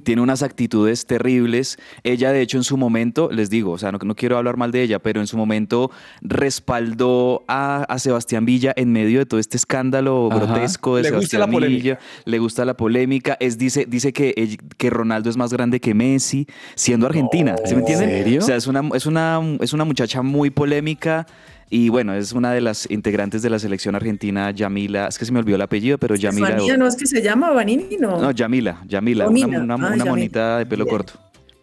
Tiene 0.03 0.21
unas 0.21 0.43
actitudes 0.43 1.05
terribles. 1.05 1.77
Ella, 2.03 2.31
de 2.31 2.41
hecho, 2.41 2.57
en 2.57 2.63
su 2.63 2.77
momento, 2.77 3.29
les 3.31 3.49
digo, 3.49 3.71
o 3.71 3.77
sea, 3.77 3.91
no, 3.91 3.99
no 3.99 4.15
quiero 4.15 4.37
hablar 4.37 4.57
mal 4.57 4.71
de 4.71 4.83
ella, 4.83 4.99
pero 4.99 5.19
en 5.21 5.27
su 5.27 5.37
momento 5.37 5.91
respaldó 6.21 7.43
a, 7.47 7.83
a 7.83 7.99
Sebastián 7.99 8.45
Villa 8.45 8.73
en 8.75 8.91
medio 8.91 9.19
de 9.19 9.25
todo 9.25 9.39
este 9.39 9.57
escándalo 9.57 10.29
Ajá. 10.31 10.45
grotesco 10.45 10.97
de 10.97 11.03
Le 11.03 11.11
gusta 11.11 11.37
Sebastián 11.37 11.61
la. 11.61 11.67
Villa. 11.67 11.99
Le 12.25 12.39
gusta 12.39 12.65
la 12.65 12.75
polémica. 12.75 13.37
Es, 13.39 13.57
dice 13.57 13.85
dice 13.85 14.13
que, 14.13 14.57
que 14.77 14.89
Ronaldo 14.89 15.29
es 15.29 15.37
más 15.37 15.51
grande 15.51 15.79
que 15.79 15.93
Messi, 15.93 16.47
siendo 16.75 17.05
argentina. 17.05 17.55
¿Sí 17.65 17.73
me 17.75 17.81
entienden? 17.81 18.09
serio? 18.09 18.39
O 18.39 18.45
sea, 18.45 18.55
es 18.55 18.67
una, 18.67 18.81
es, 18.93 19.05
una, 19.05 19.41
es 19.59 19.73
una 19.73 19.85
muchacha 19.85 20.21
muy 20.21 20.49
polémica. 20.49 21.25
Y 21.69 21.89
bueno, 21.89 22.13
es 22.13 22.31
una 22.31 22.51
de 22.53 22.61
las 22.61 22.89
integrantes 22.89 23.41
de 23.41 23.49
la 23.49 23.59
selección 23.59 23.93
argentina, 23.95 24.51
Yamila. 24.51 25.07
Es 25.07 25.17
que 25.19 25.25
se 25.25 25.31
me 25.33 25.39
olvidó 25.39 25.55
el 25.57 25.61
apellido, 25.61 25.97
pero 25.97 26.15
Yamila. 26.15 26.47
Estefanía, 26.49 26.77
no 26.77 26.87
es 26.87 26.95
que 26.95 27.05
se 27.05 27.21
llama 27.21 27.51
Vanini, 27.51 27.97
no. 27.99 28.21
No, 28.21 28.31
Yamila, 28.31 28.81
Yamila, 28.87 29.27
una, 29.27 29.45
una- 29.47 29.73
Ah, 29.73 29.77
una 29.77 29.87
Yamila. 29.89 30.05
monita 30.05 30.57
de 30.59 30.65
pelo 30.65 30.85
Bien. 30.85 30.95
corto. 30.97 31.13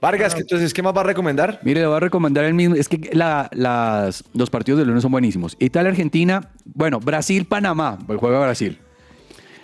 Vargas, 0.02 0.36
entonces, 0.38 0.74
¿qué 0.74 0.82
más 0.82 0.94
va 0.94 1.00
a 1.00 1.04
recomendar? 1.04 1.60
Mire, 1.62 1.80
le 1.80 1.86
voy 1.86 1.96
a 1.96 2.00
recomendar 2.00 2.44
el 2.44 2.52
mismo. 2.52 2.74
Es 2.74 2.90
que 2.90 3.08
la- 3.14 3.48
las, 3.54 4.22
los 4.34 4.50
partidos 4.50 4.78
del 4.78 4.88
lunes 4.88 5.00
son 5.02 5.10
buenísimos. 5.10 5.56
Italia-Argentina, 5.58 6.50
bueno, 6.66 7.00
Brasil-Panamá, 7.00 7.98
pues 8.06 8.18
juega 8.20 8.38
Brasil. 8.40 8.78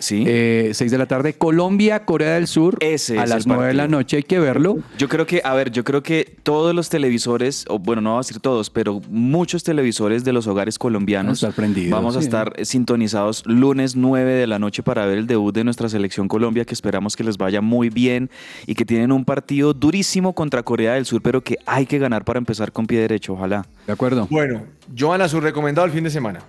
Sí. 0.01 0.23
6 0.25 0.91
de 0.91 0.97
la 0.97 1.05
tarde. 1.05 1.33
Colombia-Corea 1.33 2.35
del 2.35 2.47
Sur. 2.47 2.77
Ese 2.79 3.19
a 3.19 3.25
las 3.25 3.45
el 3.45 3.53
9 3.53 3.67
de 3.67 3.73
la 3.73 3.87
noche, 3.87 4.17
hay 4.17 4.23
que 4.23 4.39
verlo. 4.39 4.79
Yo 4.97 5.07
creo 5.07 5.25
que, 5.25 5.41
a 5.43 5.53
ver, 5.53 5.71
yo 5.71 5.83
creo 5.83 6.03
que 6.03 6.37
todos 6.43 6.75
los 6.75 6.89
televisores, 6.89 7.65
o 7.69 7.79
bueno, 7.79 8.01
no 8.01 8.11
voy 8.11 8.17
a 8.17 8.21
decir 8.21 8.39
todos, 8.39 8.69
pero 8.69 9.01
muchos 9.09 9.63
televisores 9.63 10.23
de 10.23 10.33
los 10.33 10.47
hogares 10.47 10.77
colombianos 10.77 11.41
Van 11.41 11.47
a 11.47 11.49
estar 11.49 11.53
prendidos, 11.53 11.91
vamos 11.91 12.15
a 12.15 12.19
sí. 12.19 12.25
estar 12.25 12.53
eh, 12.55 12.65
sintonizados 12.65 13.43
lunes 13.45 13.95
9 13.95 14.33
de 14.33 14.47
la 14.47 14.59
noche 14.59 14.83
para 14.83 15.05
ver 15.05 15.19
el 15.19 15.27
debut 15.27 15.53
de 15.53 15.63
nuestra 15.63 15.89
selección 15.89 16.27
Colombia, 16.27 16.65
que 16.65 16.73
esperamos 16.73 17.15
que 17.15 17.23
les 17.23 17.37
vaya 17.37 17.61
muy 17.61 17.89
bien 17.89 18.29
y 18.65 18.75
que 18.75 18.85
tienen 18.85 19.11
un 19.11 19.25
partido 19.25 19.73
durísimo 19.73 20.33
contra 20.33 20.63
Corea 20.63 20.93
del 20.93 21.05
Sur, 21.05 21.21
pero 21.21 21.41
que 21.41 21.57
hay 21.65 21.85
que 21.85 21.99
ganar 21.99 22.25
para 22.25 22.39
empezar 22.39 22.71
con 22.71 22.87
pie 22.87 22.99
derecho, 22.99 23.33
ojalá. 23.33 23.65
¿De 23.87 23.93
acuerdo? 23.93 24.27
Bueno, 24.29 24.63
Joana, 24.97 25.27
su 25.27 25.39
recomendado 25.39 25.85
el 25.85 25.93
fin 25.93 26.03
de 26.03 26.09
semana. 26.09 26.39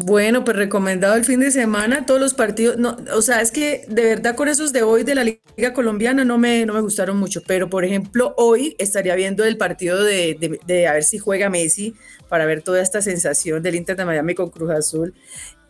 Bueno, 0.00 0.44
pues 0.44 0.56
recomendado 0.56 1.16
el 1.16 1.24
fin 1.24 1.40
de 1.40 1.50
semana, 1.50 2.06
todos 2.06 2.20
los 2.20 2.32
partidos, 2.32 2.76
no, 2.76 2.96
o 3.16 3.20
sea, 3.20 3.40
es 3.40 3.50
que 3.50 3.84
de 3.88 4.04
verdad 4.04 4.36
con 4.36 4.46
esos 4.46 4.72
de 4.72 4.82
hoy 4.84 5.02
de 5.02 5.16
la 5.16 5.24
Liga 5.24 5.72
Colombiana 5.74 6.24
no 6.24 6.38
me, 6.38 6.64
no 6.66 6.74
me 6.74 6.80
gustaron 6.82 7.16
mucho, 7.18 7.42
pero 7.48 7.68
por 7.68 7.84
ejemplo 7.84 8.32
hoy 8.36 8.76
estaría 8.78 9.16
viendo 9.16 9.44
el 9.44 9.56
partido 9.56 10.00
de, 10.04 10.36
de- 10.38 10.60
de 10.64 10.86
a 10.86 10.92
ver 10.92 11.02
si 11.02 11.18
juega 11.18 11.50
Messi 11.50 11.94
para 12.28 12.46
ver 12.46 12.62
toda 12.62 12.80
esta 12.80 13.02
sensación 13.02 13.60
del 13.62 13.74
Inter 13.74 13.96
de 13.96 14.04
Miami 14.04 14.36
con 14.36 14.50
Cruz 14.50 14.70
Azul 14.70 15.14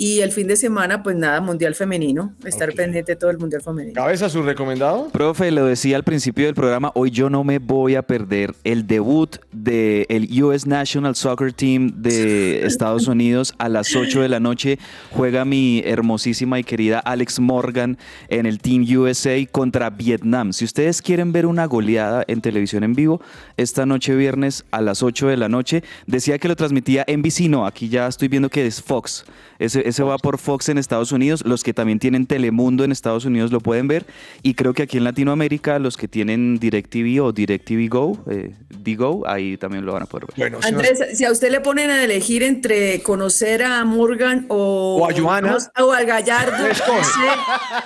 y 0.01 0.21
el 0.21 0.31
fin 0.31 0.47
de 0.47 0.57
semana 0.57 1.03
pues 1.03 1.17
nada, 1.17 1.41
Mundial 1.41 1.75
Femenino, 1.75 2.33
estar 2.45 2.73
pendiente 2.73 3.13
de 3.13 3.17
todo 3.17 3.31
el 3.31 3.39
Mundial 3.39 3.63
Femenino. 3.63 3.95
¿Cabeza 3.95 4.29
su 4.29 4.43
recomendado? 4.43 5.09
Profe, 5.09 5.51
lo 5.51 5.67
decía 5.67 5.97
al 5.97 6.05
principio 6.05 6.47
del 6.47 6.55
programa, 6.55 6.93
hoy 6.95 7.11
yo 7.11 7.29
no 7.29 7.43
me 7.43 7.59
voy 7.59 7.97
a 7.97 8.03
perder 8.03 8.55
el 8.63 8.87
debut 8.87 9.37
del 9.51 10.07
US 10.45 10.69
National 10.69 11.17
Soccer 11.17 11.53
Team 11.53 11.91
de 11.97 12.65
Estados 12.67 13.09
Unidos 13.09 13.55
a 13.59 13.69
las 13.69 13.97
8 13.97 14.23
de 14.23 14.29
la 14.29 14.39
noche. 14.39 14.79
Juega 15.11 15.45
mi 15.45 15.83
hermosísima 15.85 16.61
y 16.61 16.65
querida 16.65 17.01
Alex 17.01 17.41
Morgan 17.41 17.99
en 18.29 18.47
el 18.47 18.61
Team 18.61 18.85
USA 18.97 19.45
contra 19.51 19.91
Vietnam. 19.91 20.53
Si 20.53 20.65
ustedes 20.65 21.03
quieren 21.03 21.33
ver 21.33 21.45
una 21.45 21.67
goleada 21.67 22.23
en 22.29 22.41
televisión 22.41 22.85
en 22.85 22.95
vivo, 22.95 23.21
esta 23.57 23.85
noche 23.85 24.15
viernes 24.15 24.65
a 24.71 24.81
las 24.81 25.03
8 25.03 25.27
de 25.27 25.37
la 25.37 25.49
noche, 25.49 25.83
decía 26.07 26.39
que 26.39 26.47
lo 26.47 26.55
transmitía 26.55 27.05
NBC, 27.09 27.49
no, 27.49 27.67
aquí 27.67 27.89
ya 27.89 28.07
estoy 28.07 28.29
viendo 28.29 28.49
que 28.49 28.65
es 28.65 28.81
Fox. 28.81 29.25
Ese, 29.59 29.88
ese 29.89 30.03
va 30.03 30.19
por 30.19 30.39
Fox 30.39 30.69
en 30.69 30.79
Estados 30.79 31.13
Unidos. 31.13 31.45
Los 31.45 31.63
que 31.65 31.75
también 31.75 31.99
tienen 31.99 32.27
Telemundo 32.27 32.85
en 32.85 32.93
Estados 32.93 33.25
Unidos 33.25 33.51
lo 33.53 33.61
pueden 33.61 33.89
ver. 33.89 34.05
Y 34.43 34.55
creo 34.55 34.75
que 34.75 34.83
aquí 34.85 34.99
en 34.99 35.05
Latinoamérica, 35.05 35.79
los 35.79 35.97
que 35.97 36.09
tienen 36.09 36.59
DirecTV 36.59 37.23
o 37.25 37.33
DirecTV 37.33 37.89
Go, 37.89 38.19
eh, 38.31 38.55
D-Go, 38.71 39.25
ahí 39.27 39.57
también 39.57 39.85
lo 39.85 39.93
van 39.95 40.03
a 40.05 40.07
poder 40.07 40.27
ver. 40.29 40.37
Bueno, 40.51 40.59
Andrés, 40.67 41.01
si 41.19 41.25
a 41.25 41.33
usted 41.33 41.51
le 41.51 41.61
ponen 41.61 41.91
a 41.91 42.05
elegir 42.05 42.43
entre 42.43 43.03
conocer 43.03 43.63
a 43.63 43.85
Morgan 43.85 44.47
o, 44.49 44.99
O 45.03 45.09
a 45.11 45.13
Joana. 45.15 45.57
o 45.81 45.93
a 45.93 46.03
Gallardo, 46.05 46.65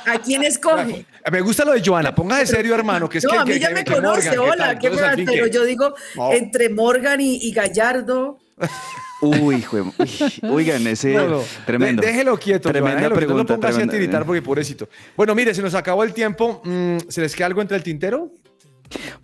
¿a 0.06 0.18
quién 0.18 0.44
escoge? 0.44 1.06
Me 1.30 1.40
gusta 1.40 1.64
lo 1.64 1.72
de 1.72 1.82
Joana. 1.84 2.14
Ponga 2.14 2.38
de 2.38 2.46
serio, 2.46 2.74
hermano. 2.74 3.08
Que 3.08 3.18
es 3.18 3.24
no, 3.24 3.30
que, 3.30 3.36
a 3.38 3.44
mí 3.44 3.52
que- 3.54 3.60
ya 3.60 3.68
que- 3.68 3.74
me 3.74 3.84
que 3.84 3.92
conoce, 3.94 4.30
Morgan, 4.30 4.32
¿qué 4.32 4.38
hola, 4.38 4.64
tal? 4.66 4.78
qué 4.78 4.86
Entonces, 4.88 5.02
al 5.08 5.10
más, 5.10 5.16
fin, 5.16 5.26
pero 5.26 5.46
yo 5.46 5.64
digo, 5.64 5.94
No. 6.16 6.32
entre 6.32 6.68
Morgan 6.68 7.20
y, 7.20 7.36
y 7.36 7.52
Gallardo, 7.52 8.38
Uy, 9.22 9.56
hijo 9.56 9.76
de- 9.76 9.82
uy, 9.82 10.50
oigan, 10.50 10.86
ese 10.86 11.14
No, 11.14 11.28
no. 11.28 11.40
tremendo. 11.64 12.02
De- 12.02 12.08
déjelo 12.08 12.36
quieto, 12.38 12.68
Tremenda 12.68 12.96
déjelo 12.96 13.14
quieto, 13.14 13.26
pregunta. 13.26 13.52
No 13.52 13.56
lo 13.56 13.60
ponga 13.60 13.68
así 13.68 13.76
a 13.76 13.78
tremenda- 13.86 13.92
tiritar 13.92 14.26
porque 14.26 14.42
pobrecito. 14.42 14.88
Bueno, 15.16 15.34
mire, 15.34 15.54
se 15.54 15.62
nos 15.62 15.74
acabó 15.74 16.02
el 16.04 16.12
tiempo. 16.12 16.60
Mm, 16.64 16.98
¿Se 17.08 17.20
les 17.20 17.34
queda 17.34 17.46
algo 17.46 17.62
entre 17.62 17.76
el 17.76 17.82
tintero? 17.82 18.30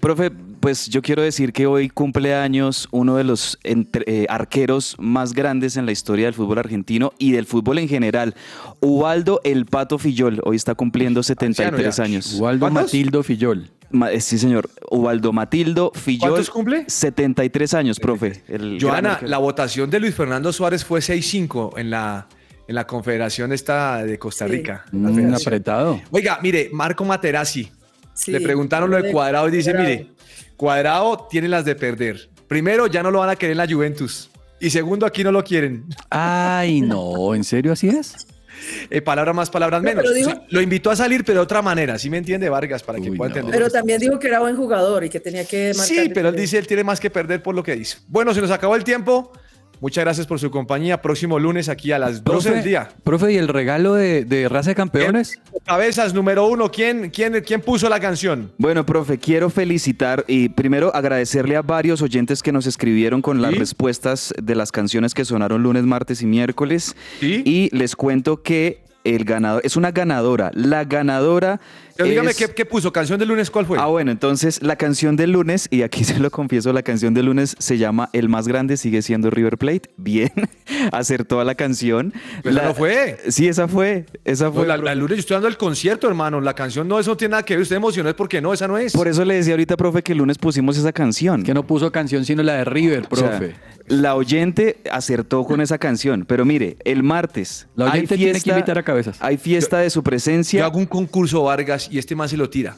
Profe, 0.00 0.30
pues 0.30 0.88
yo 0.88 1.02
quiero 1.02 1.20
decir 1.22 1.52
que 1.52 1.66
hoy 1.66 1.90
cumple 1.90 2.34
años 2.34 2.88
uno 2.90 3.16
de 3.16 3.24
los 3.24 3.58
entre- 3.64 4.04
eh, 4.06 4.24
arqueros 4.30 4.96
más 4.98 5.34
grandes 5.34 5.76
en 5.76 5.84
la 5.84 5.92
historia 5.92 6.24
del 6.24 6.34
fútbol 6.34 6.58
argentino 6.58 7.12
y 7.18 7.32
del 7.32 7.44
fútbol 7.44 7.78
en 7.78 7.88
general. 7.88 8.34
Ubaldo 8.80 9.40
El 9.44 9.66
Pato 9.66 9.98
Fillol, 9.98 10.40
hoy 10.44 10.56
está 10.56 10.74
cumpliendo 10.74 11.22
73 11.22 11.96
ya. 11.96 12.04
años. 12.04 12.34
Ubaldo 12.38 12.60
¿Cuántos? 12.60 12.84
Matildo 12.84 13.22
Fillol. 13.22 13.70
Eh, 14.10 14.20
Sí, 14.20 14.38
señor. 14.38 14.68
Ubaldo 14.90 15.32
Matildo 15.32 15.92
Fillol. 15.94 16.30
¿Cuántos 16.30 16.50
cumple? 16.50 16.84
73 16.86 17.74
años, 17.74 17.98
profe. 18.00 18.42
El 18.48 18.78
gran 18.78 18.80
Joana, 19.04 19.20
la 19.22 19.38
votación 19.38 19.88
de 19.90 20.00
Luis 20.00 20.14
Fernando 20.14 20.52
Suárez 20.52 20.84
fue 20.84 21.00
6-5 21.00 21.78
en 21.78 21.90
la, 21.90 22.26
en 22.66 22.74
la 22.74 22.86
confederación 22.86 23.52
esta 23.52 24.04
de 24.04 24.18
Costa. 24.18 24.46
Rica. 24.46 24.84
la 24.92 25.10
Mm, 25.10 25.34
apretado. 25.34 26.00
Oiga, 26.10 26.38
mire, 26.42 26.70
Marco 26.72 27.04
Materazzi. 27.04 27.70
sí, 28.14 28.30
Le 28.32 28.40
preguntaron 28.40 28.90
lo 28.90 28.96
de 28.96 29.04
de 29.04 29.12
Cuadrado 29.12 29.48
y 29.48 29.52
dice, 29.52 29.70
Cuadrado. 29.72 29.88
mire, 29.96 30.10
Cuadrado 30.56 31.26
tiene 31.30 31.48
las 31.48 31.64
de 31.64 31.74
perder. 31.74 32.28
Primero, 32.46 32.86
ya 32.86 33.02
no 33.02 33.10
lo 33.10 33.20
van 33.20 33.30
a 33.30 33.36
querer 33.36 33.52
en 33.52 33.58
la 33.58 33.66
Juventus. 33.66 34.30
Y 34.60 34.70
segundo, 34.70 35.06
aquí 35.06 35.22
no 35.22 35.30
lo 35.32 35.44
quieren. 35.44 35.84
Ay, 36.10 36.80
no, 36.82 37.34
¿en 37.34 37.44
serio 37.44 37.72
así 37.72 37.88
es? 37.88 38.26
Eh, 38.90 39.02
palabras 39.02 39.34
más, 39.34 39.50
palabras 39.50 39.82
No, 39.82 39.88
menos. 39.88 40.02
pero 40.02 40.14
dijo- 40.14 40.30
Sí, 40.30 40.36
lo 40.50 40.60
invitó 40.62 40.90
a 40.90 40.96
salir, 40.96 41.24
pero 41.24 41.40
de 41.40 41.42
otra 41.44 41.60
manera. 41.62 41.98
¿Sí 41.98 42.08
me 42.10 42.16
entiende, 42.18 42.48
Vargas? 42.48 42.82
Para 42.82 42.98
que 43.00 43.10
Uy, 43.10 43.16
pueda 43.16 43.30
no. 43.30 43.36
entender. 43.36 43.58
Pero 43.60 43.70
también 43.70 43.98
dijo 44.00 44.18
que 44.18 44.28
era 44.28 44.40
buen 44.40 44.56
jugador 44.56 45.04
y 45.04 45.10
que 45.10 45.20
tenía 45.20 45.44
que. 45.44 45.74
Sí, 45.74 46.10
pero 46.14 46.28
él 46.30 46.36
dice 46.36 46.58
él 46.58 46.66
tiene 46.66 46.84
más 46.84 46.98
que 47.00 47.10
perder 47.10 47.42
por 47.42 47.54
lo 47.54 47.62
que 47.62 47.74
dice. 47.76 47.98
Bueno, 48.08 48.32
se 48.34 48.40
nos 48.40 48.50
acabó 48.50 48.76
el 48.76 48.84
tiempo. 48.84 49.32
Muchas 49.80 50.04
gracias 50.04 50.26
por 50.26 50.40
su 50.40 50.50
compañía. 50.50 51.00
Próximo 51.00 51.38
lunes 51.38 51.68
aquí 51.68 51.92
a 51.92 51.98
las 51.98 52.24
12 52.24 52.50
del 52.50 52.64
día. 52.64 52.88
Profe, 53.04 53.32
¿y 53.32 53.36
el 53.36 53.48
regalo 53.48 53.94
de, 53.94 54.24
de 54.24 54.48
raza 54.48 54.70
de 54.70 54.74
campeones? 54.74 55.38
Cabezas, 55.64 56.14
número 56.14 56.46
uno. 56.46 56.70
¿Quién, 56.70 57.10
quién, 57.10 57.42
quién 57.46 57.60
puso 57.60 57.88
la 57.88 58.00
canción? 58.00 58.52
Bueno, 58.58 58.84
profe, 58.84 59.18
quiero 59.18 59.50
felicitar 59.50 60.24
y 60.26 60.48
primero 60.48 60.94
agradecerle 60.94 61.56
a 61.56 61.62
varios 61.62 62.02
oyentes 62.02 62.42
que 62.42 62.52
nos 62.52 62.66
escribieron 62.66 63.22
con 63.22 63.40
las 63.40 63.56
respuestas 63.56 64.34
de 64.42 64.54
las 64.54 64.72
canciones 64.72 65.14
que 65.14 65.24
sonaron 65.24 65.62
lunes, 65.62 65.84
martes 65.84 66.22
y 66.22 66.26
miércoles. 66.26 66.96
Sí. 67.20 67.42
Y 67.44 67.76
les 67.76 67.94
cuento 67.94 68.42
que 68.42 68.82
el 69.04 69.24
ganador, 69.24 69.62
es 69.64 69.76
una 69.76 69.90
ganadora. 69.92 70.50
La 70.54 70.84
ganadora. 70.84 71.60
Pero 71.98 72.10
dígame, 72.10 72.30
es- 72.30 72.36
¿qué, 72.36 72.46
qué 72.48 72.64
puso? 72.64 72.92
¿Canción 72.92 73.18
del 73.18 73.28
lunes 73.28 73.50
cuál 73.50 73.66
fue? 73.66 73.76
Ah, 73.78 73.86
bueno, 73.86 74.10
entonces 74.12 74.62
la 74.62 74.76
canción 74.76 75.16
del 75.16 75.32
lunes, 75.32 75.66
y 75.70 75.82
aquí 75.82 76.04
se 76.04 76.18
lo 76.20 76.30
confieso, 76.30 76.72
la 76.72 76.82
canción 76.82 77.12
del 77.12 77.26
lunes 77.26 77.56
se 77.58 77.76
llama 77.76 78.08
El 78.12 78.28
más 78.28 78.46
grande 78.48 78.76
sigue 78.76 79.02
siendo 79.02 79.30
River 79.30 79.58
Plate. 79.58 79.90
Bien, 79.96 80.30
acertó 80.92 81.40
a 81.40 81.44
la 81.44 81.54
canción. 81.54 82.12
Pero 82.42 82.54
La- 82.54 82.64
no 82.66 82.74
fue. 82.74 83.18
Sí, 83.28 83.48
esa 83.48 83.68
fue. 83.68 84.06
Esa 84.24 84.44
No, 84.46 84.52
fue. 84.52 84.66
la, 84.66 84.76
la 84.76 84.94
lunes 84.94 85.16
yo 85.16 85.20
estoy 85.20 85.34
dando 85.34 85.48
el 85.48 85.56
concierto, 85.56 86.06
hermano. 86.08 86.40
La 86.40 86.54
canción 86.54 86.86
no, 86.88 86.98
eso 86.98 87.10
no 87.10 87.16
tiene 87.16 87.32
nada 87.32 87.42
que 87.44 87.54
ver. 87.54 87.62
Usted 87.62 87.76
emocionó 87.76 88.08
es 88.08 88.14
porque 88.14 88.40
no, 88.40 88.52
esa 88.52 88.68
no 88.68 88.78
es. 88.78 88.92
Por 88.92 89.08
eso 89.08 89.24
le 89.24 89.34
decía 89.34 89.54
ahorita, 89.54 89.76
profe, 89.76 90.02
que 90.02 90.12
el 90.12 90.18
lunes 90.18 90.38
pusimos 90.38 90.76
esa 90.78 90.92
canción. 90.92 91.42
Que 91.42 91.52
no 91.54 91.66
puso 91.66 91.90
canción 91.92 92.24
sino 92.24 92.42
la 92.42 92.54
de 92.54 92.64
River, 92.64 93.06
O 93.10 93.16
sea, 93.16 93.30
profe. 93.38 93.54
la 93.88 94.14
oyente 94.14 94.76
acertó 94.92 95.44
con 95.44 95.60
esa 95.60 95.78
canción, 95.78 96.24
pero 96.26 96.44
mire, 96.44 96.76
el 96.84 97.02
martes 97.02 97.66
La 97.74 97.86
hay 97.86 97.90
oyente 98.00 98.16
tiene 98.16 98.40
que 98.40 98.50
invitar 98.50 98.78
a 98.78 98.82
cabezas. 98.82 99.16
Hay 99.20 99.36
fiesta 99.36 99.78
de 99.78 99.90
su 99.90 100.00
Yo 100.00 100.04
presencia. 100.04 100.64
hago 100.64 100.78
un 100.78 100.86
concurso 100.86 101.42
Vargas 101.42 101.87
y 101.90 101.98
este 101.98 102.14
man 102.14 102.28
se 102.28 102.36
lo 102.36 102.48
tira. 102.50 102.76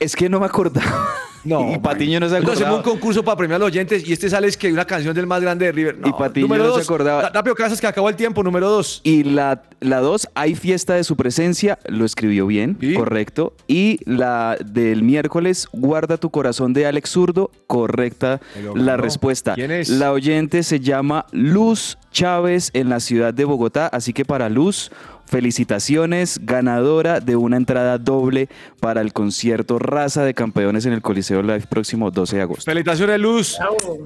Es 0.00 0.16
que 0.16 0.28
no 0.28 0.40
me 0.40 0.46
acordaba. 0.46 1.08
No, 1.44 1.72
y 1.74 1.78
Patiño 1.78 2.20
no 2.20 2.28
se 2.28 2.36
Entonces 2.38 2.62
hacemos 2.62 2.80
acordaba. 2.80 2.92
un 2.94 2.98
concurso 2.98 3.22
para 3.24 3.36
premiar 3.36 3.56
a 3.56 3.58
los 3.60 3.66
oyentes 3.68 4.06
y 4.08 4.12
este 4.12 4.28
sale 4.30 4.48
es 4.48 4.56
que 4.56 4.72
una 4.72 4.84
canción 4.86 5.14
del 5.14 5.26
más 5.26 5.40
grande 5.42 5.66
de 5.66 5.72
River. 5.72 5.98
No, 5.98 6.08
Y 6.08 6.12
Patiño 6.12 6.46
número 6.46 6.64
no 6.64 6.70
se 6.72 6.78
dos, 6.78 6.86
acordaba. 6.88 7.22
Da- 7.22 7.30
Rápido 7.30 7.54
Casas 7.54 7.80
que 7.80 7.86
acabó 7.86 8.08
el 8.08 8.16
tiempo, 8.16 8.42
número 8.42 8.68
dos. 8.68 9.00
Y 9.04 9.24
la, 9.24 9.62
la 9.80 10.00
dos, 10.00 10.28
hay 10.34 10.54
fiesta 10.54 10.94
de 10.94 11.04
su 11.04 11.16
presencia, 11.16 11.78
lo 11.86 12.04
escribió 12.04 12.46
bien, 12.46 12.76
Sí. 12.80 12.94
correcto. 12.94 13.54
Y 13.68 13.98
la 14.04 14.56
del 14.64 15.02
miércoles, 15.02 15.68
guarda 15.72 16.16
tu 16.16 16.30
corazón 16.30 16.72
de 16.72 16.86
Alex 16.86 17.10
Zurdo, 17.10 17.50
correcta 17.66 18.40
Pero 18.54 18.74
la 18.74 18.96
respuesta. 18.96 19.54
¿Quién 19.54 19.70
es? 19.70 19.88
La 19.90 20.12
oyente 20.12 20.62
se 20.62 20.80
llama 20.80 21.26
Luz 21.30 21.98
Chávez 22.10 22.70
en 22.72 22.88
la 22.88 23.00
ciudad 23.00 23.34
de 23.34 23.44
Bogotá, 23.44 23.86
así 23.88 24.12
que 24.14 24.24
para 24.24 24.48
Luz, 24.48 24.90
felicitaciones, 25.26 26.40
ganadora 26.42 27.20
de 27.20 27.36
una 27.36 27.56
entrada 27.56 27.98
doble 27.98 28.48
para 28.80 29.00
el 29.00 29.12
concierto 29.12 29.78
Raza 29.78 30.24
de 30.24 30.34
Campeones 30.34 30.86
en 30.86 30.92
el 30.92 31.02
Coliseo 31.02 31.42
Live 31.42 31.66
próximo 31.68 32.10
12 32.10 32.36
de 32.36 32.42
agosto. 32.42 32.64
Felicitaciones, 32.64 33.20
Luz. 33.20 33.58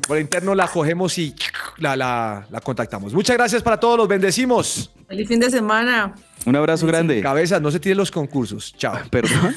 Por 0.07 0.19
interno 0.19 0.55
la 0.55 0.69
cogemos 0.69 1.19
y 1.19 1.35
la, 1.79 1.97
la, 1.97 2.47
la 2.51 2.61
contactamos. 2.61 3.13
Muchas 3.13 3.37
gracias 3.37 3.63
para 3.63 3.79
todos, 3.79 3.97
los 3.99 4.09
bendecimos. 4.09 4.91
Feliz 5.07 5.29
fin 5.29 5.41
de 5.41 5.51
semana. 5.51 6.15
Un 6.45 6.57
abrazo 6.57 6.87
grande. 6.87 7.21
Cabezas, 7.21 7.61
no 7.61 7.71
se 7.71 7.81
tiren 7.81 7.99
los 7.99 8.11
concursos. 8.11 8.75
Chao. 8.77 8.99
Perdón. 9.11 9.55